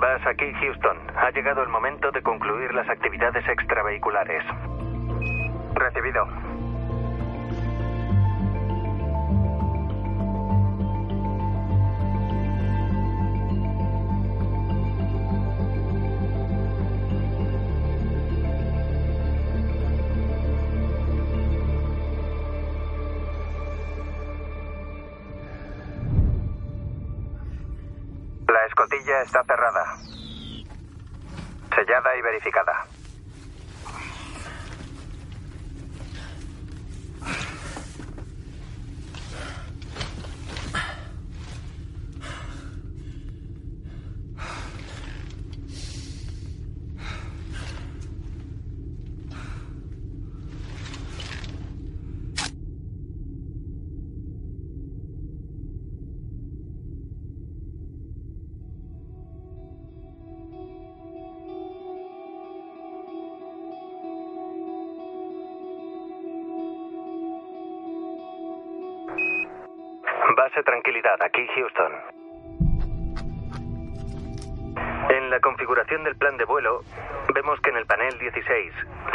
Vas 0.00 0.26
aquí, 0.26 0.52
Houston. 0.54 0.98
Ha 1.16 1.30
llegado 1.30 1.62
el 1.62 1.68
momento 1.68 2.10
de 2.10 2.22
concluir 2.22 2.74
las 2.74 2.88
actividades 2.88 3.46
extravehiculares. 3.48 4.44
Recibido. 5.74 6.41
La 29.02 29.22
escotilla 29.22 29.22
está 29.22 29.42
cerrada. 29.44 29.84
Sellada 31.74 32.16
y 32.16 32.22
verificada. 32.22 32.91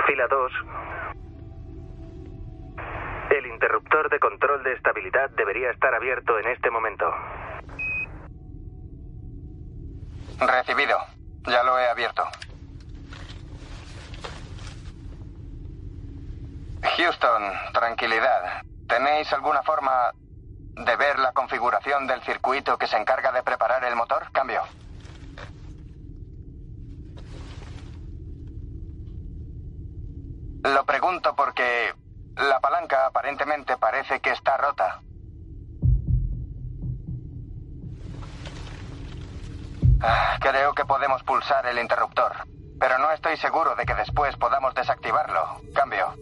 Fila 0.06 0.28
2, 0.28 0.52
el 3.32 3.46
interruptor 3.46 4.10
de 4.10 4.20
control 4.20 4.64
de 4.64 4.74
estabilidad 4.74 5.30
debería 5.32 5.72
estar 5.72 5.94
abierto 5.94 6.40
en 6.40 6.48
este 6.48 6.70
momento. 6.70 7.06
Recibido. 10.40 10.98
Ya 11.46 11.64
lo 11.64 11.80
he 11.80 11.88
abierto. 11.90 12.24
Houston, 16.98 17.44
tranquilidad. 17.74 18.64
¿Tenéis 18.88 19.32
alguna 19.34 19.62
forma 19.64 20.12
de 20.74 20.96
ver 20.96 21.20
la 21.20 21.32
configuración 21.32 22.08
del 22.08 22.22
circuito 22.22 22.78
que 22.78 22.88
se 22.88 22.98
encarga 22.98 23.32
de 23.32 23.44
preparar 23.44 23.84
el 23.84 23.96
motor? 23.96 24.32
Cambio. 24.32 24.62
Lo 30.74 30.84
pregunto 30.86 31.34
porque 31.34 31.94
la 32.36 32.60
palanca 32.60 33.06
aparentemente 33.06 33.78
parece 33.78 34.20
que 34.20 34.32
está 34.32 34.58
rota. 34.58 35.02
Ah, 40.02 40.38
Creo 40.42 40.74
que 40.74 40.86
podemos 40.86 41.24
pulsar 41.24 41.66
el 41.68 41.80
interruptor, 41.80 42.34
pero 42.80 42.98
no 43.00 43.12
estoy 43.12 43.38
seguro 43.38 43.76
de 43.76 43.86
que 43.86 43.96
después 43.96 44.36
podamos 44.36 44.74
desactivarlo. 44.76 45.62
Cambio. 45.74 46.14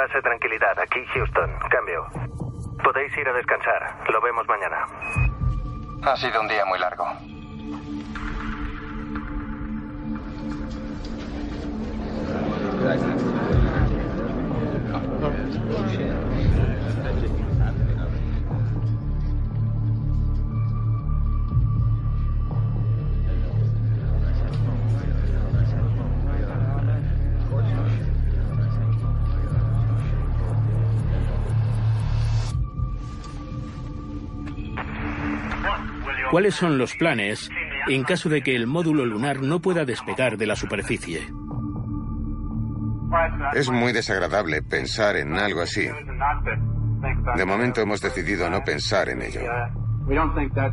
Base 0.00 0.22
tranquilidad, 0.22 0.78
aquí 0.80 1.04
Houston. 1.12 1.50
Cambio. 1.68 2.06
Podéis 2.82 3.14
ir 3.18 3.28
a 3.28 3.34
descansar. 3.34 3.98
Lo 4.08 4.18
vemos 4.22 4.48
mañana. 4.48 4.86
Ha 6.02 6.16
sido 6.16 6.40
un 6.40 6.48
día 6.48 6.64
muy 6.64 6.78
largo. 6.78 7.04
¿Cuáles 36.30 36.54
son 36.54 36.78
los 36.78 36.94
planes 36.94 37.50
en 37.88 38.04
caso 38.04 38.28
de 38.28 38.42
que 38.42 38.54
el 38.54 38.66
módulo 38.66 39.04
lunar 39.04 39.42
no 39.42 39.60
pueda 39.60 39.84
despegar 39.84 40.36
de 40.36 40.46
la 40.46 40.56
superficie? 40.56 41.28
Es 43.54 43.68
muy 43.70 43.92
desagradable 43.92 44.62
pensar 44.62 45.16
en 45.16 45.36
algo 45.36 45.62
así. 45.62 45.88
De 47.36 47.44
momento 47.44 47.80
hemos 47.80 48.00
decidido 48.00 48.48
no 48.48 48.62
pensar 48.62 49.08
en 49.08 49.22
ello. 49.22 49.40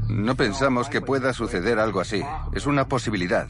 No 0.09 0.35
pensamos 0.35 0.89
que 0.89 1.01
pueda 1.01 1.33
suceder 1.33 1.79
algo 1.79 2.01
así. 2.01 2.23
Es 2.53 2.67
una 2.67 2.87
posibilidad. 2.87 3.47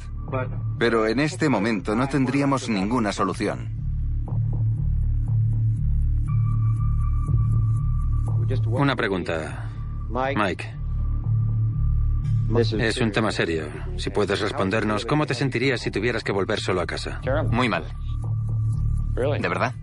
Pero 0.77 1.07
en 1.07 1.19
este 1.19 1.49
momento 1.49 1.95
no 1.95 2.07
tendríamos 2.07 2.69
ninguna 2.69 3.11
solución. 3.11 3.73
Una 8.65 8.95
pregunta. 8.95 9.69
Mike. 10.09 10.76
Es 12.55 12.97
un 12.97 13.11
tema 13.11 13.31
serio. 13.31 13.67
Si 13.97 14.09
puedes 14.09 14.39
respondernos, 14.39 15.05
¿cómo 15.05 15.25
te 15.25 15.33
sentirías 15.33 15.81
si 15.81 15.91
tuvieras 15.91 16.23
que 16.23 16.31
volver 16.31 16.59
solo 16.59 16.81
a 16.81 16.85
casa? 16.85 17.21
Muy 17.49 17.69
mal. 17.69 17.85
¿De 19.15 19.47
verdad? 19.47 19.73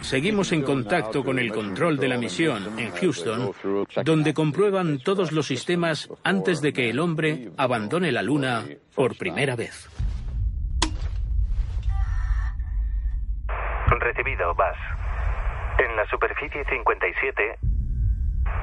Seguimos 0.00 0.52
en 0.52 0.62
contacto 0.62 1.24
con 1.24 1.38
el 1.38 1.52
control 1.52 1.96
de 1.96 2.08
la 2.08 2.16
misión 2.16 2.78
en 2.78 2.92
Houston, 2.92 3.52
donde 4.04 4.34
comprueban 4.34 4.98
todos 4.98 5.32
los 5.32 5.46
sistemas 5.46 6.08
antes 6.22 6.60
de 6.60 6.72
que 6.72 6.90
el 6.90 7.00
hombre 7.00 7.50
abandone 7.56 8.12
la 8.12 8.22
Luna 8.22 8.64
por 8.94 9.16
primera 9.16 9.56
vez. 9.56 9.88
Recibido, 14.00 14.54
Vas. 14.54 14.76
En 15.78 15.96
la 15.96 16.06
superficie 16.06 16.64
57, 16.64 17.58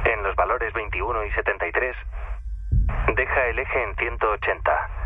en 0.06 0.24
los 0.24 0.36
valores 0.36 0.74
21 0.74 1.26
y 1.26 1.32
73, 1.32 1.96
deja 3.16 3.48
el 3.48 3.60
eje 3.60 3.84
en 3.84 3.96
180. 3.96 4.99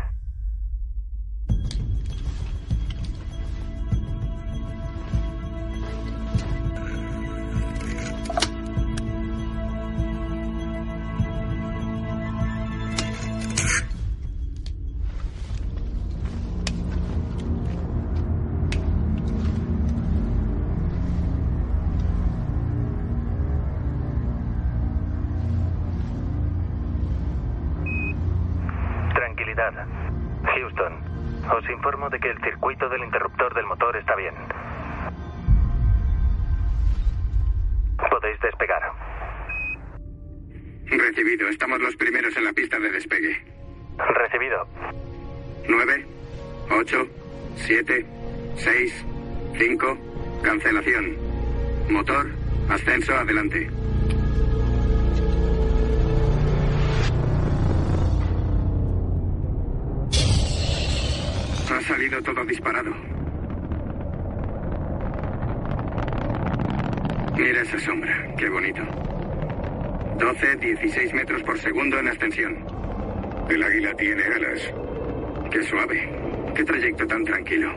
Houston, 29.54 30.92
os 31.50 31.70
informo 31.70 32.10
de 32.10 32.18
que 32.18 32.30
el 32.30 32.40
circuito 32.42 32.88
del 32.88 33.04
interruptor 33.04 33.54
del 33.54 33.66
motor 33.66 33.96
está 33.96 34.16
bien. 34.16 34.34
Podéis 38.10 38.40
despegar. 38.40 38.82
Recibido. 40.86 41.48
Estamos 41.48 41.80
los 41.80 41.94
primeros 41.96 42.36
en 42.36 42.44
la 42.44 42.52
pista 42.52 42.78
de 42.78 42.90
despegue. 42.90 43.44
Recibido. 43.96 44.66
9, 45.68 46.06
8, 46.70 47.06
7, 47.56 48.06
6, 48.56 49.06
5. 49.56 49.98
Cancelación. 50.42 51.16
Motor. 51.88 52.26
Ascenso 52.68 53.14
adelante. 53.14 53.70
Salido 61.84 62.22
todo 62.22 62.44
disparado. 62.44 62.90
Mira 67.36 67.62
esa 67.62 67.78
sombra, 67.80 68.34
qué 68.38 68.48
bonito. 68.48 68.82
12, 70.18 70.56
16 70.56 71.14
metros 71.14 71.42
por 71.42 71.58
segundo 71.58 71.98
en 71.98 72.08
ascensión. 72.08 72.66
El 73.48 73.62
águila 73.62 73.94
tiene 73.94 74.22
alas. 74.24 74.72
Qué 75.50 75.62
suave. 75.64 76.08
Qué 76.54 76.64
trayecto 76.64 77.06
tan 77.06 77.24
tranquilo. 77.24 77.72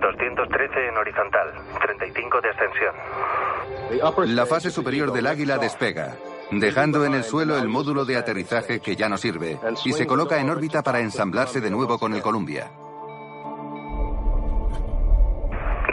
213 0.00 0.88
en 0.88 0.96
horizontal, 0.96 1.52
35 1.82 2.40
de 2.40 2.48
ascensión. 2.50 4.34
La 4.34 4.46
fase 4.46 4.70
superior 4.70 5.12
del 5.12 5.26
águila 5.26 5.58
despega 5.58 6.16
dejando 6.50 7.04
en 7.04 7.14
el 7.14 7.24
suelo 7.24 7.58
el 7.58 7.68
módulo 7.68 8.04
de 8.04 8.16
aterrizaje 8.16 8.80
que 8.80 8.96
ya 8.96 9.08
no 9.08 9.16
sirve 9.16 9.58
y 9.84 9.92
se 9.92 10.06
coloca 10.06 10.40
en 10.40 10.50
órbita 10.50 10.82
para 10.82 11.00
ensamblarse 11.00 11.60
de 11.60 11.70
nuevo 11.70 11.98
con 11.98 12.14
el 12.14 12.22
Columbia. 12.22 12.70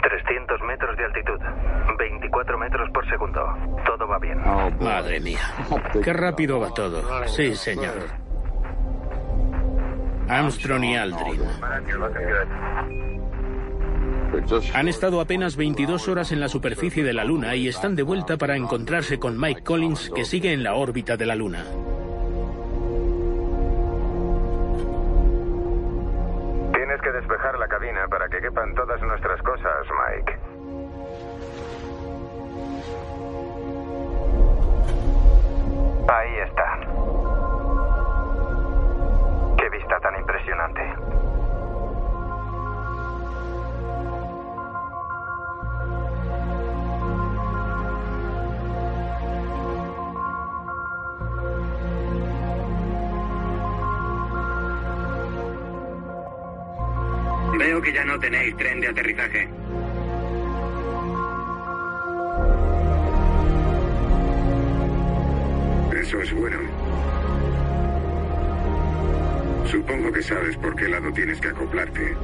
300 0.02 0.60
metros 0.62 0.96
de 0.96 1.04
altitud, 1.04 1.40
24 1.98 2.58
metros 2.58 2.90
por 2.92 3.08
segundo. 3.08 3.40
Todo 3.86 4.08
va 4.08 4.18
bien. 4.18 4.38
Madre 4.80 5.20
mía, 5.20 5.40
qué 6.02 6.12
rápido 6.12 6.60
va 6.60 6.72
todo. 6.74 7.02
Sí, 7.28 7.54
señor. 7.54 7.94
Armstrong 10.28 10.84
y 10.84 10.96
Aldrin. 10.96 11.42
Han 14.74 14.88
estado 14.88 15.20
apenas 15.20 15.56
22 15.56 16.08
horas 16.08 16.32
en 16.32 16.40
la 16.40 16.48
superficie 16.48 17.04
de 17.04 17.12
la 17.12 17.24
Luna 17.24 17.54
y 17.54 17.68
están 17.68 17.96
de 17.96 18.02
vuelta 18.02 18.36
para 18.36 18.56
encontrarse 18.56 19.18
con 19.18 19.38
Mike 19.38 19.62
Collins, 19.62 20.10
que 20.14 20.24
sigue 20.24 20.52
en 20.52 20.62
la 20.62 20.74
órbita 20.74 21.16
de 21.16 21.26
la 21.26 21.34
Luna. 21.34 21.64
Tienes 26.72 27.00
que 27.02 27.12
despejar 27.12 27.58
la 27.58 27.68
cabina 27.68 28.06
para 28.08 28.28
que 28.28 28.40
quepan 28.40 28.74
todas 28.74 29.00
nuestras 29.02 29.40
cosas, 29.42 29.86
Mike. 30.10 30.38
Ahí 36.08 36.34
está. 36.46 36.91
Veo 57.62 57.80
que 57.80 57.92
ya 57.92 58.04
no 58.04 58.18
tenéis 58.18 58.56
tren 58.56 58.80
de 58.80 58.88
aterrizaje. 58.88 59.48
Eso 65.96 66.20
es 66.22 66.32
bueno. 66.34 66.58
Supongo 69.70 70.10
que 70.10 70.22
sabes 70.24 70.56
por 70.56 70.74
qué 70.74 70.88
lado 70.88 71.12
tienes 71.12 71.40
que 71.40 71.48
acoplarte. 71.50 72.16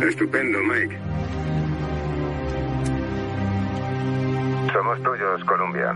Estupendo, 0.00 0.58
Mike. 0.60 0.98
Somos 4.72 5.02
tuyos, 5.02 5.44
Columbia. 5.44 5.94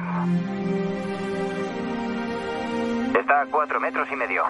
Está 3.18 3.40
a 3.40 3.46
cuatro 3.46 3.80
metros 3.80 4.06
y 4.12 4.16
medio. 4.16 4.44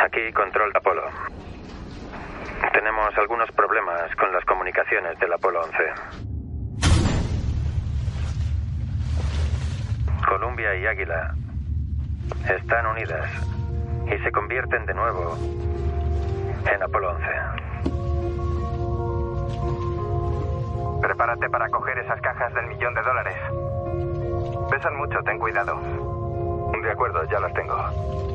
Aquí 0.00 0.32
control 0.32 0.70
Apolo. 0.74 1.02
Tenemos 2.72 3.18
algunos 3.18 3.50
problemas 3.50 4.14
con 4.14 4.32
las 4.32 4.44
comunicaciones 4.44 5.18
del 5.18 5.32
Apolo 5.32 5.62
11. 5.62 6.21
Y 10.74 10.86
Águila 10.86 11.34
están 12.48 12.86
unidas 12.86 13.28
y 14.06 14.18
se 14.22 14.32
convierten 14.32 14.86
de 14.86 14.94
nuevo 14.94 15.36
en 16.72 16.82
Apolo 16.82 17.10
11. 17.10 17.26
Prepárate 21.02 21.50
para 21.50 21.68
coger 21.68 21.98
esas 21.98 22.20
cajas 22.22 22.54
del 22.54 22.68
millón 22.68 22.94
de 22.94 23.02
dólares. 23.02 23.36
Pesan 24.70 24.96
mucho, 24.96 25.22
ten 25.24 25.38
cuidado. 25.38 25.78
De 26.82 26.90
acuerdo, 26.90 27.22
ya 27.30 27.38
las 27.38 27.52
tengo. 27.52 28.31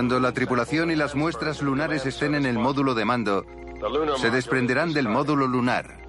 Cuando 0.00 0.18
la 0.18 0.32
tripulación 0.32 0.90
y 0.90 0.96
las 0.96 1.14
muestras 1.14 1.60
lunares 1.60 2.06
estén 2.06 2.34
en 2.34 2.46
el 2.46 2.58
módulo 2.58 2.94
de 2.94 3.04
mando, 3.04 3.44
se 4.16 4.30
desprenderán 4.30 4.94
del 4.94 5.10
módulo 5.10 5.46
lunar. 5.46 5.99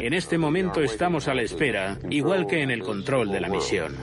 En 0.00 0.14
este 0.14 0.38
momento 0.38 0.80
estamos 0.80 1.28
a 1.28 1.34
la 1.34 1.42
espera, 1.42 1.98
igual 2.10 2.46
que 2.46 2.62
en 2.62 2.70
el 2.70 2.82
control 2.82 3.30
de 3.30 3.40
la 3.40 3.48
misión. 3.48 3.94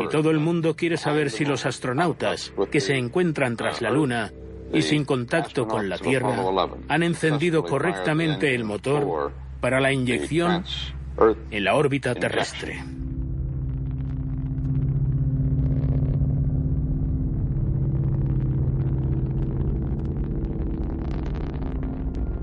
Y 0.00 0.08
todo 0.08 0.30
el 0.30 0.38
mundo 0.40 0.76
quiere 0.76 0.96
saber 0.96 1.30
si 1.30 1.44
los 1.44 1.64
astronautas 1.64 2.52
que 2.70 2.80
se 2.80 2.96
encuentran 2.96 3.56
tras 3.56 3.80
la 3.80 3.90
Luna 3.90 4.32
y 4.72 4.82
sin 4.82 5.04
contacto 5.04 5.66
con 5.66 5.88
la 5.88 5.98
Tierra 5.98 6.36
han 6.88 7.02
encendido 7.02 7.64
correctamente 7.64 8.54
el 8.54 8.64
motor 8.64 9.32
para 9.60 9.80
la 9.80 9.92
inyección 9.92 10.64
en 11.50 11.64
la 11.64 11.74
órbita 11.74 12.14
terrestre. 12.14 12.82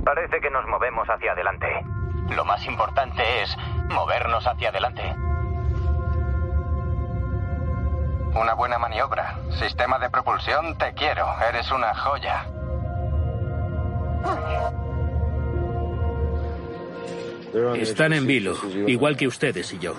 Parece 0.04 0.38
que 0.38 0.42
nos 0.54 0.68
movemos 0.68 1.10
hacia 1.10 1.32
adelante. 1.32 1.68
Lo 2.36 2.46
más 2.46 2.64
importante 2.66 3.24
es 3.42 3.58
movernos 3.90 4.46
hacia 4.46 4.70
adelante. 4.70 5.02
Una 8.40 8.54
buena 8.54 8.78
maniobra. 8.78 9.36
Sistema 9.60 9.98
de 10.00 10.10
propulsión, 10.10 10.78
te 10.78 10.94
quiero. 10.94 11.26
Eres 11.50 11.72
una 11.72 11.94
joya. 11.96 12.46
Están 17.76 18.14
en 18.14 18.26
vilo, 18.26 18.56
igual 18.88 19.18
que 19.18 19.28
ustedes 19.28 19.74
y 19.74 19.80
yo. 19.80 19.94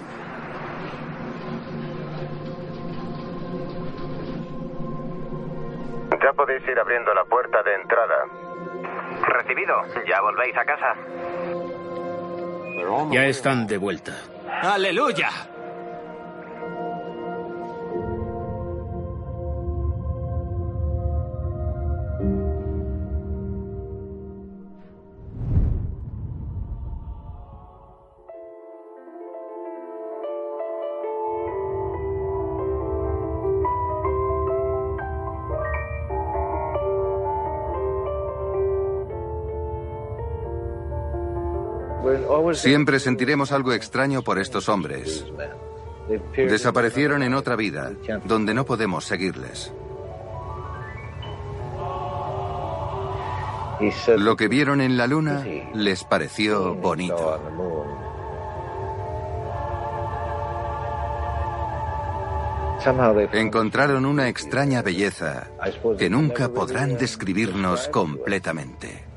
Ya 6.22 6.32
podéis 6.32 6.66
ir 6.66 6.78
abriendo 6.78 7.12
la 7.12 7.24
puerta 7.24 7.62
de 7.62 7.74
entrada. 7.74 8.44
Recibido. 9.27 9.75
¿Ya 10.07 10.21
volvéis 10.21 10.57
a 10.57 10.65
casa? 10.65 10.95
Ya 13.11 13.27
están 13.27 13.67
de 13.67 13.79
vuelta. 13.79 14.13
¡Aleluya! 14.63 15.29
Siempre 42.55 43.01
sentiremos 43.01 43.52
algo 43.52 43.72
extraño 43.72 44.22
por 44.22 44.39
estos 44.39 44.68
hombres. 44.68 45.24
Desaparecieron 46.36 47.22
en 47.22 47.35
otra 47.35 47.56
vida, 47.56 47.93
donde 48.24 48.55
no 48.55 48.64
podemos 48.64 49.05
seguirles. 49.05 49.72
Lo 54.16 54.36
que 54.36 54.48
vieron 54.48 54.81
en 54.81 54.97
la 54.97 55.06
luna 55.06 55.44
les 55.74 56.05
pareció 56.05 56.74
bonito. 56.74 57.40
Encontraron 63.32 64.05
una 64.05 64.28
extraña 64.28 64.82
belleza 64.82 65.48
que 65.98 66.10
nunca 66.10 66.51
podrán 66.51 66.97
describirnos 66.98 67.89
completamente. 67.89 69.14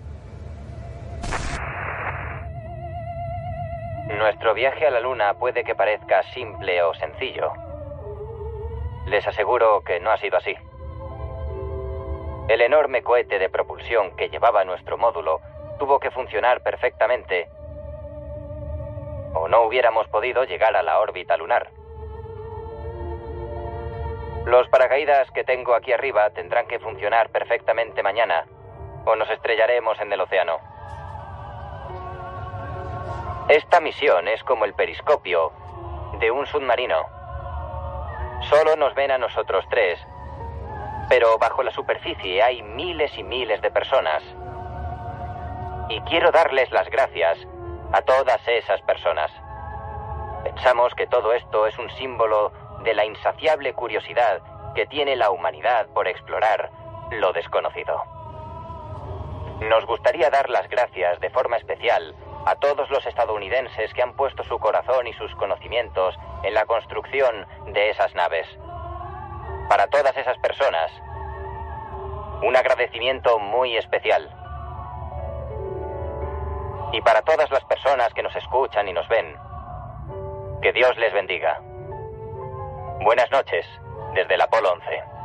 Viaje 4.58 4.88
a 4.88 4.90
la 4.90 5.00
Luna 5.00 5.36
puede 5.36 5.64
que 5.64 5.76
parezca 5.76 6.24
simple 6.34 6.82
o 6.82 6.92
sencillo. 6.96 7.54
Les 9.06 9.26
aseguro 9.28 9.82
que 9.82 10.00
no 10.00 10.10
ha 10.10 10.18
sido 10.18 10.36
así. 10.36 10.56
El 12.48 12.62
enorme 12.62 13.04
cohete 13.04 13.38
de 13.38 13.50
propulsión 13.50 14.16
que 14.16 14.30
llevaba 14.30 14.66
nuestro 14.66 14.98
módulo 14.98 15.42
tuvo 15.78 16.00
que 16.00 16.10
funcionar 16.10 16.62
perfectamente 16.62 17.48
o 19.36 19.48
no 19.48 19.62
hubiéramos 19.62 20.08
podido 20.08 20.44
llegar 20.44 20.76
a 20.76 20.82
la 20.82 21.02
órbita 21.02 21.38
lunar. 21.38 21.70
Los 24.46 24.68
paracaídas 24.70 25.30
que 25.32 25.44
tengo 25.44 25.76
aquí 25.76 25.94
arriba 25.94 26.32
tendrán 26.32 26.66
que 26.66 26.80
funcionar 26.80 27.30
perfectamente 27.30 28.02
mañana 28.02 28.48
o 29.06 29.16
nos 29.16 29.30
estrellaremos 29.30 30.02
en 30.02 30.12
el 30.14 30.22
océano. 30.22 30.77
Esta 33.50 33.80
misión 33.80 34.28
es 34.28 34.44
como 34.44 34.66
el 34.66 34.74
periscopio 34.74 35.54
de 36.20 36.32
un 36.32 36.46
submarino. 36.48 37.06
Solo 38.50 38.76
nos 38.76 38.94
ven 38.94 39.10
a 39.10 39.18
nosotros 39.18 39.64
tres 39.70 39.98
Pero 41.08 41.38
bajo 41.38 41.64
la 41.64 41.72
superficie 41.72 42.44
hay 42.44 42.62
miles 42.62 43.18
y 43.18 43.24
miles 43.24 43.62
de 43.62 43.72
personas. 43.72 44.22
Y 45.88 46.02
quiero 46.02 46.32
darles 46.32 46.70
las 46.72 46.90
gracias 46.90 47.38
a 47.94 48.02
todas 48.02 48.46
esas 48.50 48.82
personas. 48.82 49.32
Pensamos 50.44 50.94
que 50.96 51.08
todo 51.08 51.32
esto 51.32 51.68
es 51.68 51.80
un 51.80 51.90
símbolo 51.92 52.52
de 52.84 52.94
la 52.94 53.06
insaciable 53.06 53.72
curiosidad 53.74 54.42
que 54.76 54.88
tiene 54.88 55.16
la 55.16 55.32
humanidad 55.32 55.88
por 55.94 56.10
explorar 56.10 56.70
lo 57.12 57.32
desconocido. 57.32 58.04
Nos 59.62 59.86
gustaría 59.86 60.30
dar 60.30 60.50
las 60.50 60.68
gracias 60.70 61.22
de 61.22 61.30
forma 61.30 61.56
especial 61.56 62.14
a 62.48 62.56
todos 62.56 62.90
los 62.90 63.06
estadounidenses 63.06 63.94
que 63.94 64.02
han 64.02 64.14
puesto 64.14 64.42
su 64.46 64.58
corazón 64.58 65.06
y 65.06 65.12
sus 65.12 65.36
conocimientos 65.36 66.18
en 66.44 66.54
la 66.54 66.66
construcción 66.66 67.46
de 67.74 67.90
esas 67.90 68.16
naves. 68.16 68.48
Para 69.68 69.88
todas 69.88 70.16
esas 70.16 70.38
personas, 70.38 70.90
un 72.42 72.56
agradecimiento 72.56 73.38
muy 73.38 73.76
especial. 73.76 74.34
Y 76.94 77.02
para 77.02 77.22
todas 77.24 77.52
las 77.52 77.66
personas 77.66 78.14
que 78.14 78.24
nos 78.24 78.34
escuchan 78.34 78.88
y 78.88 78.94
nos 78.94 79.10
ven, 79.10 79.36
que 80.62 80.72
Dios 80.72 80.96
les 80.96 81.12
bendiga. 81.12 81.60
Buenas 83.02 83.30
noches 83.30 83.66
desde 84.14 84.36
el 84.36 84.42
Apolo 84.42 84.72
11. 84.72 85.17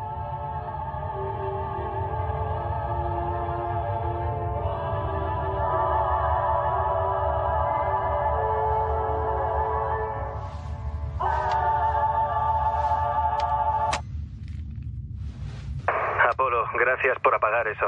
Gracias 17.03 17.20
por 17.20 17.35
apagar 17.35 17.66
eso. 17.66 17.87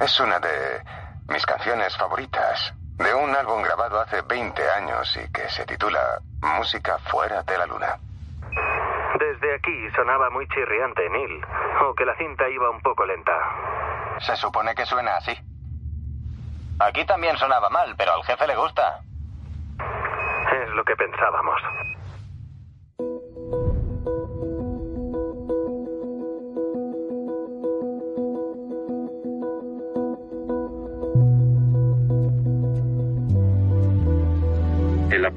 Es 0.00 0.18
una 0.20 0.40
de 0.40 0.82
mis 1.28 1.44
canciones 1.44 1.94
favoritas, 1.94 2.72
de 2.96 3.12
un 3.12 3.36
álbum 3.36 3.60
grabado 3.60 4.00
hace 4.00 4.22
20 4.22 4.62
años 4.70 5.14
y 5.22 5.30
que 5.30 5.46
se 5.50 5.66
titula 5.66 6.18
Música 6.40 6.96
fuera 7.10 7.42
de 7.42 7.58
la 7.58 7.66
luna. 7.66 7.98
Desde 9.18 9.54
aquí 9.54 9.90
sonaba 9.94 10.30
muy 10.30 10.48
chirriante, 10.48 11.06
Neil, 11.10 11.44
o 11.82 11.94
que 11.94 12.06
la 12.06 12.16
cinta 12.16 12.48
iba 12.48 12.70
un 12.70 12.80
poco 12.80 13.04
lenta. 13.04 13.32
Se 14.20 14.36
supone 14.36 14.74
que 14.74 14.86
suena 14.86 15.16
así. 15.16 15.36
Aquí 16.80 17.04
también 17.04 17.36
sonaba 17.36 17.68
mal, 17.68 17.94
pero 17.98 18.14
al 18.14 18.24
jefe 18.24 18.46
le 18.46 18.56
gusta. 18.56 19.02
Es 20.50 20.70
lo 20.70 20.82
que 20.82 20.96
pensábamos. 20.96 21.60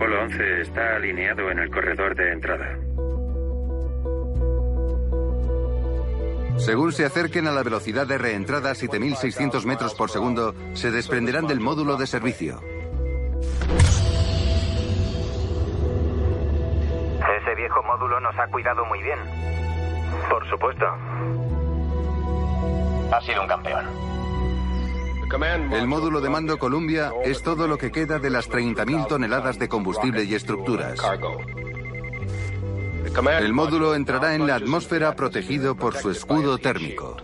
Apolo 0.02 0.23
11 0.23 0.61
está 0.61 0.95
alineado 0.95 1.52
en 1.52 1.60
el 1.60 1.69
corredor 1.69 2.15
de 2.15 2.32
entrada. 2.32 2.76
Según 6.57 6.91
se 6.91 7.06
acerquen 7.06 7.45
a 7.45 7.52
la 7.52 7.61
velocidad 7.61 8.07
de 8.07 8.18
reentrada 8.18 8.72
7.600 8.72 9.64
metros 9.64 9.94
por 9.94 10.10
segundo, 10.10 10.56
se 10.73 10.90
desprenderán 10.90 11.45
del 11.45 11.60
módulo 11.60 11.98
de 11.98 12.07
servicio. 12.07 12.60
Ese 17.40 17.56
viejo 17.56 17.84
módulo 17.84 18.19
nos 18.22 18.36
ha 18.40 18.48
cuidado 18.48 18.84
muy 18.86 19.03
bien. 19.03 19.19
Por 20.28 20.49
supuesto. 20.49 20.86
Ha 23.11 23.22
sido 23.22 23.44
un 23.44 23.48
campeón. 23.48 24.10
El 25.33 25.87
módulo 25.87 26.19
de 26.19 26.29
mando 26.29 26.59
Columbia 26.59 27.13
es 27.23 27.41
todo 27.41 27.65
lo 27.65 27.77
que 27.77 27.89
queda 27.89 28.19
de 28.19 28.29
las 28.29 28.49
30.000 28.49 29.07
toneladas 29.07 29.57
de 29.57 29.69
combustible 29.69 30.25
y 30.25 30.35
estructuras. 30.35 30.99
El 33.39 33.53
módulo 33.53 33.95
entrará 33.95 34.35
en 34.35 34.45
la 34.45 34.55
atmósfera 34.55 35.15
protegido 35.15 35.75
por 35.75 35.95
su 35.95 36.11
escudo 36.11 36.57
térmico. 36.57 37.15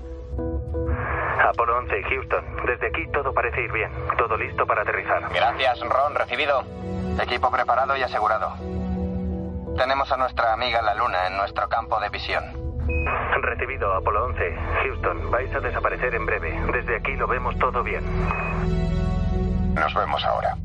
Apolo 1.50 1.80
11, 1.80 2.04
Houston. 2.04 2.46
Desde 2.66 2.88
aquí 2.88 3.06
todo 3.12 3.34
parece 3.34 3.64
ir 3.64 3.72
bien. 3.74 3.92
Todo 4.18 4.38
listo 4.38 4.66
para 4.66 4.84
aterrizar. 4.84 5.28
Gracias, 5.34 5.80
Ron. 5.82 6.16
Recibido. 6.16 6.64
Equipo 7.22 7.52
preparado 7.52 7.98
y 7.98 8.04
asegurado. 8.04 8.54
Tenemos 9.78 10.10
a 10.12 10.18
nuestra 10.18 10.54
amiga 10.54 10.82
la 10.82 10.96
Luna 10.96 11.28
en 11.28 11.36
nuestro 11.36 11.68
campo 11.68 12.00
de 12.00 12.10
visión. 12.10 12.67
Recibido, 13.42 13.94
Apolo 13.94 14.26
11. 14.26 14.56
Houston, 14.84 15.32
vais 15.32 15.54
a 15.54 15.60
desaparecer 15.60 16.14
en 16.16 16.26
breve. 16.26 16.54
Desde 16.74 16.96
aquí 16.96 17.16
lo 17.16 17.28
vemos 17.28 17.58
todo 17.60 17.84
bien. 17.84 18.04
Nos 19.76 19.94
vemos 19.94 20.24
ahora. 20.26 20.56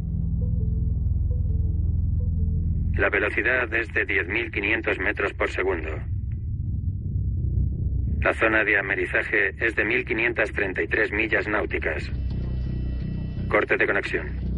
La 2.96 3.08
velocidad 3.08 3.72
es 3.74 3.92
de 3.92 4.06
10.500 4.06 4.98
metros 4.98 5.32
por 5.32 5.50
segundo. 5.50 5.90
La 8.20 8.34
zona 8.34 8.62
de 8.62 8.78
amerizaje 8.78 9.54
es 9.58 9.74
de 9.74 9.84
1.533 9.84 11.12
millas 11.12 11.48
náuticas. 11.48 12.10
Corte 13.48 13.76
de 13.76 13.86
conexión. 13.86 14.51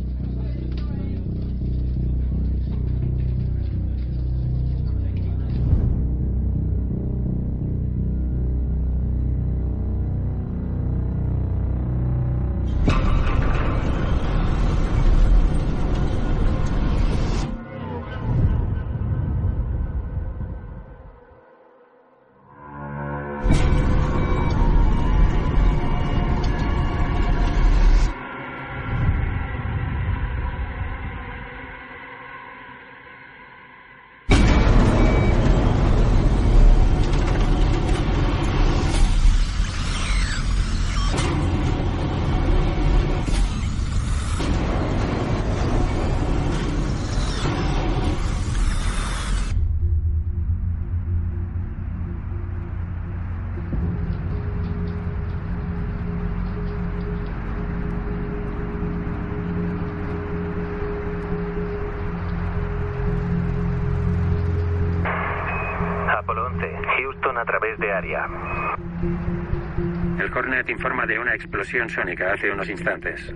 El 70.18 70.32
Hornet 70.34 70.68
informa 70.68 71.06
de 71.06 71.18
una 71.18 71.34
explosión 71.34 71.88
sónica 71.88 72.32
hace 72.32 72.50
unos 72.50 72.68
instantes. 72.68 73.32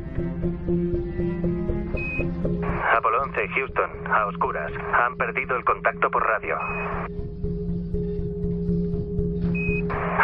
Apolo 2.97 3.23
11, 3.23 3.49
Houston, 3.49 3.91
a 4.07 4.27
oscuras. 4.27 4.73
Han 4.93 5.17
perdido 5.17 5.57
el 5.57 5.65
contacto 5.65 6.11
por 6.11 6.25
radio. 6.25 6.57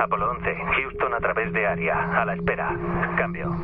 Apolo 0.03 0.31
11, 0.33 0.55
Houston 0.83 1.15
a 1.15 1.21
través 1.21 1.53
de 1.53 1.67
área. 1.67 2.21
A 2.21 2.25
la 2.25 2.35
espera. 2.35 2.77
Cambio. 3.17 3.55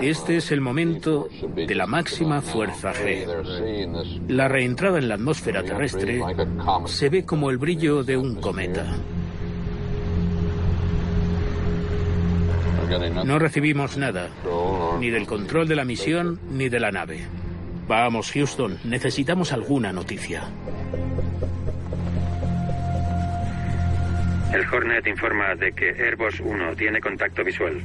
Este 0.00 0.36
es 0.38 0.50
el 0.50 0.60
momento 0.60 1.28
de 1.54 1.74
la 1.74 1.86
máxima 1.86 2.42
fuerza 2.42 2.92
G. 2.92 4.26
La 4.28 4.48
reentrada 4.48 4.98
en 4.98 5.08
la 5.08 5.14
atmósfera 5.14 5.62
terrestre 5.62 6.20
se 6.86 7.08
ve 7.08 7.24
como 7.24 7.48
el 7.48 7.58
brillo 7.58 8.02
de 8.02 8.16
un 8.16 8.40
cometa. 8.40 8.84
No 12.98 13.38
recibimos 13.38 13.96
nada, 13.96 14.28
ni 14.98 15.10
del 15.10 15.26
control 15.26 15.68
de 15.68 15.76
la 15.76 15.84
misión 15.84 16.40
ni 16.50 16.68
de 16.68 16.80
la 16.80 16.90
nave. 16.90 17.26
Vamos, 17.88 18.30
Houston, 18.32 18.78
necesitamos 18.84 19.52
alguna 19.52 19.92
noticia. 19.92 20.42
El 24.52 24.66
Hornet 24.70 25.06
informa 25.06 25.54
de 25.54 25.72
que 25.72 25.88
Airbus 25.90 26.40
1 26.40 26.76
tiene 26.76 27.00
contacto 27.00 27.42
visual. 27.42 27.82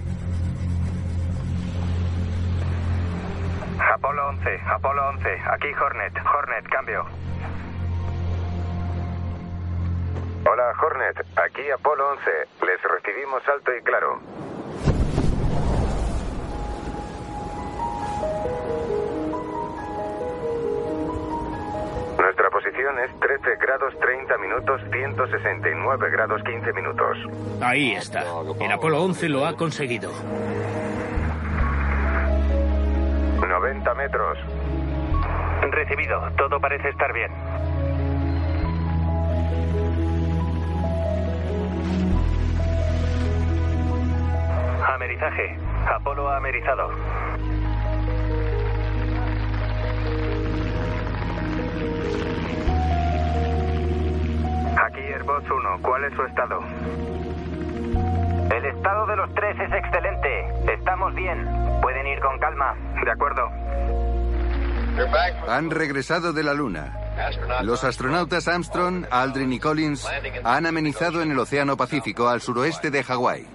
Apolo 3.93 4.27
11, 4.29 4.59
Apolo 4.65 5.09
11, 5.09 5.29
aquí 5.51 5.67
Hornet, 5.79 6.13
Hornet, 6.17 6.67
cambio. 6.69 7.05
Hola, 10.49 10.73
Hornet. 10.81 11.25
Aquí 11.35 11.69
Apolo 11.69 12.09
11. 12.11 12.21
Les 12.65 12.81
recibimos 12.81 13.45
alto 13.49 13.75
y 13.75 13.81
claro. 13.81 14.21
Nuestra 22.17 22.49
posición 22.49 22.99
es 22.99 23.19
13 23.19 23.55
grados 23.61 23.93
30 23.99 24.37
minutos, 24.37 24.81
169 24.91 26.09
grados 26.11 26.41
15 26.43 26.73
minutos. 26.73 27.17
Ahí 27.61 27.93
está. 27.93 28.23
El 28.59 28.71
Apolo 28.71 29.03
11 29.03 29.29
lo 29.29 29.45
ha 29.45 29.55
conseguido. 29.55 30.11
90 33.47 33.93
metros. 33.95 34.37
Recibido. 35.71 36.21
Todo 36.37 36.59
parece 36.59 36.89
estar 36.89 37.13
bien. 37.13 37.31
Amerizaje. 44.93 45.57
Apolo 45.87 46.29
ha 46.29 46.37
amerizado. 46.37 46.89
Aquí 54.85 55.01
Airbus 55.01 55.49
1. 55.49 55.79
¿Cuál 55.81 56.03
es 56.05 56.13
su 56.13 56.23
estado? 56.23 56.59
El 58.55 58.65
estado 58.65 59.07
de 59.07 59.15
los 59.15 59.33
tres 59.33 59.59
es 59.59 59.73
excelente. 59.73 60.73
Estamos 60.73 61.13
bien. 61.15 61.45
Pueden 61.81 62.07
ir 62.07 62.19
con 62.19 62.37
calma. 62.39 62.75
De 63.03 63.11
acuerdo. 63.11 63.49
Han 65.47 65.69
regresado 65.69 66.33
de 66.33 66.43
la 66.43 66.53
Luna. 66.53 66.97
Los 67.63 67.83
astronautas 67.83 68.47
Armstrong, 68.47 69.05
Aldrin 69.09 69.53
y 69.53 69.59
Collins 69.59 70.07
han 70.43 70.65
amenizado 70.65 71.21
en 71.21 71.31
el 71.31 71.39
Océano 71.39 71.75
Pacífico 71.75 72.29
al 72.29 72.41
suroeste 72.41 72.91
de 72.91 73.03
Hawái. 73.03 73.47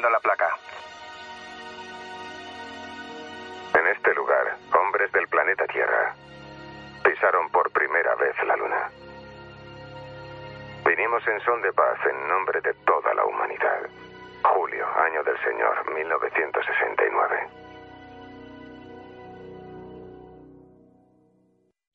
La 0.00 0.20
placa. 0.20 0.48
En 3.74 3.86
este 3.88 4.14
lugar, 4.14 4.56
hombres 4.72 5.10
del 5.10 5.26
planeta 5.26 5.66
Tierra 5.66 6.14
pisaron 7.02 7.50
por 7.50 7.68
primera 7.72 8.14
vez 8.14 8.34
la 8.46 8.56
Luna. 8.56 8.90
Vinimos 10.86 11.26
en 11.26 11.40
son 11.40 11.60
de 11.62 11.72
paz 11.72 11.98
en 12.06 12.28
nombre 12.28 12.60
de 12.60 12.72
toda 12.86 13.12
la 13.12 13.24
humanidad. 13.24 13.88
Julio, 14.44 14.86
año 15.00 15.24
del 15.24 15.38
Señor, 15.42 15.92
1969. 15.92 17.57